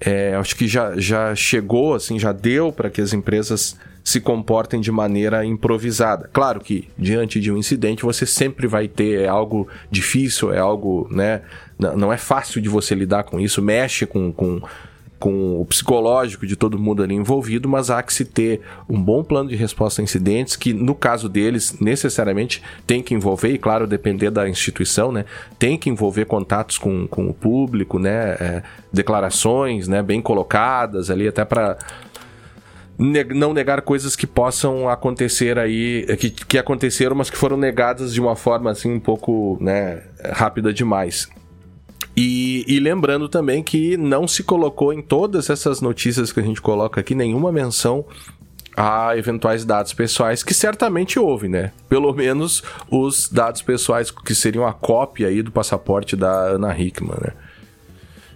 É, 0.00 0.34
acho 0.36 0.54
que 0.54 0.68
já, 0.68 0.96
já 0.96 1.34
chegou, 1.34 1.94
assim, 1.94 2.18
já 2.18 2.32
deu 2.32 2.72
para 2.72 2.88
que 2.88 3.00
as 3.00 3.12
empresas 3.12 3.76
se 4.04 4.20
comportem 4.20 4.80
de 4.80 4.90
maneira 4.90 5.44
improvisada. 5.44 6.30
Claro 6.32 6.60
que 6.60 6.88
diante 6.96 7.40
de 7.40 7.52
um 7.52 7.58
incidente 7.58 8.04
você 8.04 8.24
sempre 8.24 8.66
vai 8.66 8.88
ter 8.88 9.20
é 9.20 9.28
algo 9.28 9.68
difícil, 9.90 10.52
é 10.52 10.58
algo, 10.58 11.06
né? 11.10 11.42
Não 11.78 12.12
é 12.12 12.16
fácil 12.16 12.60
de 12.60 12.68
você 12.68 12.94
lidar 12.94 13.24
com 13.24 13.38
isso, 13.38 13.60
mexe 13.60 14.06
com, 14.06 14.32
com 14.32 14.62
com 15.18 15.60
o 15.60 15.64
psicológico 15.64 16.46
de 16.46 16.56
todo 16.56 16.78
mundo 16.78 17.02
ali 17.02 17.14
envolvido, 17.14 17.68
mas 17.68 17.90
há 17.90 18.02
que 18.02 18.12
se 18.12 18.24
ter 18.24 18.60
um 18.88 19.02
bom 19.02 19.24
plano 19.24 19.48
de 19.48 19.56
resposta 19.56 20.00
a 20.00 20.04
incidentes, 20.04 20.56
que 20.56 20.72
no 20.72 20.94
caso 20.94 21.28
deles, 21.28 21.78
necessariamente 21.80 22.62
tem 22.86 23.02
que 23.02 23.14
envolver, 23.14 23.52
e 23.52 23.58
claro, 23.58 23.86
depender 23.86 24.30
da 24.30 24.48
instituição, 24.48 25.10
né? 25.10 25.24
Tem 25.58 25.76
que 25.76 25.90
envolver 25.90 26.24
contatos 26.26 26.78
com, 26.78 27.06
com 27.06 27.28
o 27.28 27.34
público, 27.34 27.98
né? 27.98 28.36
É, 28.40 28.62
declarações, 28.92 29.88
né? 29.88 30.02
Bem 30.02 30.22
colocadas 30.22 31.10
ali, 31.10 31.26
até 31.26 31.44
para 31.44 31.78
não 32.98 33.52
negar 33.54 33.80
coisas 33.82 34.16
que 34.16 34.26
possam 34.26 34.88
acontecer 34.88 35.56
aí, 35.56 36.04
que, 36.18 36.30
que 36.30 36.58
aconteceram, 36.58 37.14
mas 37.14 37.30
que 37.30 37.36
foram 37.36 37.56
negadas 37.56 38.12
de 38.12 38.20
uma 38.20 38.34
forma 38.34 38.72
assim 38.72 38.92
um 38.92 38.98
pouco 38.98 39.56
né, 39.60 40.02
rápida 40.32 40.72
demais. 40.72 41.28
E, 42.16 42.64
e, 42.66 42.80
lembrando 42.80 43.28
também 43.28 43.62
que 43.62 43.96
não 43.96 44.26
se 44.26 44.42
colocou 44.42 44.92
em 44.92 45.00
todas 45.00 45.50
essas 45.50 45.80
notícias 45.80 46.32
que 46.32 46.40
a 46.40 46.42
gente 46.42 46.60
coloca 46.60 47.00
aqui 47.00 47.14
nenhuma 47.14 47.52
menção 47.52 48.04
a 48.76 49.16
eventuais 49.16 49.64
dados 49.64 49.92
pessoais, 49.92 50.42
que 50.42 50.54
certamente 50.54 51.18
houve, 51.18 51.48
né? 51.48 51.72
Pelo 51.88 52.12
menos 52.12 52.62
os 52.88 53.28
dados 53.28 53.60
pessoais 53.60 54.10
que 54.10 54.34
seriam 54.34 54.66
a 54.66 54.72
cópia 54.72 55.28
aí 55.28 55.42
do 55.42 55.50
passaporte 55.50 56.14
da 56.14 56.30
Ana 56.30 56.78
Hickman, 56.78 57.18
né? 57.20 57.32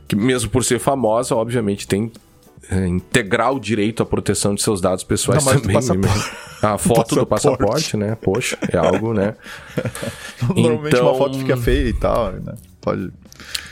Que 0.09 0.17
mesmo 0.17 0.51
por 0.51 0.65
ser 0.65 0.81
famosa, 0.81 1.37
obviamente 1.37 1.87
tem 1.87 2.11
é, 2.71 2.87
integral 2.87 3.59
direito 3.59 4.03
à 4.03 4.07
proteção 4.07 4.55
de 4.55 4.63
seus 4.63 4.81
dados 4.81 5.05
pessoais 5.05 5.45
não, 5.45 5.61
também. 5.61 5.77
Né? 5.77 6.25
A 6.63 6.79
foto 6.79 7.17
do 7.17 7.27
passaporte, 7.27 7.97
né? 7.97 8.17
Poxa, 8.21 8.57
é 8.71 8.77
algo, 8.77 9.13
né? 9.13 9.35
Normalmente 10.43 10.95
então... 10.95 11.09
uma 11.09 11.19
foto 11.19 11.37
fica 11.37 11.57
feia 11.57 11.89
e 11.89 11.93
tal, 11.93 12.33
né? 12.33 12.55
Pode 12.81 13.13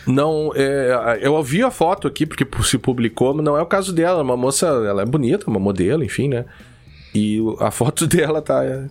não, 0.06 0.52
é, 0.54 1.18
eu 1.20 1.34
ouvi 1.34 1.62
a 1.62 1.70
foto 1.70 2.06
aqui 2.06 2.26
porque 2.26 2.46
se 2.62 2.78
publicou, 2.78 3.34
mas 3.34 3.44
não 3.44 3.56
é 3.56 3.62
o 3.62 3.66
caso 3.66 3.92
dela. 3.92 4.22
Uma 4.22 4.36
moça, 4.36 4.66
ela 4.66 5.02
é 5.02 5.06
bonita, 5.06 5.48
uma 5.48 5.60
modelo, 5.60 6.02
enfim, 6.02 6.28
né? 6.28 6.44
E 7.14 7.38
a 7.60 7.70
foto 7.70 8.06
dela 8.08 8.40
tá 8.40 8.64
é, 8.64 8.88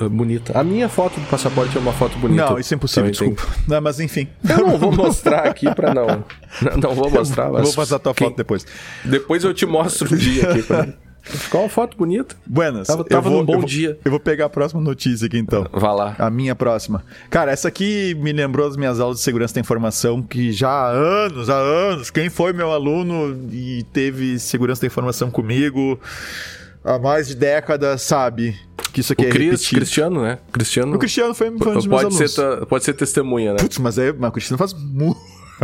é, 0.00 0.08
bonita. 0.08 0.58
A 0.58 0.64
minha 0.64 0.88
foto 0.88 1.20
do 1.20 1.26
passaporte 1.26 1.76
é 1.76 1.80
uma 1.80 1.92
foto 1.92 2.18
bonita. 2.18 2.50
Não, 2.50 2.58
isso 2.58 2.74
é 2.74 2.76
impossível, 2.76 3.10
desculpa. 3.10 3.42
Tem... 3.42 3.54
Não, 3.68 3.80
mas 3.80 4.00
enfim. 4.00 4.28
Eu 4.48 4.66
não 4.66 4.78
vou 4.78 4.92
mostrar 4.92 5.46
aqui 5.46 5.72
pra 5.74 5.94
não. 5.94 6.06
Não, 6.06 6.76
não 6.82 6.94
vou 6.94 7.10
mostrar. 7.10 7.50
Mas... 7.50 7.62
Vou 7.62 7.74
passar 7.74 7.96
a 7.96 7.98
tua 7.98 8.14
Quem... 8.14 8.28
foto 8.28 8.36
depois. 8.36 8.66
Depois 9.04 9.44
eu 9.44 9.54
te 9.54 9.66
mostro 9.66 10.12
um 10.12 10.16
dia 10.16 10.50
aqui. 10.50 10.62
Pra... 10.62 10.88
Ficou 11.22 11.60
uma 11.62 11.68
foto 11.68 11.96
bonita. 11.96 12.34
Buenas. 12.46 12.86
Tava, 12.86 13.04
tava 13.04 13.28
vou, 13.28 13.40
num 13.40 13.44
bom 13.44 13.54
eu 13.54 13.58
vou, 13.60 13.68
dia. 13.68 13.98
Eu 14.04 14.10
vou 14.10 14.18
pegar 14.20 14.46
a 14.46 14.48
próxima 14.48 14.80
notícia 14.80 15.26
aqui 15.26 15.36
então. 15.38 15.66
Vá 15.72 15.92
lá. 15.92 16.14
A 16.18 16.30
minha 16.30 16.54
próxima. 16.54 17.04
Cara, 17.28 17.52
essa 17.52 17.68
aqui 17.68 18.14
me 18.18 18.32
lembrou 18.32 18.66
das 18.66 18.76
minhas 18.76 18.98
aulas 18.98 19.18
de 19.18 19.24
segurança 19.24 19.54
da 19.54 19.60
informação, 19.60 20.22
que 20.22 20.52
já 20.52 20.70
há 20.70 20.88
anos, 20.90 21.50
há 21.50 21.56
anos, 21.56 22.10
quem 22.10 22.30
foi 22.30 22.52
meu 22.52 22.72
aluno 22.72 23.38
e 23.52 23.84
teve 23.92 24.38
segurança 24.38 24.80
da 24.80 24.86
informação 24.86 25.30
comigo 25.30 26.00
há 26.84 26.98
mais 26.98 27.28
de 27.28 27.34
décadas 27.34 28.00
sabe 28.02 28.56
que 28.92 29.00
isso 29.00 29.12
aqui 29.12 29.22
o 29.22 29.28
é 29.28 29.30
repetido. 29.32 29.76
Cristiano, 29.76 30.22
né? 30.22 30.38
Cristiano. 30.50 30.94
O 30.94 30.98
Cristiano 30.98 31.34
foi, 31.34 31.48
foi 31.58 31.72
um 31.72 31.74
dos 31.74 31.86
meus 31.86 32.02
pode 32.02 32.14
alunos. 32.14 32.32
ser, 32.34 32.66
pode 32.66 32.84
ser 32.84 32.94
testemunha, 32.94 33.52
né? 33.52 33.58
Putz, 33.58 33.76
mas, 33.78 33.98
aí, 33.98 34.12
mas 34.18 34.30
o 34.30 34.32
Cristiano 34.32 34.56
faz 34.58 34.72
muito. 34.72 35.20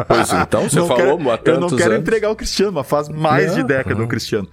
Pois 0.09 0.31
então, 0.33 0.65
você 0.69 0.77
Não 0.79 0.87
falou 0.89 1.17
quero- 1.19 1.31
há 1.31 1.41
Eu 1.45 1.55
não 1.55 1.61
tantos 1.69 1.79
quero 1.79 1.93
anos. 1.95 2.03
entregar 2.03 2.31
o 2.31 2.37
Cristiano, 2.37 2.73
mas 2.73 2.87
faz 2.87 3.09
mais 3.09 3.53
Não. 3.53 3.55
de 3.63 3.65
década 3.65 4.03
o 4.03 4.09
Cristiano. 4.09 4.49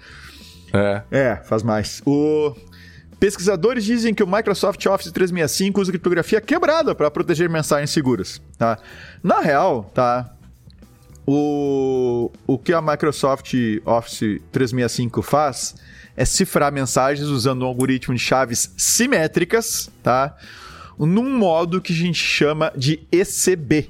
É. 0.73 1.01
É, 1.11 1.35
faz 1.37 1.63
mais. 1.63 2.01
O... 2.05 2.55
Pesquisadores 3.19 3.83
dizem 3.83 4.15
que 4.15 4.23
o 4.23 4.27
Microsoft 4.27 4.83
Office 4.87 5.11
365 5.11 5.79
usa 5.79 5.91
criptografia 5.91 6.41
quebrada 6.41 6.95
para 6.95 7.11
proteger 7.11 7.47
mensagens 7.49 7.91
seguras. 7.91 8.41
Tá? 8.57 8.79
Na 9.21 9.41
real, 9.41 9.91
tá? 9.93 10.33
O... 11.25 12.31
o 12.47 12.57
que 12.57 12.73
a 12.73 12.81
Microsoft 12.81 13.53
Office 13.85 14.41
365 14.51 15.21
faz 15.21 15.75
é 16.17 16.25
cifrar 16.25 16.71
mensagens 16.71 17.27
usando 17.27 17.63
um 17.63 17.65
algoritmo 17.65 18.15
de 18.15 18.19
chaves 18.19 18.73
simétricas, 18.75 19.89
tá? 20.03 20.35
Num 20.97 21.37
modo 21.37 21.81
que 21.81 21.93
a 21.93 21.95
gente 21.95 22.19
chama 22.19 22.71
de 22.75 23.07
ECB. 23.11 23.89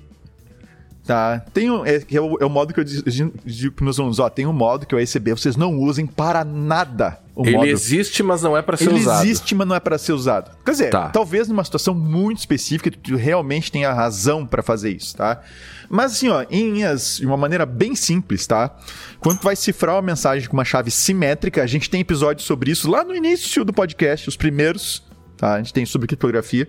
Tá? 1.12 1.44
Tem 1.54 1.70
um, 1.70 1.86
é, 1.86 2.02
é, 2.10 2.22
o, 2.22 2.38
é 2.40 2.46
o 2.46 2.50
modo 2.50 2.74
que 2.74 2.80
eu 2.80 2.84
digo 2.86 3.32
pros 3.74 3.82
meus 3.86 4.00
alunos, 4.00 4.20
ó, 4.20 4.30
tem 4.30 4.46
um 4.48 4.54
modo 4.54 4.86
que 4.86 4.96
o 4.96 5.00
ECB, 5.00 5.32
vocês 5.34 5.58
não 5.58 5.78
usem 5.78 6.06
para 6.08 6.46
nada 6.46 7.20
o 7.36 7.46
Ele 7.46 7.58
modo 7.58 7.68
existe, 7.68 8.24
mas 8.24 8.42
não 8.42 8.56
é 8.56 8.62
pra 8.62 8.78
ser 8.78 8.90
ele 8.90 9.00
usado. 9.00 9.26
existe, 9.26 9.56
mas 9.56 9.68
não 9.68 9.76
é 9.76 9.80
para 9.80 9.98
ser 9.98 10.14
usado. 10.14 10.52
Quer 10.64 10.72
dizer, 10.72 10.90
Tá. 10.90 11.10
talvez 11.10 11.48
numa 11.48 11.64
situação 11.64 11.94
muito 11.94 12.40
específica 12.40 12.90
tu 12.92 13.16
realmente 13.16 13.72
tenha 13.72 13.92
razão 13.92 14.46
para 14.46 14.62
fazer 14.64 14.92
isso, 14.92 15.16
tá? 15.16 15.42
Mas 15.90 16.14
assim, 16.14 16.30
ó, 16.30 16.46
em 16.50 16.76
de 16.76 17.26
uma 17.26 17.36
maneira 17.36 17.66
bem 17.66 17.94
simples, 17.96 18.48
tá? 18.48 18.74
Quando 19.20 19.40
tu 19.40 19.44
vai 19.44 19.56
cifrar 19.58 19.96
uma 19.96 20.02
mensagem 20.02 20.48
com 20.48 20.56
uma 20.56 20.64
chave 20.66 20.92
simétrica, 20.92 21.62
a 21.62 21.68
gente 21.68 21.90
tem 21.90 22.00
episódios 22.00 22.46
sobre 22.48 22.72
isso 22.72 22.90
lá 22.90 23.04
no 23.04 23.14
início 23.14 23.66
do 23.66 23.74
podcast, 23.74 24.30
os 24.30 24.38
primeiros, 24.38 25.04
tá? 25.36 25.56
A 25.56 25.58
gente 25.58 25.74
tem 25.74 25.86
sobre 25.86 26.08
criptografia. 26.08 26.68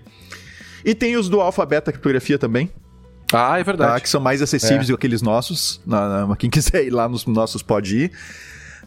E 0.84 0.96
tem 0.96 1.16
os 1.16 1.28
do 1.28 1.40
alfabeto 1.40 1.92
criptografia 1.92 2.38
também, 2.38 2.68
Ah, 3.32 3.54
é 3.56 3.58
tá? 3.58 3.62
verdade. 3.64 4.02
Que 4.02 4.08
são 4.08 4.20
mais 4.20 4.42
acessíveis 4.42 4.86
do 4.86 4.90
que 4.90 4.94
aqueles 5.06 5.22
nossos. 5.22 5.80
Na- 5.86 6.26
na- 6.26 6.36
quem 6.36 6.50
quiser 6.50 6.84
ir 6.84 6.90
lá 6.90 7.08
nos 7.08 7.26
nossos 7.26 7.62
pode 7.62 7.96
ir. 8.04 8.12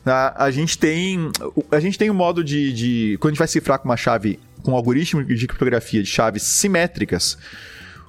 Tá? 0.04 0.34
A 0.38 0.52
gente 0.52 0.78
tem. 0.78 1.32
A 1.72 1.80
gente 1.80 1.98
tem 1.98 2.10
um 2.10 2.14
modo 2.14 2.43
de, 2.43 2.72
de- 2.74 3.18
Quando 3.20 3.32
a 3.32 3.34
gente 3.34 3.39
vai 3.39 3.48
cifrar 3.48 3.80
com 3.80 3.86
uma 3.89 3.98
chave. 3.98 4.39
Com 4.64 4.72
um 4.72 4.76
algoritmo 4.76 5.24
de 5.24 5.48
criptografia 5.48 6.02
de 6.02 6.10
chaves 6.10 6.43
simétricas. 6.43 7.38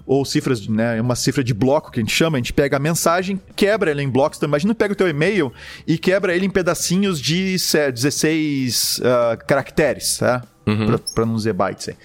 Ou 0.07 0.25
cifras, 0.25 0.69
né? 0.69 1.01
Uma 1.01 1.17
cifra 1.17 1.43
de 1.43 1.53
bloco 1.53 1.91
que 1.91 1.99
a 1.99 2.03
gente 2.03 2.15
chama, 2.15 2.37
a 2.37 2.41
gente 2.41 2.53
pega 2.53 2.77
a 2.77 2.81
mensagem, 2.81 3.41
quebra 3.57 3.91
ela 3.91 4.01
em 4.03 4.09
blocos. 4.09 4.39
Então, 4.39 4.49
imagina, 4.49 4.73
pega 4.75 4.93
o 4.93 4.97
teu 4.97 5.09
e-mail 5.09 5.53
e 5.87 5.99
quebra 5.99 6.35
ele 6.35 6.47
em 6.47 6.51
pedacinhos 6.51 7.21
de 7.21 7.59
se- 7.59 7.91
16 7.91 9.01
ah, 9.05 9.37
caracteres, 9.37 10.19
tá? 10.19 10.45
Pra, 10.65 10.99
pra 11.15 11.27
não 11.27 11.35
dizer 11.37 11.53
bytes 11.53 11.89
aí. 11.89 11.97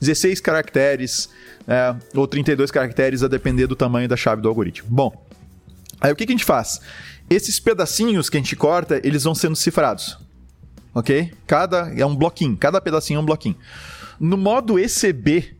16 0.00 0.40
caracteres, 0.40 1.28
é, 1.66 1.94
ou 2.14 2.26
32 2.26 2.70
caracteres, 2.70 3.22
a 3.22 3.28
depender 3.28 3.66
do 3.66 3.74
tamanho 3.76 4.08
da 4.08 4.16
chave 4.16 4.40
do 4.42 4.48
algoritmo. 4.48 4.88
Bom, 4.90 5.26
aí 6.00 6.12
o 6.12 6.16
que, 6.16 6.24
que 6.26 6.32
a 6.32 6.36
gente 6.36 6.44
faz? 6.44 6.80
Esses 7.28 7.58
pedacinhos 7.58 8.28
que 8.30 8.36
a 8.36 8.40
gente 8.40 8.54
corta, 8.56 9.00
eles 9.02 9.24
vão 9.24 9.34
sendo 9.34 9.56
cifrados. 9.56 10.18
Ok? 10.94 11.32
Cada 11.46 11.92
é 11.94 12.06
um 12.06 12.14
bloquinho, 12.16 12.56
cada 12.56 12.80
pedacinho 12.80 13.18
é 13.18 13.20
um 13.20 13.26
bloquinho. 13.26 13.56
No 14.18 14.36
modo 14.38 14.78
ECB, 14.78 15.54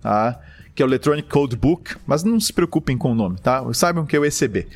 tá? 0.00 0.40
Que 0.74 0.82
é 0.82 0.86
o 0.86 0.88
Electronic 0.88 1.28
Code 1.28 1.56
Book, 1.56 1.96
mas 2.06 2.24
não 2.24 2.38
se 2.40 2.52
preocupem 2.52 2.96
com 2.96 3.12
o 3.12 3.14
nome, 3.14 3.38
tá? 3.38 3.62
Saibam 3.74 4.06
que 4.06 4.16
é 4.16 4.18
o 4.18 4.24
ECB. 4.24 4.66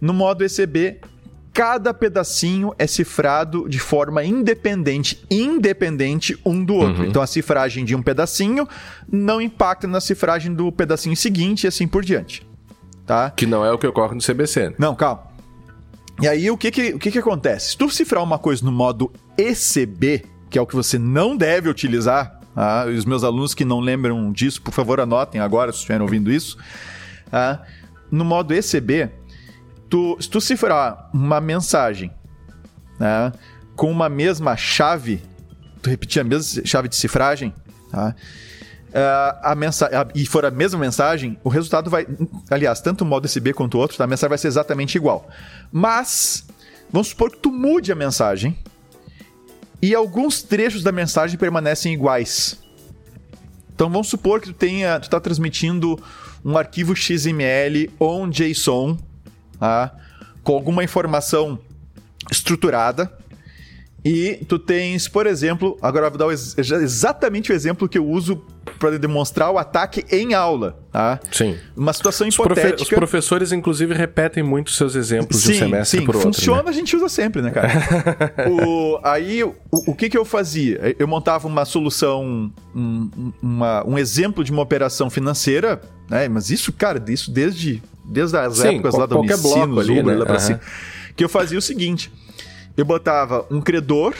No 0.00 0.12
modo 0.12 0.44
ECB, 0.44 1.00
cada 1.52 1.94
pedacinho 1.94 2.74
é 2.78 2.86
cifrado 2.86 3.68
de 3.68 3.78
forma 3.78 4.22
independente, 4.24 5.24
independente 5.30 6.38
um 6.44 6.64
do 6.64 6.74
outro. 6.74 7.06
Então 7.06 7.22
a 7.22 7.26
cifragem 7.26 7.84
de 7.84 7.94
um 7.94 8.02
pedacinho 8.02 8.68
não 9.10 9.40
impacta 9.40 9.86
na 9.86 10.00
cifragem 10.00 10.52
do 10.52 10.70
pedacinho 10.70 11.16
seguinte 11.16 11.64
e 11.64 11.66
assim 11.66 11.86
por 11.88 12.04
diante. 12.04 12.46
Tá? 13.06 13.30
Que 13.30 13.46
não 13.46 13.64
é 13.64 13.72
o 13.72 13.78
que 13.78 13.86
ocorre 13.86 14.14
no 14.14 14.20
CBC. 14.20 14.70
né? 14.70 14.74
Não, 14.78 14.94
calma. 14.94 15.22
E 16.20 16.26
aí, 16.26 16.50
o 16.50 16.56
que 16.56 16.70
que, 16.70 16.94
o 16.94 16.98
que 16.98 17.10
que 17.10 17.18
acontece? 17.18 17.70
Se 17.70 17.76
tu 17.76 17.90
cifrar 17.90 18.22
uma 18.22 18.38
coisa 18.38 18.64
no 18.64 18.72
modo 18.72 19.12
ECB, 19.36 20.24
que 20.48 20.58
é 20.58 20.62
o 20.62 20.66
que 20.66 20.74
você 20.74 20.98
não 20.98 21.36
deve 21.36 21.68
utilizar, 21.68 22.35
tá? 22.56 22.86
e 22.88 22.94
os 22.96 23.04
meus 23.04 23.22
alunos 23.22 23.54
que 23.54 23.64
não 23.64 23.78
lembram 23.78 24.32
disso, 24.32 24.60
por 24.60 24.72
favor, 24.74 24.98
anotem 24.98 25.40
agora, 25.40 25.70
se 25.70 25.76
estiverem 25.78 26.02
ouvindo 26.02 26.32
isso. 26.32 26.58
tá? 27.30 27.62
No 28.10 28.24
modo 28.24 28.52
ECB, 28.52 29.10
tu, 29.88 30.16
se 30.20 30.28
tu 30.28 30.40
cifrar 30.40 31.08
uma 31.14 31.40
mensagem 31.40 32.10
né, 32.98 33.32
com 33.76 33.88
uma 33.90 34.08
mesma 34.08 34.56
chave, 34.56 35.22
tu 35.82 35.90
repetir 35.90 36.20
a 36.20 36.24
mesma 36.24 36.64
chave 36.66 36.88
de 36.88 36.96
cifragem, 36.96 37.54
tá? 37.92 38.14
Ah, 38.94 39.50
a 39.52 39.54
mensa 39.54 39.86
a- 39.86 40.08
e 40.14 40.24
for 40.24 40.46
a 40.46 40.50
mesma 40.50 40.78
mensagem, 40.78 41.36
o 41.44 41.50
resultado 41.50 41.90
vai. 41.90 42.06
Aliás, 42.50 42.80
tanto 42.80 43.02
o 43.02 43.04
modo 43.04 43.26
SB 43.26 43.52
quanto 43.52 43.74
o 43.76 43.80
outro, 43.80 43.98
tá? 43.98 44.04
a 44.04 44.06
mensagem 44.06 44.30
vai 44.30 44.38
ser 44.38 44.48
exatamente 44.48 44.94
igual. 44.96 45.28
Mas, 45.70 46.46
vamos 46.90 47.08
supor 47.08 47.30
que 47.30 47.36
tu 47.36 47.52
mude 47.52 47.92
a 47.92 47.94
mensagem 47.94 48.56
e 49.80 49.94
alguns 49.94 50.42
trechos 50.42 50.82
da 50.82 50.92
mensagem 50.92 51.38
permanecem 51.38 51.92
iguais. 51.92 52.58
Então 53.74 53.90
vamos 53.90 54.08
supor 54.08 54.40
que 54.40 54.48
tu 54.48 54.54
tenha, 54.54 54.98
tu 54.98 55.10
tá 55.10 55.20
transmitindo 55.20 56.02
um 56.44 56.56
arquivo 56.56 56.94
XML 56.96 57.90
ou 57.98 58.22
um 58.22 58.30
JSON, 58.30 58.96
tá? 59.58 59.94
com 60.42 60.54
alguma 60.54 60.82
informação 60.82 61.58
estruturada. 62.30 63.12
E 64.08 64.44
tu 64.46 64.56
tens, 64.58 65.08
por 65.08 65.26
exemplo, 65.26 65.76
agora 65.82 66.06
eu 66.06 66.10
vou 66.10 66.18
dar 66.18 66.26
o 66.26 66.30
ex- 66.30 66.54
exatamente 66.58 67.50
o 67.50 67.54
exemplo 67.54 67.88
que 67.88 67.98
eu 67.98 68.06
uso 68.06 68.40
para 68.78 68.98
demonstrar 68.98 69.50
o 69.50 69.58
ataque 69.58 70.04
em 70.14 70.32
aula, 70.34 70.78
tá? 70.92 71.18
Sim. 71.32 71.56
Uma 71.76 71.92
situação 71.92 72.28
Os, 72.28 72.36
profe- 72.36 72.52
hipotética. 72.60 72.82
os 72.82 72.88
professores, 72.88 73.50
inclusive, 73.52 73.94
repetem 73.94 74.42
muito 74.42 74.70
seus 74.70 74.94
exemplos 74.94 75.42
de 75.42 75.52
um 75.52 75.54
semestre 75.54 76.02
por 76.02 76.14
outro. 76.14 76.32
funciona, 76.32 76.62
né? 76.64 76.68
a 76.70 76.72
gente 76.72 76.94
usa 76.94 77.08
sempre, 77.08 77.42
né, 77.42 77.50
cara? 77.50 77.68
O- 78.48 78.98
aí, 79.02 79.42
o, 79.42 79.54
o 79.72 79.94
que 79.94 80.08
que 80.08 80.16
eu 80.18 80.24
fazia? 80.24 80.94
Eu 80.98 81.08
montava 81.08 81.48
uma 81.48 81.64
solução, 81.64 82.52
um, 82.74 83.32
uma- 83.42 83.84
um 83.86 83.98
exemplo 83.98 84.44
de 84.44 84.52
uma 84.52 84.62
operação 84.62 85.10
financeira, 85.10 85.80
né? 86.08 86.28
Mas 86.28 86.50
isso, 86.50 86.72
cara, 86.72 87.02
isso 87.08 87.30
desde, 87.30 87.82
desde 88.04 88.36
as 88.36 88.58
Sim, 88.58 88.68
épocas 88.68 88.94
lá 88.94 89.08
qualquer 89.08 89.34
Unicinos, 89.34 89.66
bloco 89.66 89.80
ali, 89.80 90.00
Uber, 90.00 90.16
né? 90.18 90.24
lá 90.24 90.30
Aham. 90.30 90.38
cima. 90.38 90.60
Que 91.16 91.24
eu 91.24 91.28
fazia 91.28 91.58
o 91.58 91.62
seguinte, 91.62 92.12
eu 92.76 92.84
botava 92.84 93.46
um 93.50 93.60
credor 93.60 94.14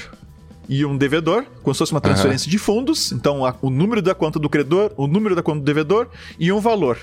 e 0.68 0.84
um 0.84 0.96
devedor, 0.96 1.44
como 1.62 1.74
se 1.74 1.78
fosse 1.78 1.92
uma 1.92 2.00
transferência 2.00 2.50
de 2.50 2.58
fundos. 2.58 3.12
Então, 3.12 3.44
a- 3.46 3.54
o 3.62 3.70
número 3.70 4.02
da 4.02 4.14
conta 4.14 4.38
do 4.38 4.48
credor, 4.48 4.92
o 4.96 5.06
número 5.06 5.36
da 5.36 5.42
conta 5.42 5.60
do 5.60 5.64
devedor 5.64 6.08
e 6.38 6.50
um 6.50 6.58
valor. 6.60 6.98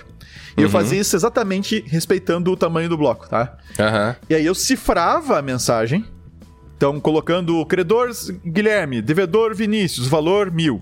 E 0.58 0.60
Uhum. 0.60 0.64
eu 0.66 0.70
fazia 0.70 1.00
isso 1.00 1.16
exatamente 1.16 1.84
respeitando 1.88 2.52
o 2.52 2.58
tamanho 2.58 2.90
do 2.90 2.98
bloco, 2.98 3.30
tá? 3.30 3.58
Aham. 3.80 4.16
E 4.30 4.36
aí 4.36 4.46
eu 4.46 4.54
cifrava 4.54 5.40
a 5.40 5.42
mensagem. 5.42 6.06
Então, 6.76 7.00
colocando 7.00 7.66
credor 7.66 8.10
Guilherme, 8.46 9.02
devedor 9.02 9.56
Vinícius, 9.56 10.08
valor 10.08 10.52
mil. 10.52 10.82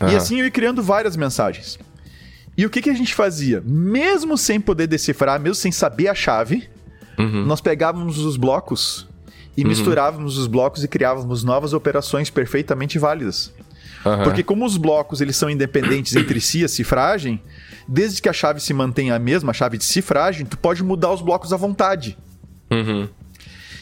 E 0.00 0.14
assim 0.14 0.38
eu 0.38 0.44
ia 0.44 0.50
criando 0.50 0.82
várias 0.82 1.16
mensagens. 1.16 1.78
E 2.56 2.64
o 2.64 2.70
que, 2.70 2.80
que 2.80 2.90
a 2.90 2.94
gente 2.94 3.12
fazia? 3.14 3.60
Mesmo 3.66 4.38
sem 4.38 4.60
poder 4.60 4.86
decifrar, 4.86 5.40
mesmo 5.40 5.56
sem 5.56 5.72
saber 5.72 6.06
a 6.08 6.14
chave, 6.14 6.68
Uhum. 7.18 7.44
nós 7.46 7.60
pegávamos 7.60 8.18
os 8.18 8.36
blocos 8.36 9.08
e 9.56 9.64
misturávamos 9.64 10.36
os 10.38 10.46
blocos 10.46 10.82
e 10.82 10.88
criávamos 10.88 11.44
novas 11.44 11.72
operações 11.72 12.30
perfeitamente 12.30 12.98
válidas. 12.98 13.52
Aham. 14.04 14.24
Porque 14.24 14.42
como 14.42 14.64
os 14.66 14.76
blocos 14.76 15.20
eles 15.20 15.36
são 15.36 15.48
independentes 15.48 16.14
entre 16.14 16.40
si, 16.40 16.64
a 16.64 16.68
cifragem, 16.68 17.40
desde 17.88 18.20
que 18.20 18.28
a 18.28 18.32
chave 18.32 18.60
se 18.60 18.74
mantenha 18.74 19.14
a 19.14 19.18
mesma, 19.18 19.50
a 19.50 19.54
chave 19.54 19.78
de 19.78 19.84
cifragem, 19.84 20.44
tu 20.44 20.58
pode 20.58 20.82
mudar 20.82 21.12
os 21.12 21.22
blocos 21.22 21.52
à 21.52 21.56
vontade. 21.56 22.18
Uhum. 22.70 23.08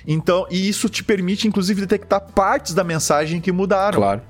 Então, 0.06 0.46
e 0.50 0.68
isso 0.68 0.88
te 0.88 1.02
permite, 1.02 1.46
inclusive, 1.46 1.80
detectar 1.80 2.20
partes 2.20 2.74
da 2.74 2.82
mensagem 2.82 3.40
que 3.40 3.52
mudaram. 3.52 3.98
Claro. 3.98 4.22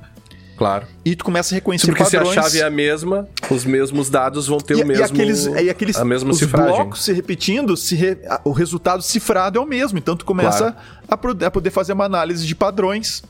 Claro. 0.57 0.86
E 1.05 1.16
tu 1.16 1.24
começa 1.24 1.55
a 1.55 1.57
reconhecer 1.57 1.86
Porque 1.86 2.05
se 2.05 2.16
a 2.16 2.20
padrões. 2.20 2.34
chave 2.44 2.59
é 2.61 2.62
a 2.64 2.70
mesma, 2.70 3.28
os 3.50 3.64
mesmos 3.64 4.09
dados 4.11 4.46
vão 4.46 4.59
ter 4.59 4.76
e, 4.78 4.82
o 4.82 4.86
mesmo, 4.86 5.03
e 5.03 5.05
aqueles, 5.05 5.46
e 5.46 5.70
aqueles 5.70 5.96
a 5.96 6.05
mesma 6.05 6.30
os 6.30 6.38
cifragem. 6.38 6.74
blocos 6.76 7.03
se 7.05 7.12
repetindo, 7.12 7.76
se 7.76 7.96
re- 7.96 8.18
o 8.44 8.53
resultado 8.53 9.03
cifrado 9.03 9.59
é 9.59 9.62
o 9.62 9.66
mesmo. 9.66 9.98
Então 9.98 10.16
tu 10.16 10.24
começa 10.24 10.72
Claro. 11.09 11.36
a, 11.42 11.46
a 11.46 11.50
poder 11.50 11.70
fazer 11.70 11.94
uma 11.94 12.05
análise 12.05 12.46
de 12.46 12.55
padrões, 12.55 13.22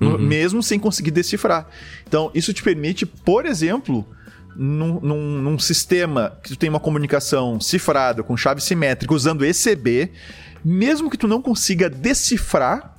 Uhum. 0.00 0.18
mesmo 0.18 0.62
sem 0.62 0.78
conseguir 0.78 1.10
decifrar. 1.10 1.66
Então 2.08 2.30
isso 2.34 2.52
te 2.52 2.62
permite, 2.62 3.04
por 3.06 3.44
exemplo, 3.46 4.06
num, 4.56 4.98
num- 5.00 5.38
num 5.42 5.58
sistema 5.58 6.32
que 6.42 6.50
tu 6.50 6.56
tem 6.56 6.68
uma 6.70 6.80
comunicação 6.80 7.60
cifrada 7.60 8.22
com 8.22 8.36
chave 8.36 8.60
simétrica 8.62 9.12
usando 9.14 9.44
ECB, 9.44 10.10
mesmo 10.64 11.10
que 11.10 11.16
tu 11.18 11.28
não 11.28 11.40
consiga 11.42 11.88
decifrar, 11.90 12.91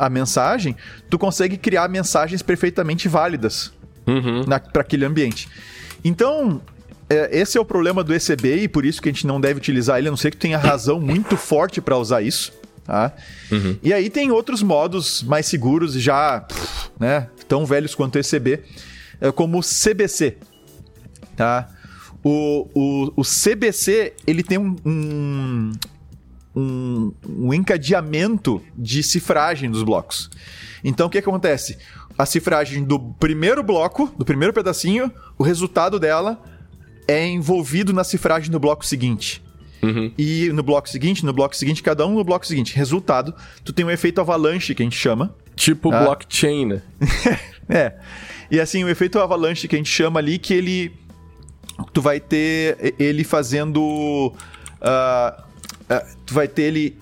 a 0.00 0.08
mensagem, 0.08 0.74
tu 1.10 1.18
consegue 1.18 1.58
criar 1.58 1.86
mensagens 1.86 2.40
perfeitamente 2.40 3.06
válidas 3.06 3.70
uhum. 4.06 4.44
para 4.72 4.80
aquele 4.80 5.04
ambiente. 5.04 5.46
Então, 6.02 6.62
é, 7.08 7.38
esse 7.38 7.58
é 7.58 7.60
o 7.60 7.64
problema 7.66 8.02
do 8.02 8.14
ECB 8.14 8.62
e 8.62 8.68
por 8.68 8.86
isso 8.86 9.02
que 9.02 9.10
a 9.10 9.12
gente 9.12 9.26
não 9.26 9.38
deve 9.38 9.58
utilizar 9.58 9.98
ele, 9.98 10.08
a 10.08 10.10
não 10.10 10.16
ser 10.16 10.30
que 10.30 10.38
tenha 10.38 10.56
razão 10.56 10.98
muito 10.98 11.36
forte 11.36 11.82
para 11.82 11.98
usar 11.98 12.22
isso. 12.22 12.50
Tá? 12.82 13.12
Uhum. 13.52 13.76
E 13.82 13.92
aí 13.92 14.08
tem 14.08 14.30
outros 14.30 14.62
modos 14.62 15.22
mais 15.22 15.44
seguros, 15.44 15.92
já 15.92 16.46
né, 16.98 17.28
tão 17.46 17.66
velhos 17.66 17.94
quanto 17.94 18.16
o 18.16 18.18
ECB, 18.18 18.62
é, 19.20 19.30
como 19.30 19.58
o 19.58 19.62
CBC. 19.62 20.38
Tá? 21.36 21.68
O, 22.24 22.66
o, 22.74 23.12
o 23.16 23.22
CBC 23.22 24.14
ele 24.26 24.42
tem 24.42 24.56
um, 24.56 24.76
um, 24.84 25.72
um, 26.54 27.12
um 27.28 27.54
encadeamento 27.54 28.62
de 28.76 29.02
cifragem 29.02 29.70
dos 29.70 29.82
blocos. 29.82 30.30
Então 30.82 31.06
o 31.06 31.10
que, 31.10 31.20
que 31.20 31.28
acontece? 31.28 31.78
A 32.16 32.26
cifragem 32.26 32.84
do 32.84 32.98
primeiro 32.98 33.62
bloco, 33.62 34.12
do 34.18 34.24
primeiro 34.24 34.52
pedacinho, 34.52 35.12
o 35.38 35.42
resultado 35.42 35.98
dela 35.98 36.42
é 37.06 37.26
envolvido 37.26 37.92
na 37.92 38.04
cifragem 38.04 38.50
do 38.50 38.60
bloco 38.60 38.84
seguinte. 38.84 39.42
Uhum. 39.82 40.12
E 40.18 40.50
no 40.52 40.62
bloco 40.62 40.88
seguinte, 40.88 41.24
no 41.24 41.32
bloco 41.32 41.56
seguinte, 41.56 41.82
cada 41.82 42.06
um 42.06 42.14
no 42.14 42.24
bloco 42.24 42.46
seguinte. 42.46 42.76
Resultado, 42.76 43.34
tu 43.64 43.72
tem 43.72 43.84
um 43.84 43.90
efeito 43.90 44.20
avalanche 44.20 44.74
que 44.74 44.82
a 44.82 44.84
gente 44.84 44.98
chama. 44.98 45.34
Tipo 45.56 45.90
tá? 45.90 46.02
blockchain, 46.02 46.66
né? 46.66 46.82
é. 47.68 47.94
E 48.50 48.60
assim, 48.60 48.84
o 48.84 48.88
efeito 48.88 49.18
avalanche 49.18 49.66
que 49.66 49.76
a 49.76 49.78
gente 49.78 49.90
chama 49.90 50.20
ali, 50.20 50.38
que 50.38 50.52
ele. 50.52 50.92
Tu 51.92 52.02
vai 52.02 52.20
ter 52.20 52.94
ele 52.98 53.24
fazendo. 53.24 54.34
Uh, 54.80 55.49
tu 56.24 56.34
vai 56.34 56.46
ter 56.46 56.62
ele 56.62 56.98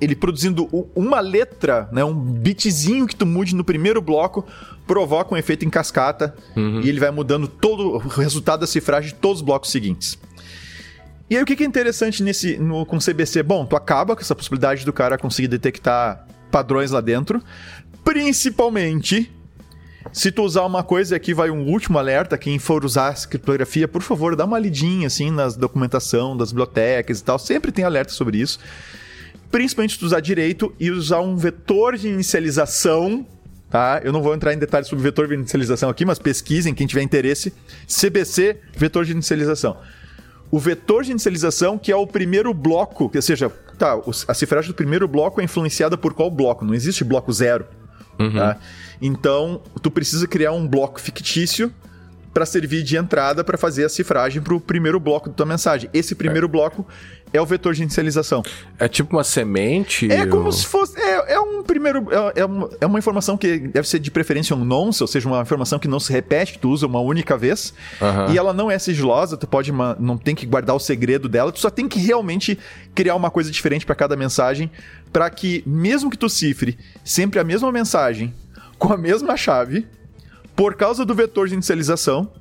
ele 0.00 0.16
produzindo 0.16 0.68
uma 0.96 1.20
letra, 1.20 1.88
né, 1.92 2.04
um 2.04 2.12
bitzinho 2.12 3.06
que 3.06 3.14
tu 3.14 3.24
mude 3.24 3.54
no 3.54 3.62
primeiro 3.62 4.02
bloco, 4.02 4.44
provoca 4.84 5.32
um 5.32 5.38
efeito 5.38 5.64
em 5.64 5.70
cascata 5.70 6.34
uhum. 6.56 6.80
e 6.80 6.88
ele 6.88 6.98
vai 6.98 7.12
mudando 7.12 7.46
todo 7.46 7.94
o 7.94 7.98
resultado 7.98 8.60
da 8.60 8.66
cifragem 8.66 9.10
de 9.10 9.14
todos 9.14 9.38
os 9.38 9.42
blocos 9.46 9.70
seguintes. 9.70 10.18
E 11.30 11.36
aí 11.36 11.42
o 11.42 11.46
que 11.46 11.62
é 11.62 11.66
interessante 11.66 12.20
nesse 12.20 12.58
no, 12.58 12.84
com 12.84 12.98
CBC? 12.98 13.44
Bom, 13.44 13.64
tu 13.64 13.76
acaba 13.76 14.16
com 14.16 14.22
essa 14.22 14.34
possibilidade 14.34 14.84
do 14.84 14.92
cara 14.92 15.16
conseguir 15.16 15.46
detectar 15.46 16.26
padrões 16.50 16.90
lá 16.90 17.00
dentro, 17.00 17.40
principalmente 18.02 19.30
se 20.12 20.32
tu 20.32 20.42
usar 20.42 20.64
uma 20.64 20.82
coisa, 20.82 21.16
aqui 21.16 21.34
vai 21.34 21.50
um 21.50 21.68
último 21.68 21.98
alerta, 21.98 22.38
quem 22.38 22.58
for 22.58 22.84
usar 22.84 23.14
criptografia, 23.26 23.86
por 23.86 24.02
favor, 24.02 24.34
dá 24.34 24.44
uma 24.44 24.58
lidinha 24.58 25.06
assim 25.06 25.30
nas 25.30 25.56
documentação 25.56 26.36
das 26.36 26.50
bibliotecas 26.50 27.20
e 27.20 27.24
tal, 27.24 27.38
sempre 27.38 27.70
tem 27.70 27.84
alerta 27.84 28.12
sobre 28.12 28.38
isso 28.38 28.58
principalmente 29.52 29.92
se 29.92 29.98
tu 29.98 30.06
usar 30.06 30.20
direito 30.20 30.74
e 30.80 30.90
usar 30.90 31.20
um 31.20 31.36
vetor 31.36 31.98
de 31.98 32.08
inicialização 32.08 33.26
tá? 33.72 34.02
Eu 34.04 34.12
não 34.12 34.20
vou 34.22 34.34
entrar 34.34 34.52
em 34.52 34.58
detalhes 34.58 34.86
sobre 34.86 35.02
vetor 35.02 35.26
de 35.26 35.32
inicialização 35.32 35.88
aqui, 35.88 36.04
mas 36.04 36.18
pesquisem, 36.18 36.74
quem 36.74 36.86
tiver 36.86 37.00
interesse. 37.00 37.54
CBC, 37.88 38.58
vetor 38.76 39.06
de 39.06 39.12
inicialização. 39.12 39.78
O 40.50 40.58
vetor 40.58 41.02
de 41.02 41.10
inicialização, 41.10 41.78
que 41.78 41.90
é 41.90 41.96
o 41.96 42.06
primeiro 42.06 42.52
bloco, 42.52 43.10
ou 43.12 43.22
seja, 43.22 43.50
tá, 43.78 43.98
a 44.28 44.34
cifragem 44.34 44.70
do 44.70 44.74
primeiro 44.74 45.08
bloco 45.08 45.40
é 45.40 45.44
influenciada 45.44 45.96
por 45.96 46.12
qual 46.12 46.30
bloco? 46.30 46.66
Não 46.66 46.74
existe 46.74 47.02
bloco 47.02 47.32
zero. 47.32 47.64
Uhum. 48.18 48.34
Tá? 48.34 48.58
Então, 49.02 49.60
tu 49.82 49.90
precisa 49.90 50.28
criar 50.28 50.52
um 50.52 50.66
bloco 50.66 51.00
fictício 51.00 51.72
para 52.32 52.46
servir 52.46 52.82
de 52.82 52.96
entrada 52.96 53.44
para 53.44 53.58
fazer 53.58 53.84
a 53.84 53.88
cifragem 53.88 54.40
para 54.40 54.54
o 54.54 54.60
primeiro 54.60 54.98
bloco 54.98 55.28
da 55.28 55.34
tua 55.34 55.46
mensagem. 55.46 55.90
Esse 55.92 56.14
primeiro 56.14 56.46
é. 56.46 56.48
bloco 56.48 56.86
é 57.32 57.40
o 57.40 57.46
vetor 57.46 57.74
de 57.74 57.82
inicialização. 57.82 58.42
É 58.78 58.86
tipo 58.88 59.16
uma 59.16 59.24
semente? 59.24 60.10
É 60.10 60.26
como 60.26 60.52
se 60.52 60.66
fosse. 60.66 60.98
É, 61.00 61.34
é 61.34 61.40
um 61.40 61.62
primeiro. 61.62 62.06
É, 62.10 62.40
é, 62.40 62.44
uma, 62.44 62.70
é 62.80 62.86
uma 62.86 62.98
informação 62.98 63.36
que 63.36 63.58
deve 63.58 63.88
ser 63.88 63.98
de 63.98 64.10
preferência 64.10 64.54
um 64.54 64.64
nonce, 64.64 65.02
ou 65.02 65.06
seja, 65.06 65.28
uma 65.28 65.40
informação 65.42 65.78
que 65.78 65.88
não 65.88 65.98
se 65.98 66.12
repete, 66.12 66.58
tu 66.58 66.70
usa 66.70 66.86
uma 66.86 67.00
única 67.00 67.36
vez. 67.36 67.74
Uhum. 68.00 68.32
E 68.32 68.38
ela 68.38 68.52
não 68.52 68.70
é 68.70 68.78
sigilosa, 68.78 69.36
tu 69.36 69.46
pode. 69.46 69.70
Uma, 69.70 69.96
não 69.98 70.16
tem 70.16 70.34
que 70.34 70.46
guardar 70.46 70.76
o 70.76 70.80
segredo 70.80 71.28
dela, 71.28 71.50
tu 71.52 71.58
só 71.58 71.70
tem 71.70 71.88
que 71.88 71.98
realmente 71.98 72.58
criar 72.94 73.14
uma 73.14 73.30
coisa 73.30 73.50
diferente 73.50 73.84
para 73.84 73.94
cada 73.94 74.14
mensagem, 74.14 74.70
para 75.12 75.28
que, 75.30 75.62
mesmo 75.66 76.10
que 76.10 76.18
tu 76.18 76.28
cifre 76.28 76.78
sempre 77.04 77.40
a 77.40 77.44
mesma 77.44 77.72
mensagem 77.72 78.32
com 78.82 78.92
a 78.92 78.98
mesma 78.98 79.36
chave 79.36 79.86
por 80.56 80.74
causa 80.74 81.04
do 81.04 81.14
vetor 81.14 81.46
de 81.46 81.54
inicialização, 81.54 82.32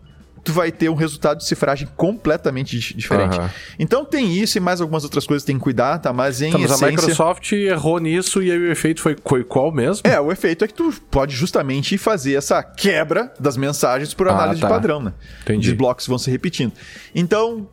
tu 0.43 0.51
vai 0.51 0.71
ter 0.71 0.89
um 0.89 0.95
resultado 0.95 1.39
de 1.39 1.45
cifragem 1.45 1.87
completamente 1.95 2.95
diferente. 2.95 3.39
Uhum. 3.39 3.49
Então 3.77 4.03
tem 4.03 4.35
isso 4.35 4.57
e 4.57 4.61
mais 4.61 4.81
algumas 4.81 5.03
outras 5.03 5.25
coisas 5.25 5.43
que 5.43 5.47
tem 5.47 5.57
que 5.57 5.63
cuidar, 5.63 5.99
tá? 5.99 6.11
Mas 6.11 6.41
em 6.41 6.51
mas 6.51 6.63
essência... 6.63 6.87
a 6.87 6.89
Microsoft 6.89 7.51
errou 7.51 7.99
nisso 7.99 8.41
e 8.41 8.51
aí 8.51 8.57
o 8.57 8.71
efeito 8.71 9.01
foi, 9.01 9.15
foi 9.23 9.43
qual 9.43 9.71
mesmo? 9.71 10.01
É, 10.03 10.19
o 10.19 10.31
efeito 10.31 10.65
é 10.65 10.67
que 10.67 10.73
tu 10.73 10.91
pode 11.09 11.35
justamente 11.35 11.97
fazer 11.97 12.33
essa 12.33 12.63
quebra 12.63 13.31
das 13.39 13.55
mensagens 13.55 14.13
por 14.13 14.27
ah, 14.27 14.31
análise 14.31 14.63
ah, 14.63 14.67
tá. 14.67 14.67
de 14.67 14.73
padrão, 14.73 14.99
né? 15.01 15.13
Entendi. 15.43 15.69
De 15.69 15.75
blocos 15.75 16.07
vão 16.07 16.17
se 16.17 16.31
repetindo. 16.31 16.73
Então, 17.13 17.67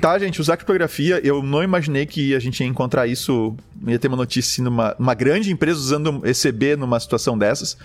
tá, 0.00 0.18
gente, 0.18 0.40
usar 0.40 0.56
criptografia, 0.56 1.20
eu 1.22 1.42
não 1.42 1.62
imaginei 1.62 2.06
que 2.06 2.34
a 2.34 2.38
gente 2.38 2.60
ia 2.60 2.66
encontrar 2.66 3.06
isso, 3.06 3.54
ia 3.86 3.98
ter 3.98 4.08
uma 4.08 4.16
notícia 4.16 4.64
numa 4.64 4.96
uma 4.98 5.14
grande 5.14 5.52
empresa 5.52 5.78
usando 5.78 6.22
ECB 6.24 6.76
numa 6.76 6.98
situação 6.98 7.36
dessas 7.36 7.76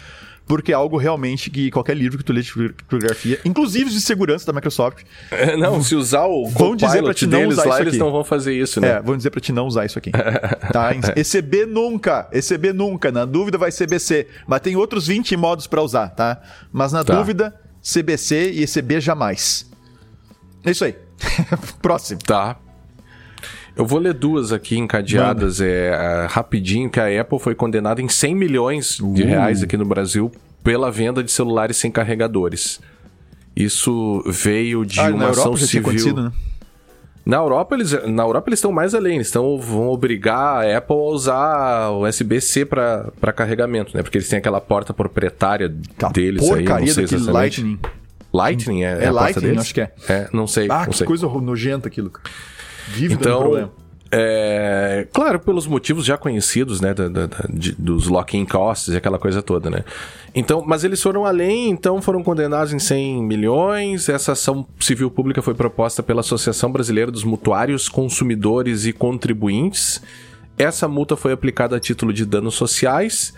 porque 0.45 0.71
é 0.71 0.75
algo 0.75 0.97
realmente 0.97 1.49
que 1.49 1.71
qualquer 1.71 1.95
livro 1.95 2.17
que 2.17 2.23
tu 2.23 2.33
lê 2.33 2.41
de 2.41 2.51
criptografia, 2.51 3.39
inclusive 3.45 3.89
de 3.89 4.01
segurança 4.01 4.45
da 4.45 4.53
Microsoft. 4.53 5.03
É, 5.31 5.55
não, 5.55 5.81
se 5.81 5.95
usar 5.95 6.25
o 6.25 6.47
vão 6.47 6.75
dizer 6.75 7.01
para 7.03 7.13
te 7.13 7.25
não 7.25 7.47
usar 7.47 7.67
isso 7.67 7.81
eles 7.81 7.97
não 7.97 8.11
vão 8.11 8.23
fazer 8.23 8.53
isso, 8.53 8.81
né? 8.81 8.89
É, 8.89 9.01
vão 9.01 9.15
dizer 9.15 9.29
para 9.29 9.41
te 9.41 9.51
não 9.51 9.65
usar 9.65 9.85
isso 9.85 9.97
aqui. 9.97 10.11
tá? 10.71 10.91
ECB 11.15 11.65
nunca, 11.65 12.27
ECB 12.31 12.73
nunca, 12.73 13.11
na 13.11 13.25
dúvida 13.25 13.57
vai 13.57 13.71
CBC, 13.71 14.27
mas 14.45 14.61
tem 14.61 14.75
outros 14.75 15.07
20 15.07 15.35
modos 15.37 15.67
para 15.67 15.81
usar, 15.81 16.09
tá? 16.09 16.41
Mas 16.71 16.91
na 16.91 17.03
tá. 17.03 17.15
dúvida, 17.15 17.53
CBC 17.81 18.51
e 18.51 18.63
ECB 18.63 18.99
jamais. 18.99 19.69
É 20.65 20.71
isso 20.71 20.85
aí. 20.85 20.95
Próximo. 21.81 22.19
Tá. 22.25 22.57
Eu 23.75 23.85
vou 23.85 23.99
ler 23.99 24.13
duas 24.13 24.51
aqui 24.51 24.77
encadeadas, 24.77 25.59
é, 25.59 25.87
é, 25.87 26.27
rapidinho, 26.29 26.89
que 26.89 26.99
a 26.99 27.21
Apple 27.21 27.39
foi 27.39 27.55
condenada 27.55 28.01
em 28.01 28.07
100 28.07 28.35
milhões 28.35 28.97
de 28.97 29.23
uh. 29.23 29.25
reais 29.25 29.63
aqui 29.63 29.75
no 29.75 29.85
Brasil 29.85 30.31
pela 30.63 30.91
venda 30.91 31.23
de 31.23 31.31
celulares 31.31 31.77
sem 31.77 31.91
carregadores. 31.91 32.79
Isso 33.55 34.23
veio 34.25 34.85
de 34.85 34.99
ah, 34.99 35.09
uma 35.09 35.29
ação 35.29 35.55
civil. 35.57 36.15
Né? 36.15 36.31
Na 37.25 37.37
Europa, 37.37 37.75
eles, 37.75 37.91
na 38.07 38.23
Europa 38.23 38.49
eles 38.49 38.59
estão 38.59 38.71
mais 38.71 38.93
além, 38.93 39.15
eles 39.15 39.27
estão, 39.27 39.57
vão 39.57 39.87
obrigar 39.87 40.65
a 40.65 40.77
Apple 40.77 40.95
a 40.95 40.99
usar 40.99 41.89
o 41.89 42.07
USB-C 42.07 42.65
para 42.65 43.33
carregamento, 43.33 43.95
né? 43.95 44.03
Porque 44.03 44.17
eles 44.17 44.27
têm 44.27 44.39
aquela 44.39 44.59
porta 44.59 44.93
proprietária 44.93 45.73
tá 45.97 46.09
deles 46.09 46.49
aí, 46.51 46.65
não 46.65 46.87
sei 46.87 47.03
exatamente. 47.03 47.31
Lightning. 47.31 47.79
Lightning 48.33 48.83
é, 48.83 48.99
é, 48.99 49.03
é 49.03 49.07
a 49.07 49.11
Lightning, 49.11 49.57
acho 49.57 49.73
que 49.73 49.81
é. 49.81 49.91
É, 50.09 50.27
não 50.33 50.47
sei. 50.47 50.67
Ah, 50.69 50.79
não 50.79 50.87
que 50.87 50.97
sei. 50.97 51.07
coisa 51.07 51.27
nojenta 51.27 51.87
aquilo. 51.87 52.11
Então, 52.99 53.71
é, 54.15 55.07
claro, 55.11 55.39
pelos 55.39 55.65
motivos 55.65 56.05
já 56.05 56.15
conhecidos, 56.15 56.79
né, 56.79 56.93
da, 56.93 57.09
da, 57.09 57.27
de, 57.49 57.71
dos 57.71 58.07
lock-in 58.07 58.45
costs 58.45 58.93
e 58.93 58.97
aquela 58.97 59.17
coisa 59.17 59.41
toda, 59.41 59.71
né. 59.71 59.83
Então, 60.35 60.63
mas 60.63 60.83
eles 60.83 61.01
foram 61.01 61.25
além, 61.25 61.71
então 61.71 61.99
foram 61.99 62.21
condenados 62.21 62.71
em 62.71 62.77
100 62.77 63.23
milhões. 63.23 64.07
Essa 64.09 64.33
ação 64.33 64.67
civil 64.79 65.09
pública 65.09 65.41
foi 65.41 65.55
proposta 65.55 66.03
pela 66.03 66.19
Associação 66.19 66.71
Brasileira 66.71 67.11
dos 67.11 67.23
Mutuários, 67.23 67.89
Consumidores 67.89 68.85
e 68.85 68.93
Contribuintes. 68.93 69.99
Essa 70.59 70.87
multa 70.87 71.15
foi 71.15 71.31
aplicada 71.31 71.75
a 71.75 71.79
título 71.79 72.13
de 72.13 72.23
danos 72.23 72.53
sociais, 72.53 73.33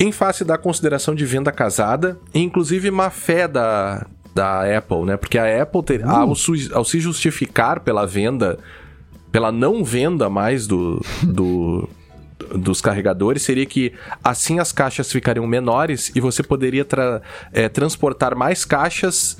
em 0.00 0.10
face 0.10 0.42
da 0.42 0.56
consideração 0.56 1.14
de 1.14 1.26
venda 1.26 1.52
casada, 1.52 2.18
e 2.32 2.40
inclusive 2.40 2.90
má 2.90 3.10
fé 3.10 3.46
da, 3.46 4.06
da 4.34 4.78
Apple, 4.78 5.04
né? 5.04 5.18
Porque 5.18 5.36
a 5.36 5.62
Apple, 5.62 5.82
ter, 5.82 6.00
uh. 6.00 6.08
ao, 6.08 6.32
ao 6.72 6.84
se 6.84 6.98
justificar 6.98 7.80
pela 7.80 8.06
venda 8.06 8.58
pela 9.34 9.50
não 9.50 9.82
venda 9.82 10.30
mais 10.30 10.64
do, 10.68 11.04
do 11.24 11.88
dos 12.54 12.80
carregadores 12.80 13.42
seria 13.42 13.66
que 13.66 13.92
assim 14.22 14.60
as 14.60 14.70
caixas 14.70 15.10
ficariam 15.10 15.44
menores 15.44 16.12
e 16.14 16.20
você 16.20 16.40
poderia 16.40 16.84
tra 16.84 17.20
é, 17.52 17.68
transportar 17.68 18.36
mais 18.36 18.64
caixas 18.64 19.36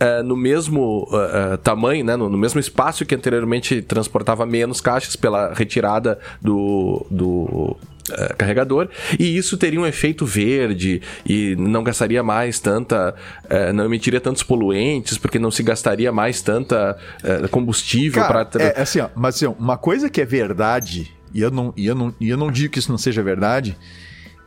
é, 0.00 0.20
no 0.20 0.36
mesmo 0.36 1.08
uh, 1.12 1.56
tamanho, 1.58 2.04
né, 2.04 2.16
no, 2.16 2.28
no, 2.28 2.36
mesmo 2.36 2.58
espaço 2.58 3.06
que 3.06 3.14
anteriormente 3.14 3.80
transportava 3.82 4.44
menos 4.44 4.80
caixas 4.80 5.14
pela 5.14 5.54
retirada 5.54 6.18
do, 6.42 7.06
do 7.08 7.76
uh, 8.10 8.36
carregador, 8.36 8.88
e 9.18 9.36
isso 9.36 9.56
teria 9.56 9.80
um 9.80 9.86
efeito 9.86 10.24
verde 10.24 11.00
e 11.24 11.56
não 11.56 11.82
gastaria 11.82 12.22
mais 12.22 12.58
tanta, 12.58 13.14
uh, 13.44 13.72
não 13.72 13.84
emitiria 13.84 14.20
tantos 14.20 14.42
poluentes, 14.42 15.18
porque 15.18 15.38
não 15.38 15.50
se 15.50 15.62
gastaria 15.62 16.12
mais 16.12 16.42
tanta 16.42 16.96
uh, 17.22 17.48
combustível 17.48 18.24
para. 18.24 18.48
É 18.58 18.82
assim, 18.82 19.00
ó, 19.00 19.08
mas 19.14 19.36
assim, 19.36 19.46
uma 19.58 19.76
coisa 19.76 20.08
que 20.08 20.20
é 20.20 20.24
verdade, 20.24 21.12
e 21.32 21.40
eu, 21.40 21.50
não, 21.50 21.72
e, 21.76 21.86
eu 21.86 21.94
não, 21.94 22.14
e 22.20 22.28
eu 22.28 22.36
não 22.36 22.50
digo 22.50 22.72
que 22.72 22.78
isso 22.78 22.90
não 22.90 22.98
seja 22.98 23.22
verdade, 23.22 23.76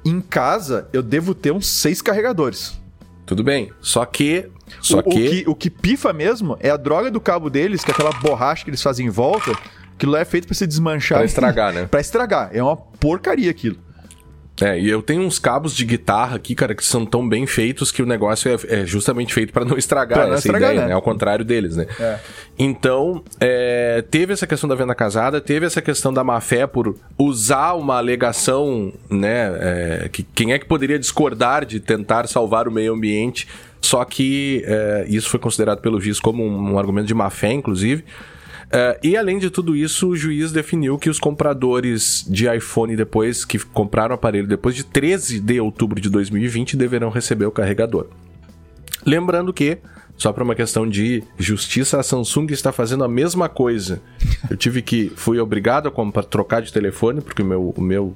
em 0.06 0.22
casa 0.22 0.88
eu 0.94 1.04
devo 1.04 1.34
ter 1.34 1.52
uns 1.52 1.68
seis 1.68 2.02
carregadores. 2.02 2.80
Tudo 3.26 3.44
bem, 3.44 3.72
só 3.80 4.06
que. 4.06 4.50
Só 4.82 5.00
o, 5.00 5.04
que... 5.04 5.10
O, 5.10 5.14
que... 5.14 5.44
o 5.50 5.56
que 5.56 5.70
pifa 5.70 6.12
mesmo 6.12 6.58
é 6.60 6.70
a 6.70 6.78
droga 6.78 7.12
do 7.12 7.22
cabo 7.22 7.50
deles, 7.50 7.84
que 7.84 7.92
é 7.92 7.94
aquela 7.94 8.12
borracha 8.14 8.64
que 8.64 8.70
eles 8.72 8.82
fazem 8.82 9.06
em 9.06 9.10
volta 9.10 9.52
Aquilo 10.00 10.16
é 10.16 10.24
feito 10.24 10.48
para 10.48 10.56
se 10.56 10.66
desmanchar. 10.66 11.18
Pra 11.18 11.26
estragar, 11.26 11.74
né? 11.74 11.86
pra 11.92 12.00
estragar. 12.00 12.50
É 12.54 12.64
uma 12.64 12.78
porcaria 12.78 13.52
aquilo. 13.52 13.76
É, 14.62 14.80
e 14.80 14.90
eu 14.90 15.02
tenho 15.02 15.22
uns 15.22 15.38
cabos 15.40 15.76
de 15.76 15.86
guitarra 15.86 16.38
aqui, 16.38 16.56
cara, 16.56 16.74
que 16.74 16.84
são 16.84 17.06
tão 17.06 17.28
bem 17.28 17.46
feitos 17.46 17.92
que 17.92 18.02
o 18.02 18.06
negócio 18.06 18.50
é, 18.50 18.82
é 18.82 18.86
justamente 18.86 19.34
feito 19.34 19.52
para 19.52 19.66
não 19.66 19.78
estragar 19.78 20.20
pra 20.20 20.28
não 20.28 20.34
essa 20.36 20.48
estragar, 20.48 20.72
ideia, 20.72 20.82
né? 20.84 20.88
né? 20.90 20.94
Ao 20.94 21.02
contrário 21.02 21.44
deles, 21.44 21.76
né? 21.76 21.86
É. 22.00 22.20
Então, 22.58 23.24
é, 23.42 24.04
teve 24.10 24.32
essa 24.32 24.48
questão 24.48 24.70
da 24.70 24.76
venda 24.76 24.96
casada, 24.96 25.42
teve 25.42 25.66
essa 25.66 25.82
questão 25.82 26.14
da 26.14 26.24
má 26.24 26.40
fé 26.40 26.66
por 26.66 26.96
usar 27.18 27.74
uma 27.74 27.98
alegação, 27.98 28.94
né? 29.10 29.52
É, 29.60 30.10
que 30.10 30.24
quem 30.24 30.54
é 30.54 30.60
que 30.60 30.66
poderia 30.66 30.98
discordar 30.98 31.66
de 31.66 31.82
tentar 31.82 32.26
salvar 32.28 32.70
o 32.70 32.72
meio 32.72 32.94
ambiente? 32.94 33.48
Só 33.82 34.04
que 34.06 34.64
é, 34.66 35.06
isso 35.10 35.30
foi 35.30 35.40
considerado 35.40 35.80
pelo 35.82 36.00
juiz 36.00 36.20
como 36.22 36.46
um, 36.46 36.74
um 36.74 36.80
argumento 36.80 37.08
de 37.08 37.14
má 37.14 37.30
fé, 37.30 37.52
inclusive. 37.52 38.04
Uh, 38.70 39.00
e 39.02 39.18
além 39.18 39.40
de 39.40 39.50
tudo 39.50 39.76
isso, 39.76 40.10
o 40.10 40.16
juiz 40.16 40.52
definiu 40.52 40.98
que 40.98 41.10
os 41.10 41.18
compradores 41.20 42.24
de 42.30 42.48
iPhone 42.48 42.96
depois, 42.96 43.44
que 43.44 43.58
compraram 43.58 44.12
o 44.12 44.16
aparelho 44.16 44.48
depois 44.48 44.76
de 44.76 44.84
13 44.84 45.40
de 45.40 45.60
outubro 45.60 46.00
de 46.00 46.08
2020, 46.10 46.78
deverão 46.78 47.10
receber 47.10 47.46
o 47.46 47.52
carregador. 47.52 48.08
Lembrando 49.04 49.52
que, 49.52 49.80
só 50.16 50.32
para 50.32 50.44
uma 50.44 50.54
questão 50.54 50.88
de 50.88 51.24
justiça, 51.38 52.00
a 52.00 52.04
Samsung 52.04 52.48
está 52.52 52.72
fazendo 52.72 53.04
a 53.04 53.08
mesma 53.08 53.50
coisa. 53.50 54.02
Eu 54.50 54.56
tive 54.56 54.84
que, 54.84 55.12
fui 55.16 55.40
obrigado 55.40 55.88
a 55.88 55.92
comprar, 55.92 56.24
trocar 56.24 56.62
de 56.62 56.72
telefone, 56.72 57.22
porque 57.22 57.42
o 57.42 57.46
meu, 57.46 57.74
o 57.76 57.82
meu 57.82 58.16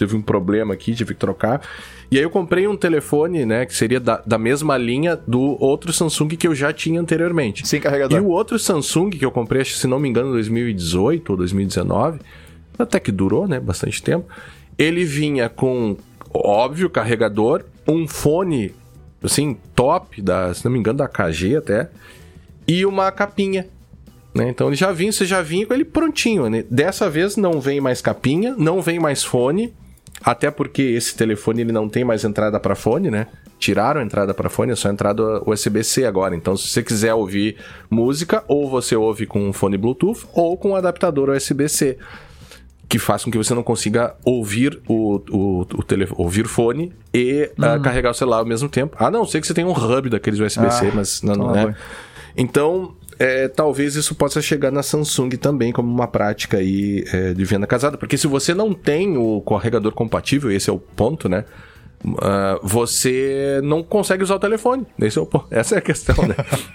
teve 0.00 0.16
um 0.16 0.22
problema 0.22 0.72
aqui, 0.72 0.94
tive 0.94 1.12
que 1.12 1.20
trocar. 1.20 1.60
E 2.10 2.16
aí 2.16 2.22
eu 2.22 2.30
comprei 2.30 2.66
um 2.66 2.76
telefone, 2.76 3.44
né, 3.44 3.66
que 3.66 3.74
seria 3.74 4.00
da, 4.00 4.22
da 4.26 4.38
mesma 4.38 4.76
linha 4.78 5.14
do 5.14 5.62
outro 5.62 5.92
Samsung 5.92 6.28
que 6.28 6.48
eu 6.48 6.54
já 6.54 6.72
tinha 6.72 6.98
anteriormente. 6.98 7.68
Sem 7.68 7.80
carregador. 7.80 8.18
E 8.18 8.20
o 8.20 8.28
outro 8.28 8.58
Samsung 8.58 9.10
que 9.10 9.24
eu 9.24 9.30
comprei, 9.30 9.64
se 9.64 9.86
não 9.86 9.98
me 9.98 10.08
engano, 10.08 10.30
em 10.30 10.32
2018 10.32 11.30
ou 11.30 11.36
2019, 11.36 12.18
até 12.78 12.98
que 12.98 13.12
durou, 13.12 13.46
né, 13.46 13.60
bastante 13.60 14.02
tempo. 14.02 14.26
Ele 14.78 15.04
vinha 15.04 15.50
com, 15.50 15.98
óbvio, 16.32 16.88
carregador, 16.88 17.62
um 17.86 18.08
fone, 18.08 18.74
assim, 19.22 19.56
top, 19.74 20.22
da, 20.22 20.54
se 20.54 20.64
não 20.64 20.72
me 20.72 20.78
engano, 20.78 20.98
da 20.98 21.06
KG 21.06 21.56
até, 21.56 21.90
e 22.66 22.86
uma 22.86 23.12
capinha. 23.12 23.68
Né? 24.34 24.48
Então 24.48 24.68
ele 24.68 24.76
já 24.76 24.92
vinha, 24.92 25.12
você 25.12 25.26
já 25.26 25.42
vinha 25.42 25.66
com 25.66 25.74
ele 25.74 25.84
prontinho. 25.84 26.48
Né? 26.48 26.64
Dessa 26.70 27.10
vez 27.10 27.36
não 27.36 27.60
vem 27.60 27.80
mais 27.80 28.00
capinha, 28.00 28.54
não 28.56 28.80
vem 28.80 28.98
mais 28.98 29.22
fone, 29.22 29.74
até 30.22 30.50
porque 30.50 30.82
esse 30.82 31.16
telefone 31.16 31.62
ele 31.62 31.72
não 31.72 31.88
tem 31.88 32.04
mais 32.04 32.24
entrada 32.24 32.60
para 32.60 32.74
fone, 32.74 33.10
né? 33.10 33.26
Tiraram 33.58 34.00
a 34.00 34.04
entrada 34.04 34.32
para 34.32 34.48
fone, 34.48 34.72
é 34.72 34.76
só 34.76 34.88
entrada 34.88 35.22
USB-C 35.46 36.04
agora. 36.04 36.34
Então, 36.34 36.56
se 36.56 36.68
você 36.68 36.82
quiser 36.82 37.14
ouvir 37.14 37.56
música, 37.90 38.44
ou 38.48 38.68
você 38.68 38.96
ouve 38.96 39.26
com 39.26 39.48
um 39.48 39.52
fone 39.52 39.76
Bluetooth 39.76 40.26
ou 40.32 40.56
com 40.56 40.70
um 40.70 40.76
adaptador 40.76 41.30
USB-C, 41.30 41.98
que 42.88 42.98
faz 42.98 43.22
com 43.22 43.30
que 43.30 43.38
você 43.38 43.54
não 43.54 43.62
consiga 43.62 44.14
ouvir 44.24 44.80
o, 44.88 45.22
o, 45.30 45.60
o 45.60 45.82
telefone, 45.82 46.20
ouvir 46.20 46.46
fone 46.46 46.92
e 47.14 47.50
uh, 47.56 47.80
carregar 47.80 48.10
o 48.10 48.14
celular 48.14 48.38
ao 48.38 48.46
mesmo 48.46 48.68
tempo. 48.68 48.96
Ah, 48.98 49.10
não, 49.10 49.24
sei 49.24 49.40
que 49.40 49.46
você 49.46 49.54
tem 49.54 49.64
um 49.64 49.72
hub 49.72 50.10
daqueles 50.10 50.40
USB-C, 50.40 50.88
ah, 50.88 50.92
mas 50.92 51.22
não, 51.22 51.34
não 51.34 51.56
é. 51.56 51.76
Então, 52.36 52.94
é, 53.20 53.48
talvez 53.48 53.96
isso 53.96 54.14
possa 54.14 54.40
chegar 54.40 54.70
na 54.70 54.82
Samsung 54.82 55.28
também 55.36 55.72
como 55.72 55.92
uma 55.92 56.08
prática 56.08 56.56
aí 56.56 57.04
é, 57.12 57.34
de 57.34 57.44
venda 57.44 57.66
casada. 57.66 57.98
Porque 57.98 58.16
se 58.16 58.26
você 58.26 58.54
não 58.54 58.72
tem 58.72 59.18
o 59.18 59.42
carregador 59.42 59.92
compatível, 59.92 60.50
esse 60.50 60.70
é 60.70 60.72
o 60.72 60.78
ponto, 60.78 61.28
né? 61.28 61.44
Uh, 62.02 62.58
você 62.62 63.60
não 63.62 63.82
consegue 63.82 64.22
usar 64.22 64.36
o 64.36 64.38
telefone. 64.38 64.86
Esse 64.98 65.18
é 65.18 65.22
o, 65.22 65.28
essa 65.50 65.74
é 65.74 65.78
a 65.78 65.82
questão, 65.82 66.16
né? 66.26 66.34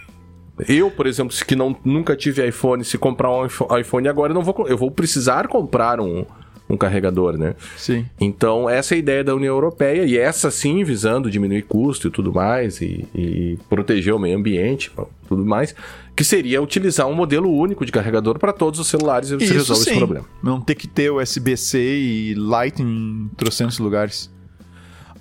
Eu, 0.70 0.92
por 0.92 1.08
exemplo, 1.08 1.36
que 1.46 1.56
não, 1.56 1.76
nunca 1.84 2.16
tive 2.16 2.48
iPhone, 2.48 2.86
se 2.86 2.98
comprar 2.98 3.30
um 3.30 3.46
iPhone 3.78 4.08
agora, 4.08 4.32
eu, 4.32 4.36
não 4.36 4.42
vou, 4.42 4.70
eu 4.70 4.78
vou 4.78 4.90
precisar 4.90 5.50
comprar 5.50 6.00
um, 6.00 6.26
um 6.70 6.78
carregador, 6.78 7.38
né? 7.38 7.56
Sim. 7.78 8.06
Então, 8.20 8.70
essa 8.70 8.94
é 8.94 8.96
a 8.96 9.00
ideia 9.00 9.24
da 9.24 9.36
União 9.36 9.54
Europeia, 9.54 10.04
e 10.04 10.18
essa 10.18 10.50
sim 10.50 10.84
visando 10.84 11.30
diminuir 11.30 11.64
custo 11.64 12.08
e 12.08 12.12
tudo 12.12 12.34
mais, 12.34 12.82
e, 12.82 13.08
e 13.14 13.58
proteger 13.70 14.14
o 14.14 14.20
meio 14.20 14.38
ambiente, 14.38 14.92
tudo 15.28 15.46
mais, 15.46 15.76
que 16.16 16.24
seria 16.24 16.62
utilizar 16.62 17.08
um 17.08 17.14
modelo 17.14 17.52
único 17.52 17.86
de 17.86 17.92
carregador 17.92 18.40
para 18.40 18.54
todos 18.54 18.80
os 18.80 18.88
celulares 18.88 19.30
e 19.30 19.36
você 19.36 19.54
resolve 19.54 19.84
sim. 19.84 19.90
esse 19.92 20.00
problema. 20.00 20.26
Não 20.42 20.60
ter 20.60 20.76
que 20.76 20.88
ter 20.88 21.12
USB-C 21.12 21.78
e 21.78 22.34
Lightning 22.36 23.30
em 23.32 23.36
trocentos 23.36 23.78
lugares. 23.80 24.34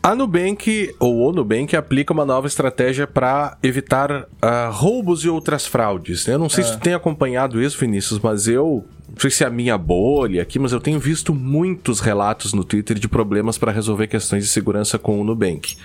A 0.03 0.15
Nubank, 0.15 0.95
ou 1.01 1.31
o 1.31 1.33
Nubank, 1.33 1.75
aplica 1.75 2.13
uma 2.13 2.27
nova 2.27 2.47
estratégia 2.47 3.07
para 3.07 3.57
evitar 3.63 4.11
uh, 4.13 4.71
roubos 4.71 5.25
e 5.25 5.31
outras 5.31 5.67
fraudes. 5.67 6.29
Eu 6.29 6.39
não 6.39 6.51
sei 6.51 6.63
é. 6.63 6.67
se 6.67 6.73
tu 6.75 6.81
tem 6.81 6.93
acompanhado 6.93 7.61
isso, 7.63 7.79
Vinícius, 7.79 8.21
mas 8.21 8.47
eu 8.47 8.85
não 9.15 9.21
sei 9.21 9.31
se 9.31 9.45
é 9.45 9.47
a 9.47 9.51
minha 9.51 9.79
bolha 9.79 10.43
aqui, 10.43 10.59
mas 10.59 10.73
eu 10.73 10.81
tenho 10.81 10.99
visto 10.99 11.33
muitos 11.33 12.01
relatos 12.01 12.53
no 12.53 12.65
Twitter 12.65 12.99
de 12.99 13.09
problemas 13.09 13.57
para 13.57 13.71
resolver 13.71 14.09
questões 14.09 14.43
de 14.43 14.51
segurança 14.51 14.99
com 14.99 15.21
o 15.21 15.25
Nubank. 15.25 15.77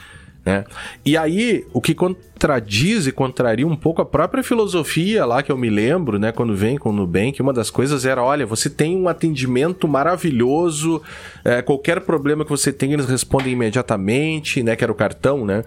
Né? 0.44 0.66
E 1.06 1.16
aí, 1.16 1.64
o 1.72 1.80
que 1.80 1.94
contradiz 1.94 3.06
e 3.06 3.12
contraria 3.12 3.68
um 3.68 3.76
pouco 3.76 4.02
a 4.02 4.06
própria 4.06 4.42
filosofia 4.42 5.26
lá 5.26 5.44
que 5.44 5.52
eu 5.52 5.58
me 5.58 5.70
lembro, 5.70 6.18
né, 6.18 6.32
quando 6.32 6.56
vem 6.56 6.78
com 6.78 6.90
o 6.90 6.94
Nubank, 6.94 7.40
uma 7.40 7.54
das 7.54 7.70
coisas 7.70 8.04
era, 8.04 8.24
olha, 8.24 8.48
você 8.48 8.68
tem 8.68 8.98
um 8.98 9.08
atendimento 9.08 9.88
maravilhoso, 9.88 11.02
é, 11.46 11.62
qualquer 11.62 12.02
problema 12.02 12.44
que 12.44 12.50
você 12.50 12.74
tenha, 12.74 12.96
eles 12.96 13.06
respondem 13.06 13.54
imediatamente, 13.54 14.64
né, 14.64 14.76
que 14.76 14.84
era 14.84 14.92
o 14.92 14.96
cartão, 14.96 15.46
né? 15.46 15.64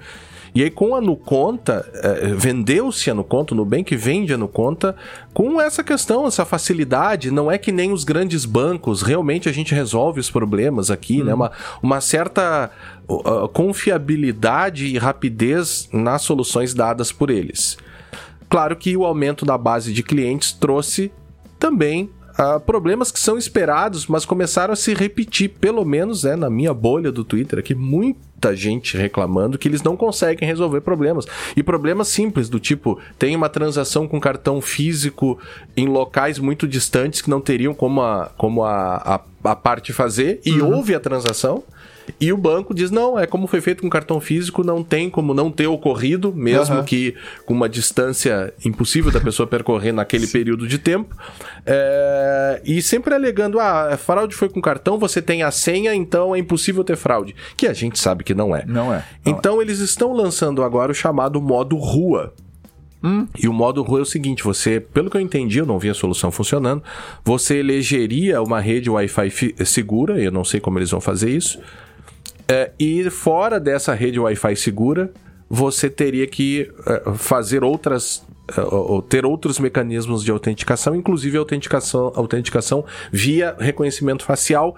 E 0.54 0.62
aí, 0.62 0.70
com 0.70 0.94
a 0.94 1.00
Nuconta, 1.00 1.88
é, 1.94 2.26
vendeu-se 2.34 3.10
a 3.10 3.14
Nuconta, 3.14 3.54
o 3.54 3.56
Nubank 3.56 3.96
vende 3.96 4.34
a 4.34 4.36
Nuconta 4.36 4.94
com 5.32 5.60
essa 5.60 5.82
questão, 5.82 6.26
essa 6.26 6.44
facilidade. 6.44 7.30
Não 7.30 7.50
é 7.50 7.56
que 7.56 7.72
nem 7.72 7.90
os 7.90 8.04
grandes 8.04 8.44
bancos, 8.44 9.00
realmente 9.00 9.48
a 9.48 9.52
gente 9.52 9.74
resolve 9.74 10.20
os 10.20 10.30
problemas 10.30 10.90
aqui, 10.90 11.18
né? 11.18 11.20
uhum. 11.20 11.26
né? 11.26 11.34
Uma, 11.34 11.52
uma 11.82 12.00
certa 12.02 12.70
uh, 13.08 13.48
confiabilidade 13.48 14.86
e 14.86 14.98
rapidez 14.98 15.88
nas 15.90 16.22
soluções 16.22 16.74
dadas 16.74 17.10
por 17.10 17.30
eles. 17.30 17.78
Claro 18.50 18.76
que 18.76 18.94
o 18.94 19.06
aumento 19.06 19.46
da 19.46 19.56
base 19.56 19.90
de 19.90 20.02
clientes 20.02 20.52
trouxe 20.52 21.10
também 21.58 22.10
uh, 22.38 22.60
problemas 22.60 23.10
que 23.10 23.18
são 23.18 23.36
esperados, 23.38 24.06
mas 24.06 24.24
começaram 24.24 24.72
a 24.72 24.76
se 24.76 24.94
repetir, 24.94 25.48
pelo 25.48 25.84
menos 25.84 26.24
né, 26.24 26.36
na 26.36 26.50
minha 26.50 26.72
bolha 26.72 27.10
do 27.10 27.24
Twitter 27.24 27.58
aqui, 27.58 27.74
muita 27.74 28.54
gente 28.54 28.96
reclamando 28.96 29.58
que 29.58 29.68
eles 29.68 29.82
não 29.82 29.96
conseguem 29.96 30.48
resolver 30.48 30.80
problemas. 30.80 31.26
E 31.56 31.62
problemas 31.62 32.08
simples, 32.08 32.48
do 32.48 32.58
tipo, 32.58 32.98
tem 33.18 33.34
uma 33.36 33.48
transação 33.48 34.08
com 34.08 34.20
cartão 34.20 34.60
físico 34.60 35.38
em 35.76 35.86
locais 35.86 36.38
muito 36.38 36.66
distantes 36.66 37.20
que 37.20 37.30
não 37.30 37.40
teriam 37.40 37.74
como 37.74 38.00
a, 38.00 38.30
como 38.36 38.64
a, 38.64 38.96
a, 39.44 39.50
a 39.50 39.56
parte 39.56 39.92
fazer, 39.92 40.40
e 40.44 40.60
uhum. 40.60 40.74
houve 40.74 40.94
a 40.94 41.00
transação. 41.00 41.62
E 42.20 42.32
o 42.32 42.36
banco 42.36 42.74
diz: 42.74 42.90
não, 42.90 43.18
é 43.18 43.26
como 43.26 43.46
foi 43.46 43.60
feito 43.60 43.82
com 43.82 43.90
cartão 43.90 44.20
físico, 44.20 44.64
não 44.64 44.82
tem 44.82 45.10
como 45.10 45.34
não 45.34 45.50
ter 45.50 45.66
ocorrido, 45.66 46.32
mesmo 46.34 46.76
uhum. 46.76 46.84
que 46.84 47.14
com 47.44 47.54
uma 47.54 47.68
distância 47.68 48.52
impossível 48.64 49.10
da 49.10 49.20
pessoa 49.20 49.46
percorrer 49.46 49.92
naquele 49.92 50.26
período 50.26 50.66
de 50.66 50.78
tempo. 50.78 51.16
É... 51.66 52.60
E 52.64 52.80
sempre 52.82 53.14
alegando: 53.14 53.58
ah, 53.58 53.94
a 53.94 53.96
fraude 53.96 54.34
foi 54.34 54.48
com 54.48 54.60
cartão, 54.60 54.98
você 54.98 55.20
tem 55.20 55.42
a 55.42 55.50
senha, 55.50 55.94
então 55.94 56.34
é 56.34 56.38
impossível 56.38 56.84
ter 56.84 56.96
fraude. 56.96 57.34
Que 57.56 57.66
a 57.66 57.72
gente 57.72 57.98
sabe 57.98 58.24
que 58.24 58.34
não 58.34 58.54
é. 58.54 58.64
Não 58.66 58.92
é. 58.92 59.04
Não 59.24 59.32
então 59.32 59.60
é. 59.60 59.64
eles 59.64 59.78
estão 59.78 60.12
lançando 60.12 60.62
agora 60.62 60.92
o 60.92 60.94
chamado 60.94 61.40
modo 61.40 61.76
rua. 61.76 62.32
Hum. 63.04 63.26
E 63.36 63.48
o 63.48 63.52
modo 63.52 63.82
rua 63.82 64.00
é 64.00 64.02
o 64.02 64.06
seguinte: 64.06 64.44
você, 64.44 64.78
pelo 64.78 65.10
que 65.10 65.16
eu 65.16 65.20
entendi, 65.20 65.58
eu 65.58 65.66
não 65.66 65.78
vi 65.78 65.90
a 65.90 65.94
solução 65.94 66.30
funcionando, 66.30 66.82
você 67.24 67.56
elegeria 67.56 68.40
uma 68.40 68.60
rede 68.60 68.88
Wi-Fi 68.88 69.56
segura, 69.64 70.20
eu 70.20 70.30
não 70.30 70.44
sei 70.44 70.60
como 70.60 70.78
eles 70.78 70.90
vão 70.90 71.00
fazer 71.00 71.30
isso. 71.30 71.58
É, 72.48 72.70
e 72.78 73.08
fora 73.10 73.58
dessa 73.58 73.94
rede 73.94 74.18
Wi-Fi 74.18 74.56
segura, 74.56 75.10
você 75.48 75.88
teria 75.88 76.26
que 76.26 76.70
é, 76.86 77.14
fazer 77.14 77.62
outras 77.62 78.24
é, 78.56 78.60
ou 78.60 79.00
ter 79.00 79.24
outros 79.24 79.58
mecanismos 79.58 80.24
de 80.24 80.30
autenticação, 80.30 80.94
inclusive 80.94 81.36
autenticação, 81.36 82.12
autenticação 82.14 82.84
via 83.10 83.54
reconhecimento 83.58 84.24
facial, 84.24 84.76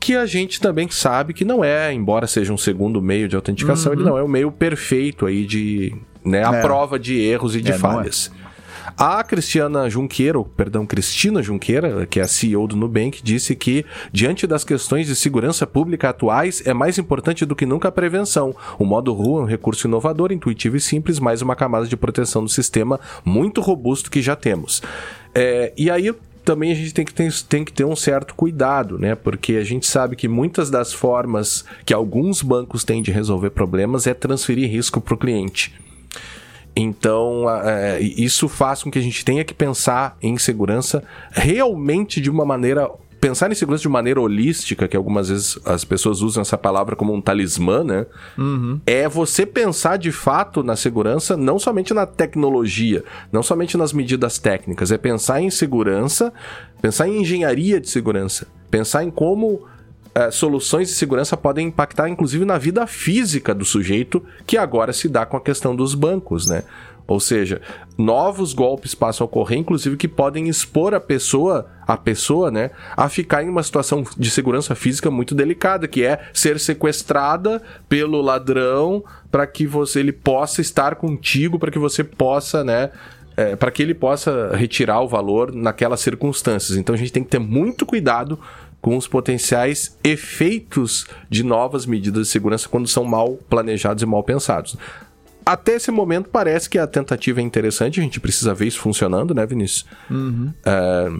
que 0.00 0.16
a 0.16 0.26
gente 0.26 0.60
também 0.60 0.88
sabe 0.90 1.32
que 1.32 1.44
não 1.44 1.64
é, 1.64 1.92
embora 1.92 2.26
seja 2.26 2.52
um 2.52 2.56
segundo 2.56 3.00
meio 3.00 3.28
de 3.28 3.36
autenticação, 3.36 3.92
uhum. 3.92 3.98
ele 3.98 4.08
não 4.08 4.18
é 4.18 4.22
o 4.22 4.28
meio 4.28 4.50
perfeito 4.50 5.26
aí 5.26 5.44
de, 5.44 5.94
né, 6.24 6.44
a 6.44 6.56
é. 6.56 6.62
prova 6.62 6.98
de 6.98 7.20
erros 7.20 7.54
e 7.56 7.60
de 7.60 7.72
é, 7.72 7.78
falhas. 7.78 8.30
A 8.98 9.22
Cristiana 9.22 9.88
Junqueira, 9.88 10.42
perdão, 10.56 10.84
Cristina 10.84 11.40
Junqueira, 11.40 12.04
que 12.04 12.18
é 12.18 12.24
a 12.24 12.26
CEO 12.26 12.66
do 12.66 12.74
Nubank, 12.74 13.22
disse 13.22 13.54
que, 13.54 13.86
diante 14.12 14.44
das 14.44 14.64
questões 14.64 15.06
de 15.06 15.14
segurança 15.14 15.64
pública 15.68 16.08
atuais, 16.08 16.66
é 16.66 16.74
mais 16.74 16.98
importante 16.98 17.46
do 17.46 17.54
que 17.54 17.64
nunca 17.64 17.86
a 17.86 17.92
prevenção. 17.92 18.56
O 18.76 18.84
modo 18.84 19.12
rua 19.12 19.42
é 19.42 19.44
um 19.44 19.46
recurso 19.46 19.86
inovador, 19.86 20.32
intuitivo 20.32 20.76
e 20.76 20.80
simples, 20.80 21.20
mais 21.20 21.40
uma 21.40 21.54
camada 21.54 21.86
de 21.86 21.96
proteção 21.96 22.42
do 22.42 22.50
sistema 22.50 22.98
muito 23.24 23.60
robusto 23.60 24.10
que 24.10 24.20
já 24.20 24.34
temos. 24.34 24.82
É, 25.32 25.72
e 25.76 25.88
aí 25.92 26.12
também 26.44 26.72
a 26.72 26.74
gente 26.74 26.92
tem 26.92 27.04
que, 27.04 27.14
ter, 27.14 27.32
tem 27.44 27.64
que 27.64 27.72
ter 27.72 27.84
um 27.84 27.94
certo 27.94 28.34
cuidado, 28.34 28.98
né? 28.98 29.14
Porque 29.14 29.52
a 29.52 29.64
gente 29.64 29.86
sabe 29.86 30.16
que 30.16 30.26
muitas 30.26 30.70
das 30.70 30.92
formas 30.92 31.64
que 31.84 31.94
alguns 31.94 32.42
bancos 32.42 32.82
têm 32.82 33.00
de 33.00 33.12
resolver 33.12 33.50
problemas 33.50 34.08
é 34.08 34.14
transferir 34.14 34.68
risco 34.68 35.00
para 35.00 35.14
o 35.14 35.16
cliente. 35.16 35.72
Então, 36.80 37.44
isso 38.00 38.48
faz 38.48 38.84
com 38.84 38.90
que 38.90 38.98
a 39.00 39.02
gente 39.02 39.24
tenha 39.24 39.44
que 39.44 39.52
pensar 39.52 40.16
em 40.22 40.38
segurança 40.38 41.02
realmente 41.32 42.20
de 42.20 42.30
uma 42.30 42.44
maneira 42.44 42.88
pensar 43.20 43.50
em 43.50 43.54
segurança 43.56 43.82
de 43.82 43.88
maneira 43.88 44.20
holística, 44.20 44.86
que 44.86 44.96
algumas 44.96 45.28
vezes 45.28 45.58
as 45.64 45.84
pessoas 45.84 46.22
usam 46.22 46.40
essa 46.40 46.56
palavra 46.56 46.94
como 46.94 47.12
um 47.12 47.20
talismã, 47.20 47.82
né? 47.82 48.06
Uhum. 48.38 48.80
É 48.86 49.08
você 49.08 49.44
pensar 49.44 49.96
de 49.96 50.12
fato 50.12 50.62
na 50.62 50.76
segurança, 50.76 51.36
não 51.36 51.58
somente 51.58 51.92
na 51.92 52.06
tecnologia, 52.06 53.02
não 53.32 53.42
somente 53.42 53.76
nas 53.76 53.92
medidas 53.92 54.38
técnicas, 54.38 54.92
é 54.92 54.98
pensar 54.98 55.40
em 55.40 55.50
segurança, 55.50 56.32
pensar 56.80 57.08
em 57.08 57.22
engenharia 57.22 57.80
de 57.80 57.90
segurança, 57.90 58.46
pensar 58.70 59.02
em 59.02 59.10
como 59.10 59.66
é, 60.18 60.32
soluções 60.32 60.88
de 60.88 60.94
segurança 60.94 61.36
podem 61.36 61.68
impactar 61.68 62.08
inclusive 62.08 62.44
na 62.44 62.58
vida 62.58 62.84
física 62.88 63.54
do 63.54 63.64
sujeito, 63.64 64.24
que 64.44 64.56
agora 64.56 64.92
se 64.92 65.08
dá 65.08 65.24
com 65.24 65.36
a 65.36 65.40
questão 65.40 65.76
dos 65.76 65.94
bancos, 65.94 66.48
né? 66.48 66.64
Ou 67.06 67.20
seja, 67.20 67.62
novos 67.96 68.52
golpes 68.52 68.96
passam 68.96 69.24
a 69.24 69.26
ocorrer, 69.26 69.58
inclusive 69.58 69.96
que 69.96 70.08
podem 70.08 70.48
expor 70.48 70.92
a 70.92 71.00
pessoa, 71.00 71.70
a 71.86 71.96
pessoa, 71.96 72.50
né, 72.50 72.70
a 72.94 73.08
ficar 73.08 73.42
em 73.42 73.48
uma 73.48 73.62
situação 73.62 74.04
de 74.14 74.30
segurança 74.30 74.74
física 74.74 75.10
muito 75.10 75.34
delicada, 75.34 75.88
que 75.88 76.04
é 76.04 76.20
ser 76.34 76.60
sequestrada 76.60 77.62
pelo 77.88 78.20
ladrão 78.20 79.02
para 79.30 79.46
que 79.46 79.66
você 79.66 80.00
ele 80.00 80.12
possa 80.12 80.60
estar 80.60 80.96
contigo, 80.96 81.58
para 81.58 81.70
que 81.70 81.78
você 81.78 82.04
possa, 82.04 82.62
né, 82.62 82.90
é, 83.38 83.56
para 83.56 83.70
que 83.70 83.82
ele 83.82 83.94
possa 83.94 84.54
retirar 84.54 85.00
o 85.00 85.08
valor 85.08 85.54
naquelas 85.54 86.00
circunstâncias. 86.00 86.76
Então 86.76 86.94
a 86.94 86.98
gente 86.98 87.12
tem 87.12 87.24
que 87.24 87.30
ter 87.30 87.38
muito 87.38 87.86
cuidado 87.86 88.38
com 88.80 88.96
os 88.96 89.08
potenciais 89.08 89.96
efeitos 90.04 91.06
de 91.28 91.42
novas 91.42 91.84
medidas 91.84 92.26
de 92.26 92.32
segurança 92.32 92.68
quando 92.68 92.88
são 92.88 93.04
mal 93.04 93.38
planejados 93.48 94.02
e 94.02 94.06
mal 94.06 94.22
pensados. 94.22 94.76
Até 95.44 95.76
esse 95.76 95.90
momento 95.90 96.28
parece 96.28 96.68
que 96.68 96.78
a 96.78 96.86
tentativa 96.86 97.40
é 97.40 97.42
interessante, 97.42 97.98
a 98.00 98.02
gente 98.02 98.20
precisa 98.20 98.52
ver 98.52 98.66
isso 98.66 98.80
funcionando, 98.80 99.34
né, 99.34 99.46
Vinícius? 99.46 99.86
Uhum. 100.10 100.52
É... 100.64 101.10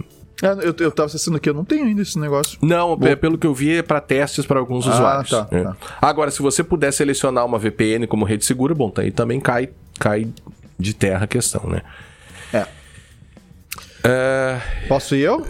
É, 0.41 0.53
eu, 0.53 0.73
eu 0.79 0.93
tava 0.93 1.07
acessando 1.07 1.37
aqui, 1.37 1.51
eu 1.51 1.55
não 1.55 1.65
tenho 1.65 1.85
ainda 1.85 2.01
esse 2.01 2.17
negócio. 2.17 2.59
Não, 2.63 2.97
Bom. 2.97 3.17
pelo 3.17 3.37
que 3.37 3.47
eu 3.47 3.53
vi, 3.53 3.79
é 3.79 3.83
para 3.83 4.01
testes 4.01 4.47
para 4.47 4.61
alguns 4.61 4.87
ah, 4.87 4.91
usuários. 4.93 5.31
Tá, 5.31 5.49
é. 5.51 5.63
tá. 5.65 5.77
Agora, 6.01 6.31
se 6.31 6.41
você 6.41 6.63
puder 6.63 6.93
selecionar 6.93 7.45
uma 7.45 7.59
VPN 7.59 8.07
como 8.07 8.25
rede 8.25 8.45
segura, 8.45 8.73
bom, 8.73 8.89
tá 8.89 9.03
aí 9.03 9.11
também 9.11 9.41
cai, 9.41 9.71
cai 9.99 10.29
de 10.79 10.95
terra 10.95 11.25
a 11.25 11.27
questão, 11.27 11.69
né? 11.69 11.83
É. 12.53 12.67
é... 14.05 14.61
Posso 14.87 15.17
ir 15.17 15.23
eu? 15.23 15.45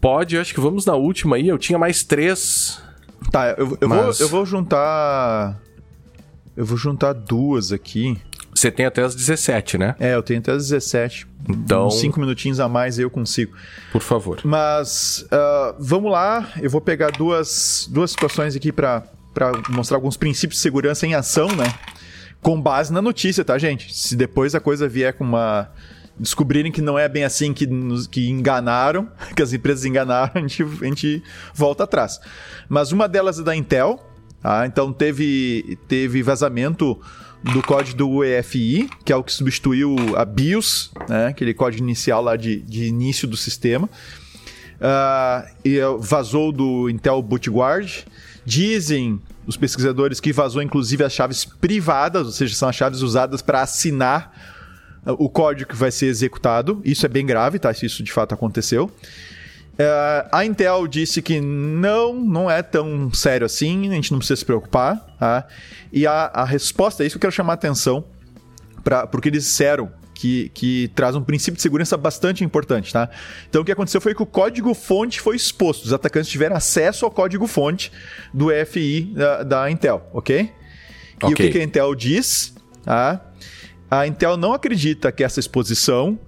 Pode, 0.00 0.38
acho 0.38 0.54
que 0.54 0.60
vamos 0.60 0.84
na 0.84 0.94
última 0.94 1.36
aí. 1.36 1.48
Eu 1.48 1.58
tinha 1.58 1.78
mais 1.78 2.02
três. 2.02 2.80
Tá, 3.30 3.54
eu, 3.56 3.78
eu, 3.80 3.88
mas... 3.88 4.18
vou, 4.18 4.26
eu 4.26 4.28
vou 4.28 4.46
juntar. 4.46 5.60
Eu 6.56 6.64
vou 6.64 6.76
juntar 6.76 7.12
duas 7.12 7.72
aqui. 7.72 8.18
Você 8.56 8.70
tem 8.70 8.86
até 8.86 9.02
as 9.02 9.14
17, 9.14 9.76
né? 9.76 9.94
É, 10.00 10.14
eu 10.14 10.22
tenho 10.22 10.40
até 10.40 10.52
as 10.52 10.68
17. 10.68 11.26
Então. 11.48 11.88
Uns 11.88 12.00
5 12.00 12.18
minutinhos 12.18 12.58
a 12.58 12.68
mais 12.68 12.98
eu 12.98 13.10
consigo. 13.10 13.54
Por 13.92 14.00
favor. 14.00 14.40
Mas 14.44 15.26
uh, 15.26 15.76
vamos 15.78 16.10
lá. 16.10 16.48
Eu 16.60 16.70
vou 16.70 16.80
pegar 16.80 17.10
duas, 17.10 17.86
duas 17.90 18.10
situações 18.10 18.56
aqui 18.56 18.72
para 18.72 19.02
mostrar 19.68 19.98
alguns 19.98 20.16
princípios 20.16 20.58
de 20.58 20.62
segurança 20.62 21.06
em 21.06 21.14
ação, 21.14 21.48
né? 21.48 21.72
Com 22.40 22.60
base 22.60 22.92
na 22.92 23.02
notícia, 23.02 23.44
tá, 23.44 23.58
gente? 23.58 23.94
Se 23.94 24.16
depois 24.16 24.54
a 24.54 24.60
coisa 24.60 24.88
vier 24.88 25.12
com 25.12 25.24
uma 25.24 25.68
descobrirem 26.18 26.72
que 26.72 26.80
não 26.80 26.98
é 26.98 27.08
bem 27.08 27.24
assim 27.24 27.52
que, 27.52 27.66
nos, 27.66 28.06
que 28.06 28.28
enganaram, 28.28 29.08
que 29.34 29.42
as 29.42 29.52
empresas 29.52 29.84
enganaram, 29.84 30.32
a 30.34 30.40
gente, 30.40 30.62
a 30.62 30.84
gente 30.84 31.22
volta 31.54 31.84
atrás. 31.84 32.20
Mas 32.68 32.92
uma 32.92 33.08
delas 33.08 33.38
é 33.38 33.42
da 33.42 33.54
Intel, 33.54 34.04
tá? 34.42 34.66
então 34.66 34.92
teve, 34.92 35.78
teve 35.88 36.22
vazamento 36.22 36.98
do 37.42 37.62
código 37.62 37.96
do 37.96 38.24
EFI, 38.24 38.88
que 39.04 39.12
é 39.12 39.16
o 39.16 39.22
que 39.22 39.32
substituiu 39.32 39.94
a 40.16 40.24
BIOS, 40.24 40.90
né? 41.08 41.28
aquele 41.28 41.54
código 41.54 41.82
inicial 41.82 42.22
lá 42.22 42.36
de, 42.36 42.60
de 42.62 42.84
início 42.84 43.28
do 43.28 43.36
sistema. 43.36 43.88
Uh, 44.76 45.48
e 45.64 45.78
vazou 45.98 46.52
do 46.52 46.90
Intel 46.90 47.22
Bootguard. 47.22 48.04
Dizem 48.44 49.20
os 49.46 49.56
pesquisadores 49.56 50.20
que 50.20 50.32
vazou 50.32 50.60
inclusive 50.60 51.04
as 51.04 51.12
chaves 51.12 51.44
privadas, 51.44 52.26
ou 52.26 52.32
seja, 52.32 52.54
são 52.54 52.68
as 52.68 52.76
chaves 52.76 53.00
usadas 53.00 53.40
para 53.40 53.62
assinar 53.62 54.55
o 55.12 55.28
código 55.28 55.70
que 55.70 55.76
vai 55.76 55.90
ser 55.90 56.06
executado. 56.06 56.80
Isso 56.84 57.06
é 57.06 57.08
bem 57.08 57.24
grave, 57.24 57.58
tá? 57.58 57.72
Se 57.72 57.86
isso 57.86 58.02
de 58.02 58.12
fato 58.12 58.34
aconteceu. 58.34 58.90
Uh, 59.74 60.28
a 60.32 60.44
Intel 60.44 60.86
disse 60.86 61.20
que 61.20 61.38
não, 61.38 62.14
não 62.14 62.50
é 62.50 62.62
tão 62.62 63.12
sério 63.12 63.44
assim, 63.44 63.90
a 63.90 63.94
gente 63.94 64.10
não 64.10 64.18
precisa 64.18 64.36
se 64.36 64.44
preocupar. 64.44 64.96
Tá? 65.18 65.46
E 65.92 66.06
a, 66.06 66.30
a 66.32 66.44
resposta 66.44 67.02
é 67.02 67.06
isso 67.06 67.14
que 67.14 67.18
eu 67.18 67.28
quero 67.28 67.32
chamar 67.32 67.52
a 67.52 67.54
atenção 67.54 68.04
para 68.82 69.06
porque 69.06 69.28
eles 69.28 69.44
disseram 69.44 69.90
que, 70.14 70.50
que 70.54 70.88
traz 70.94 71.14
um 71.14 71.22
princípio 71.22 71.56
de 71.56 71.62
segurança 71.62 71.96
bastante 71.96 72.42
importante, 72.42 72.90
tá? 72.90 73.10
Então 73.48 73.60
o 73.60 73.64
que 73.64 73.70
aconteceu 73.70 74.00
foi 74.00 74.14
que 74.14 74.22
o 74.22 74.26
código-fonte 74.26 75.20
foi 75.20 75.36
exposto. 75.36 75.84
Os 75.84 75.92
atacantes 75.92 76.30
tiveram 76.30 76.56
acesso 76.56 77.04
ao 77.04 77.10
código-fonte 77.10 77.92
do 78.32 78.50
EFI 78.50 79.12
da, 79.14 79.42
da 79.42 79.70
Intel, 79.70 80.08
ok? 80.12 80.50
E 81.22 81.32
o 81.32 81.34
que, 81.34 81.50
que 81.50 81.58
a 81.58 81.62
Intel 81.62 81.94
diz? 81.94 82.54
Tá? 82.82 83.25
A 83.90 84.06
Intel 84.06 84.36
não 84.36 84.52
acredita 84.52 85.12
que 85.12 85.22
essa 85.24 85.40
exposição. 85.40 86.18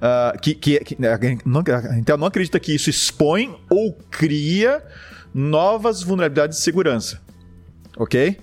Uh, 0.00 0.40
que, 0.40 0.54
que, 0.54 0.78
que 0.80 0.96
a, 1.06 1.96
Intel 1.98 2.16
não 2.16 2.26
acredita 2.26 2.58
que 2.58 2.74
isso 2.74 2.88
expõe 2.88 3.54
ou 3.68 3.92
cria 4.10 4.82
novas 5.34 6.02
vulnerabilidades 6.02 6.56
de 6.56 6.64
segurança. 6.64 7.20
Ok? 7.98 8.38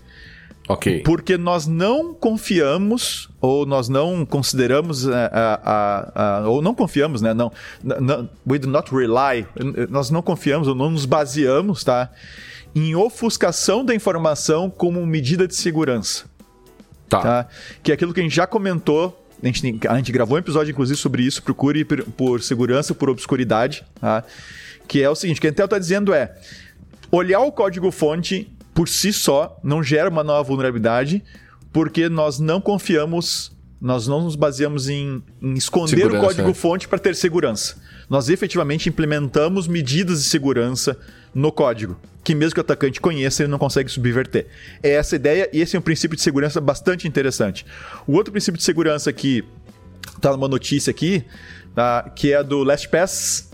Ok. 0.68 1.02
Porque 1.04 1.38
nós 1.38 1.66
não 1.66 2.14
confiamos, 2.14 3.30
ou 3.40 3.66
nós 3.66 3.88
não 3.88 4.26
consideramos, 4.26 5.06
uh, 5.06 5.12
uh, 5.12 6.50
ou 6.50 6.62
não 6.62 6.76
confiamos, 6.76 7.22
né? 7.22 7.34
Não, 7.34 7.52
não, 7.82 8.30
we 8.48 8.60
do 8.60 8.68
not 8.68 8.92
rely, 8.94 9.48
nós 9.90 10.10
não 10.12 10.22
confiamos 10.22 10.68
ou 10.68 10.76
não 10.76 10.92
nos 10.92 11.06
baseamos, 11.06 11.84
tá? 11.86 12.12
Em 12.76 12.94
ofuscação 12.96 13.84
da 13.84 13.96
informação 13.96 14.70
como 14.70 15.04
medida 15.06 15.48
de 15.48 15.56
segurança. 15.56 16.26
Tá. 17.10 17.22
tá. 17.22 17.48
Que 17.82 17.92
é 17.92 17.94
aquilo 17.94 18.14
que 18.14 18.20
a 18.20 18.24
gente 18.24 18.36
já 18.36 18.48
comentou. 18.48 19.24
A 19.42 19.46
gente, 19.46 19.88
a 19.88 19.96
gente 19.98 20.12
gravou 20.12 20.36
um 20.36 20.40
episódio, 20.40 20.72
inclusive, 20.72 21.00
sobre 21.00 21.24
isso. 21.24 21.44
Procure 21.44 21.86
por, 21.86 22.04
por 22.04 22.42
segurança, 22.42 22.96
por 22.96 23.10
obscuridade. 23.10 23.86
Tá? 24.00 24.24
Que 24.88 25.04
é 25.04 25.10
o 25.10 25.16
seguinte: 25.16 25.38
o 25.38 25.42
que 25.42 25.48
a 25.48 25.50
Intel 25.50 25.66
está 25.66 25.80
dizendo 25.80 26.14
é. 26.14 26.36
Olhar 27.12 27.40
o 27.40 27.52
código-fonte 27.52 28.52
por 28.74 28.90
si 28.90 29.14
só 29.14 29.58
não 29.64 29.82
gera 29.82 30.10
uma 30.10 30.24
nova 30.24 30.44
vulnerabilidade, 30.44 31.24
porque 31.72 32.10
nós 32.10 32.38
não 32.38 32.60
confiamos, 32.60 33.52
nós 33.82 34.08
não 34.08 34.24
nos 34.24 34.36
baseamos 34.36 34.90
em, 34.90 35.24
em 35.42 35.54
esconder 35.54 35.98
segurança, 35.98 36.24
o 36.24 36.28
código-fonte 36.28 36.86
é. 36.86 36.90
para 36.90 37.00
ter 37.00 37.16
segurança. 37.16 37.78
Nós 38.10 38.30
efetivamente 38.30 38.90
implementamos 38.90 39.68
medidas 39.68 40.22
de 40.22 40.30
segurança 40.30 40.98
no 41.38 41.52
código, 41.52 41.96
que 42.24 42.34
mesmo 42.34 42.56
que 42.56 42.60
o 42.60 42.62
atacante 42.62 43.00
conheça, 43.00 43.44
ele 43.44 43.52
não 43.52 43.60
consegue 43.60 43.90
subverter. 43.90 44.48
É 44.82 44.90
essa 44.90 45.16
ideia 45.16 45.48
e 45.54 45.62
esse 45.62 45.76
é 45.76 45.80
um 45.80 45.84
princípio 45.84 46.18
de 46.18 46.24
segurança 46.24 46.60
bastante 46.60 47.08
interessante. 47.08 47.64
O 48.08 48.14
outro 48.14 48.32
princípio 48.32 48.58
de 48.58 48.64
segurança 48.64 49.14
que 49.14 49.44
está 50.16 50.32
numa 50.32 50.48
notícia 50.48 50.90
aqui, 50.90 51.24
tá, 51.76 52.12
que 52.16 52.34
é 52.34 52.44
do 52.44 52.64
LastPass. 52.64 53.52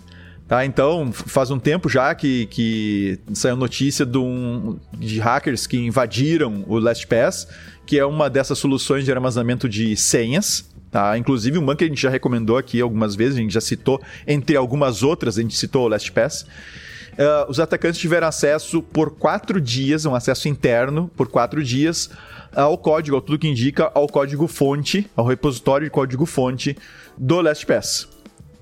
Tá, 0.47 0.65
então, 0.65 1.11
faz 1.11 1.51
um 1.51 1.59
tempo 1.59 1.89
já 1.89 2.15
que, 2.15 2.45
que 2.45 3.19
saiu 3.33 3.57
notícia 3.57 4.05
de, 4.05 4.17
um, 4.17 4.79
de 4.97 5.19
hackers 5.19 5.67
que 5.67 5.77
invadiram 5.77 6.63
o 6.67 6.79
LastPass, 6.79 7.47
que 7.85 7.99
é 7.99 8.05
uma 8.05 8.29
dessas 8.29 8.57
soluções 8.59 9.03
de 9.03 9.11
armazenamento 9.11 9.67
de 9.67 9.95
senhas. 9.97 10.72
Tá? 10.93 11.17
Inclusive, 11.17 11.57
uma 11.57 11.75
que 11.75 11.83
a 11.83 11.87
gente 11.87 11.99
já 11.99 12.09
recomendou 12.11 12.55
aqui 12.55 12.79
algumas 12.79 13.15
vezes, 13.15 13.35
a 13.35 13.41
gente 13.41 13.51
já 13.51 13.59
citou, 13.59 13.99
entre 14.27 14.55
algumas 14.55 15.01
outras, 15.01 15.39
a 15.39 15.41
gente 15.41 15.57
citou 15.57 15.85
o 15.85 15.87
LastPass. 15.87 16.43
Uh, 16.43 17.49
os 17.49 17.59
atacantes 17.59 17.99
tiveram 17.99 18.27
acesso 18.27 18.79
por 18.79 19.09
quatro 19.09 19.59
dias, 19.59 20.05
um 20.05 20.13
acesso 20.13 20.47
interno 20.47 21.09
por 21.17 21.27
quatro 21.27 21.63
dias 21.63 22.11
ao 22.55 22.77
código, 22.77 23.17
a 23.17 23.21
tudo 23.21 23.39
que 23.39 23.47
indica 23.47 23.91
ao 23.95 24.07
código-fonte, 24.07 25.09
ao 25.15 25.25
repositório 25.25 25.87
de 25.87 25.91
código-fonte 25.91 26.77
do 27.17 27.41
LastPass. 27.41 28.07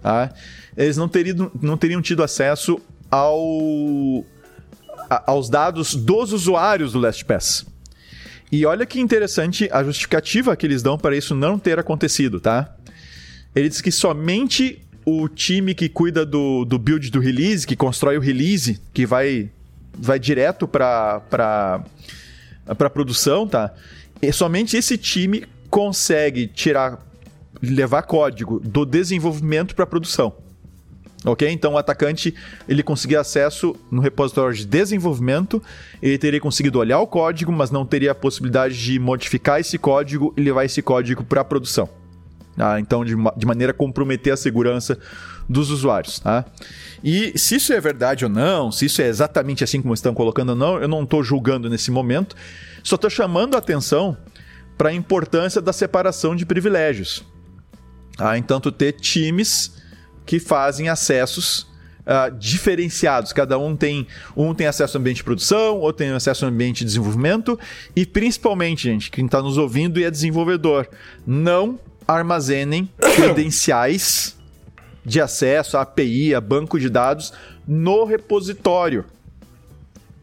Tá? 0.01 0.33
Eles 0.77 0.95
não 0.95 1.09
teriam, 1.09 1.51
não 1.61 1.75
teriam 1.75 2.01
tido 2.01 2.23
acesso 2.23 2.79
ao, 3.09 4.23
a, 5.09 5.31
aos 5.31 5.49
dados 5.49 5.95
dos 5.95 6.31
usuários 6.31 6.93
do 6.93 6.99
LastPass. 6.99 7.65
E 8.51 8.65
olha 8.65 8.85
que 8.85 8.99
interessante 8.99 9.69
a 9.71 9.83
justificativa 9.83 10.55
que 10.55 10.65
eles 10.65 10.83
dão 10.83 10.97
para 10.97 11.15
isso 11.15 11.33
não 11.33 11.57
ter 11.57 11.79
acontecido, 11.79 12.39
tá? 12.39 12.75
Ele 13.55 13.69
diz 13.69 13.81
que 13.81 13.91
somente 13.91 14.81
o 15.05 15.27
time 15.29 15.73
que 15.73 15.87
cuida 15.87 16.25
do, 16.25 16.65
do 16.65 16.77
build 16.77 17.09
do 17.09 17.19
release, 17.19 17.65
que 17.65 17.75
constrói 17.75 18.17
o 18.17 18.21
release, 18.21 18.79
que 18.93 19.05
vai, 19.05 19.49
vai 19.97 20.19
direto 20.19 20.67
para 20.67 21.81
para 22.75 22.89
produção, 22.89 23.47
tá? 23.47 23.73
E 24.21 24.31
somente 24.31 24.77
esse 24.77 24.97
time 24.97 25.45
consegue 25.69 26.47
tirar, 26.47 26.99
levar 27.61 28.03
código 28.03 28.59
do 28.59 28.85
desenvolvimento 28.85 29.75
para 29.75 29.85
produção. 29.85 30.35
Ok? 31.23 31.47
Então 31.49 31.73
o 31.73 31.77
atacante 31.77 32.33
ele 32.67 32.81
conseguir 32.81 33.15
acesso 33.15 33.75
no 33.91 34.01
repositório 34.01 34.55
de 34.55 34.65
desenvolvimento, 34.65 35.61
ele 36.01 36.17
teria 36.17 36.39
conseguido 36.39 36.79
olhar 36.79 36.99
o 36.99 37.05
código, 37.05 37.51
mas 37.51 37.69
não 37.69 37.85
teria 37.85 38.11
a 38.11 38.15
possibilidade 38.15 38.75
de 38.75 38.97
modificar 38.99 39.59
esse 39.59 39.77
código 39.77 40.33
e 40.35 40.41
levar 40.41 40.65
esse 40.65 40.81
código 40.81 41.23
para 41.23 41.41
a 41.41 41.45
produção. 41.45 41.87
Tá? 42.55 42.79
Então, 42.79 43.05
de, 43.05 43.15
de 43.37 43.45
maneira 43.45 43.71
a 43.71 43.73
comprometer 43.73 44.33
a 44.33 44.37
segurança 44.37 44.97
dos 45.47 45.69
usuários. 45.69 46.19
Tá? 46.19 46.45
E 47.03 47.37
se 47.37 47.55
isso 47.55 47.71
é 47.71 47.79
verdade 47.79 48.25
ou 48.25 48.29
não, 48.29 48.71
se 48.71 48.85
isso 48.85 49.01
é 49.01 49.07
exatamente 49.07 49.63
assim 49.63 49.81
como 49.81 49.93
estão 49.93 50.13
colocando 50.13 50.49
ou 50.49 50.55
não, 50.55 50.81
eu 50.81 50.87
não 50.87 51.03
estou 51.03 51.23
julgando 51.23 51.69
nesse 51.69 51.91
momento, 51.91 52.35
só 52.83 52.95
estou 52.95 53.09
chamando 53.09 53.55
a 53.55 53.59
atenção 53.59 54.17
para 54.75 54.89
a 54.89 54.93
importância 54.93 55.61
da 55.61 55.71
separação 55.71 56.35
de 56.35 56.45
privilégios. 56.45 57.23
Tá? 58.17 58.37
Então, 58.37 58.59
tu 58.59 58.71
ter 58.71 58.93
times 58.93 59.80
que 60.31 60.39
fazem 60.39 60.87
acessos 60.87 61.69
Uh, 62.01 62.35
diferenciados. 62.35 63.31
Cada 63.31 63.59
um 63.59 63.75
tem 63.75 64.07
um 64.35 64.55
tem 64.55 64.65
acesso 64.65 64.97
ao 64.97 64.99
ambiente 64.99 65.17
de 65.17 65.23
produção, 65.23 65.77
outro 65.77 66.03
tem 66.03 66.09
acesso 66.09 66.45
ao 66.45 66.51
ambiente 66.51 66.79
de 66.79 66.85
desenvolvimento 66.85 67.59
e 67.95 68.07
principalmente, 68.07 68.81
gente, 68.81 69.11
quem 69.11 69.27
está 69.27 69.39
nos 69.39 69.55
ouvindo 69.55 69.99
e 69.99 70.03
é 70.03 70.09
desenvolvedor, 70.09 70.89
não 71.27 71.79
armazenem 72.07 72.89
credenciais 73.15 74.35
de 75.05 75.21
acesso 75.21 75.77
a 75.77 75.81
API, 75.81 76.33
a 76.33 76.41
banco 76.41 76.79
de 76.79 76.89
dados 76.89 77.33
no 77.67 78.03
repositório 78.03 79.05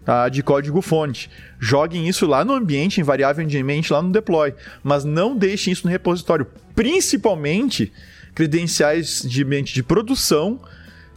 tá, 0.04 0.28
de 0.28 0.42
código-fonte. 0.42 1.30
Joguem 1.60 2.08
isso 2.08 2.26
lá 2.26 2.44
no 2.44 2.54
ambiente, 2.54 3.00
invariavelmente 3.00 3.92
lá 3.92 4.02
no 4.02 4.10
deploy, 4.10 4.52
mas 4.82 5.04
não 5.04 5.36
deixem 5.36 5.72
isso 5.72 5.86
no 5.86 5.92
repositório, 5.92 6.44
principalmente 6.74 7.92
credenciais 8.38 9.22
de 9.24 9.42
ambiente 9.42 9.74
de 9.74 9.82
produção 9.82 10.60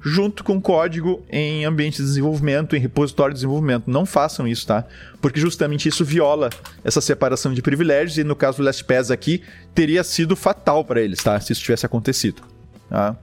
junto 0.01 0.43
com 0.43 0.59
código 0.59 1.23
em 1.29 1.63
ambiente 1.63 1.97
de 1.97 2.03
desenvolvimento, 2.03 2.75
em 2.75 2.79
repositório 2.79 3.31
de 3.31 3.37
desenvolvimento. 3.37 3.91
Não 3.91 4.07
façam 4.07 4.47
isso, 4.47 4.65
tá? 4.65 4.85
Porque 5.21 5.39
justamente 5.39 5.87
isso 5.87 6.03
viola 6.03 6.49
essa 6.83 6.99
separação 6.99 7.53
de 7.53 7.61
privilégios 7.61 8.17
e 8.17 8.23
no 8.23 8.35
caso 8.35 8.57
do 8.57 8.63
LastPass 8.63 9.11
aqui, 9.11 9.43
teria 9.75 10.03
sido 10.03 10.35
fatal 10.35 10.83
para 10.83 10.99
eles, 10.99 11.21
tá? 11.21 11.39
Se 11.39 11.53
isso 11.53 11.61
tivesse 11.61 11.85
acontecido. 11.85 12.41
Tá? 12.89 13.15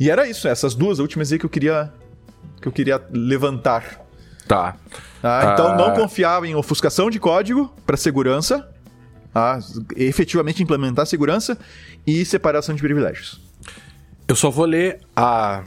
E 0.00 0.08
era 0.08 0.26
isso, 0.26 0.48
essas 0.48 0.74
duas 0.74 0.98
últimas 0.98 1.30
aí 1.30 1.38
que 1.38 1.44
eu 1.44 1.50
queria 1.50 1.92
que 2.62 2.66
eu 2.66 2.72
queria 2.72 2.98
levantar. 3.12 4.00
Tá. 4.48 4.74
tá? 5.20 5.50
Então 5.52 5.72
ah... 5.72 5.76
não 5.76 5.92
confiava 5.92 6.48
em 6.48 6.54
ofuscação 6.54 7.10
de 7.10 7.20
código 7.20 7.70
para 7.84 7.98
segurança, 7.98 8.66
tá? 9.34 9.58
efetivamente 9.96 10.62
implementar 10.62 11.04
segurança 11.06 11.58
e 12.06 12.24
separação 12.24 12.74
de 12.74 12.80
privilégios. 12.80 13.40
Eu 14.28 14.36
só 14.36 14.48
vou 14.48 14.64
ler 14.64 15.00
a 15.14 15.64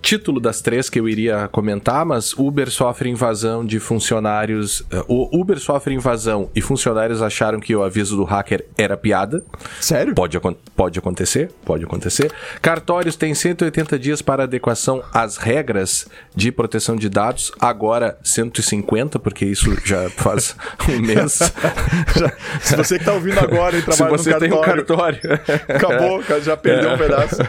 título 0.00 0.40
das 0.40 0.60
três 0.60 0.88
que 0.88 0.98
eu 0.98 1.08
iria 1.08 1.48
comentar, 1.48 2.04
mas 2.04 2.32
Uber 2.32 2.70
sofre 2.70 3.08
invasão 3.08 3.64
de 3.64 3.78
funcionários. 3.78 4.80
Uh, 4.80 5.04
o 5.08 5.40
Uber 5.40 5.58
sofre 5.58 5.94
invasão 5.94 6.50
e 6.54 6.60
funcionários 6.60 7.22
acharam 7.22 7.60
que 7.60 7.74
o 7.74 7.82
aviso 7.82 8.16
do 8.16 8.24
hacker 8.24 8.64
era 8.76 8.96
piada. 8.96 9.42
Sério? 9.80 10.14
Pode, 10.14 10.38
pode 10.74 10.98
acontecer, 10.98 11.50
pode 11.64 11.84
acontecer. 11.84 12.32
Cartórios 12.62 13.16
têm 13.16 13.34
180 13.34 13.98
dias 13.98 14.22
para 14.22 14.44
adequação 14.44 15.02
às 15.12 15.36
regras 15.36 16.06
de 16.34 16.50
proteção 16.52 16.96
de 16.96 17.08
dados, 17.08 17.52
agora 17.60 18.18
150, 18.22 19.18
porque 19.18 19.44
isso 19.44 19.76
já 19.84 20.08
faz 20.10 20.56
um 20.88 21.00
mês. 21.00 21.38
já, 22.16 22.32
se 22.60 22.76
você 22.76 22.96
que 22.96 23.02
está 23.02 23.12
ouvindo 23.12 23.38
agora 23.38 23.76
e 23.76 23.82
trabalha 23.82 24.16
no 24.16 24.24
cartório, 24.24 24.40
tem 24.40 24.52
um 24.52 24.62
cartório, 24.62 25.20
acabou, 25.68 26.22
já 26.42 26.56
perdeu 26.56 26.92
um 26.92 26.98
pedaço. 26.98 27.42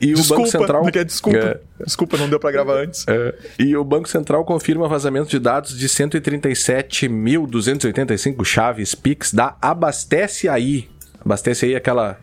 E 0.00 0.12
desculpa, 0.12 0.34
o 0.34 0.36
Banco 0.36 0.50
Central. 0.50 0.88
É 0.94 1.04
desculpa. 1.04 1.38
É, 1.38 1.60
Desculpa, 1.82 2.16
não 2.16 2.28
deu 2.28 2.38
para 2.38 2.52
gravar 2.52 2.74
antes. 2.74 3.04
É, 3.08 3.34
e 3.58 3.76
o 3.76 3.82
Banco 3.82 4.08
Central 4.08 4.44
confirma 4.44 4.86
vazamento 4.86 5.28
de 5.28 5.40
dados 5.40 5.76
de 5.76 5.88
137.285 5.88 8.44
chaves 8.44 8.94
Pix 8.94 9.34
da 9.34 9.56
Abastece 9.60 10.48
Aí. 10.48 10.88
Abastece 11.24 11.66
Aí 11.66 11.74
é 11.74 11.76
aquela 11.76 12.16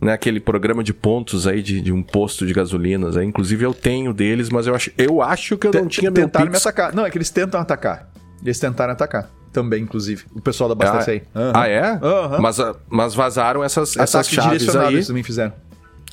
né, 0.00 0.12
aquele 0.12 0.38
programa 0.40 0.84
de 0.84 0.94
pontos 0.94 1.46
aí 1.46 1.62
de, 1.62 1.80
de, 1.80 1.92
um 1.92 2.02
posto 2.02 2.44
de 2.46 2.52
gasolinas. 2.52 3.16
Aí. 3.16 3.26
Inclusive 3.26 3.64
eu 3.64 3.74
tenho 3.74 4.12
deles, 4.12 4.50
mas 4.50 4.66
eu 4.66 4.74
acho, 4.74 4.90
eu 4.96 5.22
acho 5.22 5.56
que 5.56 5.66
eu 5.66 5.72
não 5.72 5.86
tinha 5.86 6.10
meu 6.10 6.24
Tentaram 6.24 6.50
me 6.50 6.56
atacar. 6.56 6.94
Não, 6.94 7.04
é 7.04 7.10
que 7.10 7.18
eles 7.18 7.30
tentam 7.30 7.60
atacar. 7.60 8.08
Eles 8.42 8.60
tentaram 8.60 8.92
atacar 8.92 9.28
também, 9.52 9.82
inclusive. 9.82 10.24
O 10.34 10.40
pessoal 10.40 10.68
da 10.68 10.74
Abastece 10.74 11.10
ah, 11.10 11.12
aí. 11.12 11.22
Uhum. 11.34 11.52
Ah, 11.54 11.68
é? 11.68 11.92
Uhum. 11.92 12.40
Mas, 12.40 12.60
ah, 12.60 12.76
mas 12.88 13.14
vazaram 13.14 13.64
essas, 13.64 13.96
essas 13.96 14.28
chaves 14.28 14.76
aí. 14.76 14.94
Eles 14.94 15.06
também 15.06 15.22
fizeram. 15.22 15.52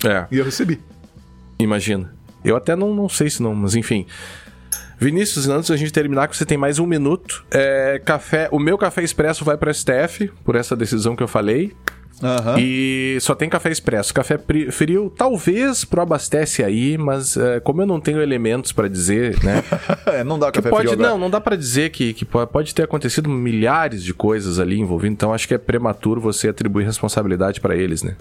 É. 0.04 0.26
E 0.32 0.38
eu 0.38 0.46
recebi. 0.46 0.82
Imagina. 1.60 2.14
Eu 2.46 2.56
até 2.56 2.76
não, 2.76 2.94
não 2.94 3.10
sei 3.10 3.30
se 3.30 3.42
não, 3.42 3.56
mas 3.56 3.76
enfim. 3.76 4.06
Vinícius, 4.98 5.48
antes 5.50 5.70
da 5.70 5.76
gente 5.76 5.92
terminar, 5.92 6.28
que 6.28 6.38
você 6.38 6.46
tem 6.46 6.58
mais 6.58 6.80
um 6.80 6.86
minuto. 6.86 7.44
É, 7.52 8.02
café, 8.04 8.48
o 8.52 8.60
meu 8.60 8.78
café 8.78 9.04
expresso 9.04 9.44
vai 9.44 9.58
para 9.58 9.74
STF 9.74 10.32
por 10.44 10.56
essa 10.56 10.76
decisão 10.76 11.16
que 11.16 11.24
eu 11.24 11.28
falei. 11.28 11.74
Uhum. 12.22 12.58
E 12.58 13.18
só 13.20 13.36
tem 13.36 13.50
café 13.50 13.70
expresso. 13.70 14.14
Café 14.14 14.40
frio, 14.72 15.14
talvez 15.16 15.84
pro 15.84 16.02
abastece 16.02 16.64
aí, 16.64 16.98
mas 16.98 17.36
é, 17.36 17.60
como 17.60 17.82
eu 17.82 17.86
não 17.86 18.00
tenho 18.00 18.22
elementos 18.22 18.72
para 18.72 18.88
dizer, 18.88 19.44
né? 19.44 19.62
é, 20.08 20.24
não 20.24 20.40
dá 20.40 20.52
café 20.52 20.70
pode, 20.70 20.88
frio. 20.88 21.02
Não, 21.02 21.18
não 21.18 21.30
dá 21.30 21.42
para 21.42 21.58
dizer 21.58 21.90
que, 21.90 22.14
que 22.14 22.24
pode 22.24 22.74
ter 22.74 22.84
acontecido 22.84 23.30
milhares 23.30 24.02
de 24.02 24.14
coisas 24.14 24.60
ali 24.60 24.80
envolvidas. 24.80 25.14
Então 25.14 25.34
acho 25.34 25.48
que 25.48 25.54
é 25.54 25.58
prematuro 25.58 26.22
você 26.22 26.48
atribuir 26.48 26.86
responsabilidade 26.86 27.60
para 27.60 27.76
eles, 27.76 28.02
né? 28.02 28.16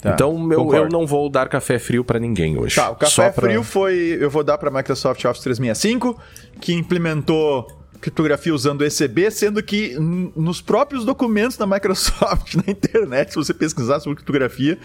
Tá, 0.00 0.12
então 0.12 0.52
eu, 0.52 0.74
eu, 0.74 0.88
não 0.88 1.06
vou 1.06 1.28
dar 1.28 1.48
café 1.48 1.78
frio 1.78 2.04
para 2.04 2.18
ninguém 2.18 2.58
hoje. 2.58 2.76
Tá, 2.76 2.90
o 2.90 2.96
café 2.96 3.30
pra... 3.30 3.48
frio 3.48 3.62
foi. 3.62 4.18
Eu 4.20 4.30
vou 4.30 4.44
dar 4.44 4.58
para 4.58 4.70
Microsoft 4.70 5.24
Office 5.24 5.42
365, 5.42 6.20
que 6.60 6.74
implementou 6.74 7.66
criptografia 8.00 8.54
usando 8.54 8.84
ECB, 8.84 9.30
sendo 9.30 9.62
que 9.62 9.96
nos 9.98 10.60
próprios 10.60 11.04
documentos 11.04 11.56
da 11.56 11.66
Microsoft, 11.66 12.54
na 12.64 12.64
internet, 12.70 13.30
se 13.30 13.36
você 13.36 13.54
pesquisar 13.54 14.00
sobre 14.00 14.16
criptografia, 14.16 14.78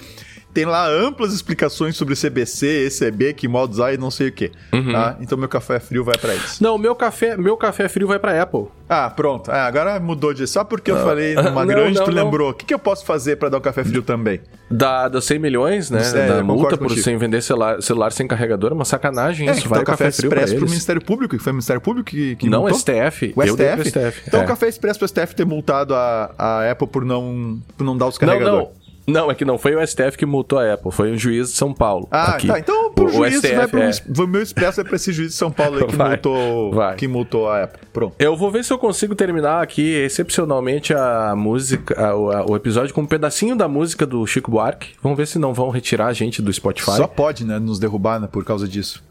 tem 0.54 0.66
lá 0.66 0.88
amplas 0.88 1.34
explicações 1.34 1.96
sobre 1.96 2.16
CBC, 2.16 2.88
ECB, 2.88 3.34
que 3.34 3.48
modos 3.48 3.80
há 3.80 3.94
e 3.94 3.98
não 3.98 4.12
sei 4.12 4.30
o 4.30 4.32
que. 4.32 4.52
Uhum. 4.74 4.92
Tá? 4.92 5.18
Então 5.20 5.38
meu 5.38 5.48
café 5.48 5.80
frio 5.80 6.04
vai 6.04 6.18
para 6.18 6.34
eles. 6.34 6.60
Não, 6.60 6.78
meu 6.78 6.96
café, 6.96 7.38
meu 7.38 7.56
café 7.56 7.88
frio 7.88 8.08
vai 8.08 8.20
para 8.20 8.42
Apple. 8.42 8.66
Ah, 8.90 9.10
pronto. 9.10 9.50
Ah, 9.50 9.66
agora 9.66 10.00
mudou 10.00 10.34
de. 10.34 10.46
Só 10.46 10.66
porque 10.66 10.92
não. 10.92 11.00
eu 11.00 11.06
falei 11.06 11.34
numa 11.36 11.52
não, 11.52 11.66
grande, 11.66 11.98
não, 11.98 12.06
tu 12.06 12.12
lembrou. 12.12 12.50
O 12.50 12.54
que, 12.54 12.66
que 12.66 12.74
eu 12.74 12.80
posso 12.80 13.06
fazer 13.06 13.38
para 13.38 13.48
dar 13.48 13.58
um 13.60 13.62
café 13.62 13.84
frio 13.84 14.02
também? 14.02 14.42
Da, 14.70 15.08
dos 15.08 15.26
100 15.26 15.40
milhões, 15.40 15.90
né? 15.90 16.02
É, 16.02 16.28
da 16.28 16.44
multa 16.44 16.78
por 16.78 16.92
sem 16.98 17.18
vender 17.18 17.42
celular, 17.42 17.82
celular 17.82 18.12
sem 18.12 18.28
carregador, 18.28 18.72
é 18.72 18.74
uma 18.74 18.86
sacanagem 18.86 19.48
é, 19.48 19.54
isso. 19.54 19.70
Vai 19.70 19.82
o 19.82 19.84
café, 19.86 20.06
café 20.06 20.18
frio 20.18 20.30
expresso 20.30 20.56
pro 20.56 20.66
Ministério 20.66 21.02
Público, 21.02 21.38
que 21.38 21.44
foi 21.44 21.52
o 21.52 21.56
Ministério 21.56 21.82
Público 21.82 22.10
que, 22.10 22.36
que 22.36 22.50
Não, 22.50 22.62
multou? 22.62 22.78
STF. 22.78 23.34
O 23.36 23.42
STF? 23.42 23.90
STF. 23.90 24.22
Então 24.28 24.42
é. 24.42 24.44
o 24.44 24.48
café 24.48 24.68
expresso 24.68 25.00
pro 25.00 25.08
STF 25.08 25.36
ter 25.36 25.46
multado 25.46 25.96
a, 25.96 26.32
a 26.38 26.72
Apple 26.72 26.88
por 26.88 27.06
não, 27.06 27.62
por 27.78 27.84
não 27.86 27.98
dar 27.98 28.08
os 28.08 28.18
carregadores. 28.18 28.68
Não, 28.68 28.74
não. 28.76 28.81
Não, 29.08 29.32
é 29.32 29.36
que 29.36 29.44
não 29.44 29.58
foi 29.58 29.76
o 29.76 29.86
STF 29.86 30.18
que 30.18 30.26
multou 30.26 30.60
a 30.60 30.74
Apple, 30.74 30.92
foi 30.92 31.12
um 31.12 31.18
juiz 31.18 31.52
de 31.52 31.58
São 31.58 31.74
Paulo. 31.74 32.08
Ah, 32.12 32.36
aqui. 32.36 32.48
tá. 32.48 32.60
Então 32.60 32.94
o, 32.96 33.04
o 33.04 33.10
juiz 33.10 33.36
STF 33.36 33.56
vai 33.56 33.68
pro, 33.68 33.82
é... 33.82 34.28
meu 34.28 34.42
expresso 34.42 34.82
é 34.82 34.84
pra 34.84 34.96
esse 34.96 35.12
juiz 35.12 35.32
de 35.32 35.36
São 35.36 35.52
Paulo 35.52 35.78
aí 35.78 35.86
que, 35.86 35.96
vai, 35.98 36.10
multou, 36.10 36.72
vai. 36.72 36.96
que 36.96 37.08
multou 37.08 37.50
a 37.50 37.64
Apple. 37.64 37.82
Pronto. 37.92 38.16
Eu 38.20 38.36
vou 38.36 38.52
ver 38.52 38.64
se 38.64 38.72
eu 38.72 38.78
consigo 38.78 39.16
terminar 39.16 39.62
aqui 39.62 39.96
excepcionalmente 39.96 40.94
a 40.94 41.34
música, 41.36 42.00
a, 42.00 42.10
a, 42.10 42.46
o 42.46 42.56
episódio 42.56 42.94
com 42.94 43.02
um 43.02 43.08
pedacinho 43.08 43.56
da 43.56 43.68
música 43.68 44.06
do 44.06 44.26
Chico 44.26 44.52
Buarque. 44.52 44.90
Vamos 45.02 45.18
ver 45.18 45.28
se 45.28 45.40
não 45.40 45.54
vão 45.54 45.70
retirar 45.70 46.08
a 46.08 46.14
gente 46.14 46.42
do 46.42 46.52
Spotify. 46.54 46.92
Só 46.92 47.08
pode, 47.08 47.44
né, 47.46 47.60
nos 47.60 47.80
derrubar 47.80 48.20
né, 48.20 48.28
por 48.32 48.46
causa 48.46 48.68
disso. 48.68 49.04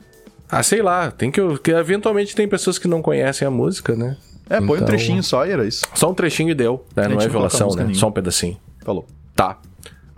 Ah, 0.49 0.63
sei 0.63 0.83
lá, 0.83 1.11
tem 1.11 1.31
que, 1.31 1.41
que 1.59 1.71
eventualmente 1.71 2.35
tem 2.35 2.49
pessoas 2.49 2.79
que 2.79 2.89
não 2.89 3.01
conhecem 3.01 3.47
a 3.47 3.51
música, 3.51 3.95
né? 3.95 4.17
É, 4.49 4.59
põe 4.59 4.71
então... 4.71 4.83
um 4.83 4.85
trechinho 4.85 5.23
só 5.23 5.47
e 5.47 5.51
era 5.53 5.65
isso. 5.65 5.87
Só 5.95 6.11
um 6.11 6.15
trechinho 6.15 6.51
e 6.51 6.55
deu, 6.55 6.85
né? 6.97 7.07
Não 7.07 7.21
é 7.21 7.29
violação, 7.29 7.69
né? 7.69 7.77
Nenhuma. 7.85 7.95
Só 7.95 8.09
um 8.09 8.13
pedacinho. 8.13 8.57
Falou. 8.85 9.07
Tá. 9.37 9.59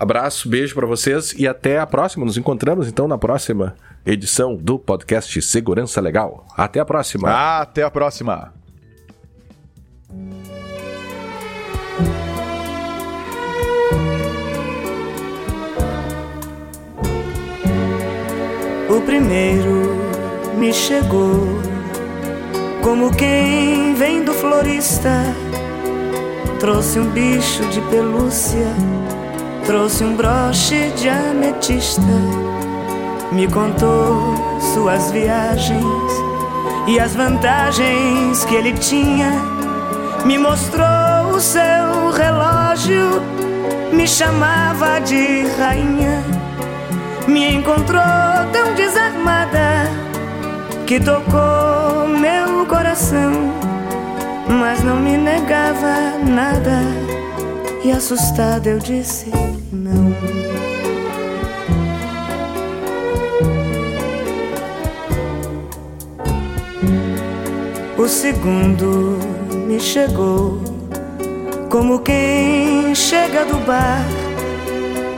Abraço, 0.02 0.48
beijo 0.48 0.74
para 0.74 0.84
vocês 0.84 1.32
e 1.38 1.46
até 1.46 1.78
a 1.78 1.86
próxima. 1.86 2.24
Nos 2.24 2.36
encontramos 2.36 2.88
então 2.88 3.06
na 3.06 3.16
próxima 3.16 3.76
edição 4.04 4.56
do 4.56 4.76
podcast 4.76 5.40
Segurança 5.40 6.00
Legal. 6.00 6.44
Até 6.56 6.80
a 6.80 6.84
próxima. 6.84 7.60
Até 7.60 7.84
a 7.84 7.90
próxima. 7.90 8.52
O 18.90 19.00
primeiro 19.06 19.94
me 20.58 20.72
chegou 20.72 21.46
como 22.82 23.14
quem 23.14 23.94
vem 23.94 24.24
do 24.24 24.34
florista, 24.34 25.22
trouxe 26.58 26.98
um 26.98 27.08
bicho 27.08 27.64
de 27.66 27.80
pelúcia 27.82 28.66
Trouxe 29.66 30.02
um 30.02 30.16
broche 30.16 30.90
de 30.96 31.08
ametista, 31.08 32.02
me 33.30 33.46
contou 33.46 34.34
suas 34.74 35.12
viagens 35.12 36.12
e 36.88 36.98
as 36.98 37.14
vantagens 37.14 38.44
que 38.44 38.56
ele 38.56 38.72
tinha. 38.74 39.30
Me 40.24 40.36
mostrou 40.36 41.36
o 41.36 41.40
seu 41.40 42.10
relógio, 42.12 43.22
me 43.92 44.06
chamava 44.06 45.00
de 45.00 45.46
rainha. 45.58 46.22
Me 47.28 47.54
encontrou 47.54 48.02
tão 48.52 48.74
desarmada 48.74 49.88
que 50.86 50.98
tocou 50.98 52.08
meu 52.08 52.66
coração, 52.66 53.32
mas 54.48 54.82
não 54.82 54.96
me 54.96 55.16
negava 55.16 56.18
nada. 56.18 57.21
E 57.84 57.90
assustada 57.90 58.70
eu 58.70 58.78
disse 58.78 59.28
não. 59.72 60.14
O 67.98 68.06
segundo 68.06 69.18
me 69.66 69.80
chegou, 69.80 70.62
como 71.68 71.98
quem 72.00 72.94
chega 72.94 73.44
do 73.44 73.58
bar. 73.66 74.04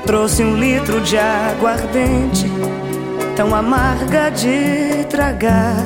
Trouxe 0.07 0.43
um 0.43 0.57
litro 0.57 1.01
de 1.03 1.19
água 1.19 1.73
ardente, 1.73 2.47
tão 3.37 3.55
amarga 3.55 4.31
de 4.31 5.05
tragar. 5.11 5.85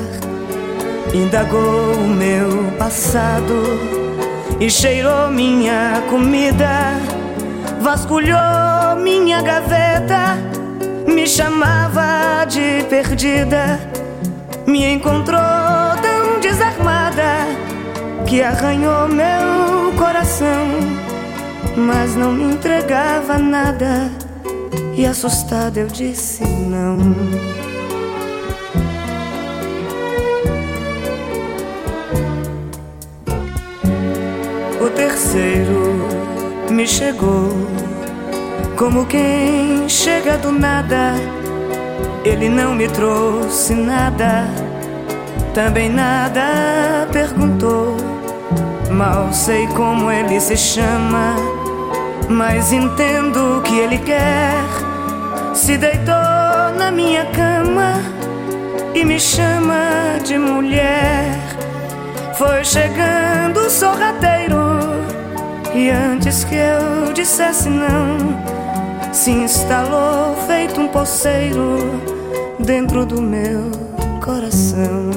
Indagou 1.13 1.93
o 1.93 2.07
meu 2.07 2.71
passado 2.77 3.98
e 4.59 4.69
cheirou 4.69 5.29
minha 5.29 6.03
comida, 6.09 6.91
vasculhou 7.79 8.95
minha 9.01 9.41
gaveta, 9.41 10.37
me 11.07 11.25
chamava 11.25 12.43
de 12.45 12.83
perdida, 12.89 13.79
me 14.67 14.85
encontrou 14.85 15.39
tão 16.01 16.39
desarmada 16.41 17.47
que 18.25 18.41
arranhou 18.41 19.07
meu 19.07 19.93
coração, 19.97 20.67
mas 21.77 22.15
não 22.15 22.33
me 22.33 22.43
entregava 22.53 23.37
nada. 23.37 24.11
E 24.95 25.05
assustada 25.05 25.79
eu 25.79 25.87
disse 25.87 26.43
não. 26.43 26.97
Me 36.71 36.87
chegou 36.87 37.51
como 38.75 39.05
quem 39.05 39.87
chega 39.87 40.39
do 40.39 40.51
nada. 40.51 41.13
Ele 42.25 42.49
não 42.49 42.73
me 42.73 42.87
trouxe 42.87 43.75
nada, 43.75 44.47
também 45.53 45.87
nada 45.87 47.07
perguntou. 47.11 47.95
Mal 48.89 49.31
sei 49.31 49.67
como 49.67 50.09
ele 50.09 50.39
se 50.39 50.57
chama, 50.57 51.35
mas 52.27 52.73
entendo 52.73 53.59
o 53.59 53.61
que 53.61 53.77
ele 53.77 53.99
quer. 53.99 54.55
Se 55.53 55.77
deitou 55.77 56.15
na 56.75 56.89
minha 56.91 57.25
cama 57.25 58.01
e 58.95 59.05
me 59.05 59.19
chama 59.19 60.17
de 60.23 60.39
mulher. 60.39 61.37
Foi 62.35 62.63
chegando 62.63 63.69
sorrateiro 63.69 64.58
e 65.79 65.89
antes 65.89 66.43
que 66.43 66.55
eu 66.55 67.13
dissesse 67.13 67.69
não, 67.69 68.17
se 69.13 69.31
instalou 69.31 70.35
feito 70.45 70.81
um 70.81 70.89
poceiro 70.89 71.77
dentro 72.59 73.05
do 73.05 73.21
meu 73.21 73.71
coração. 74.21 75.08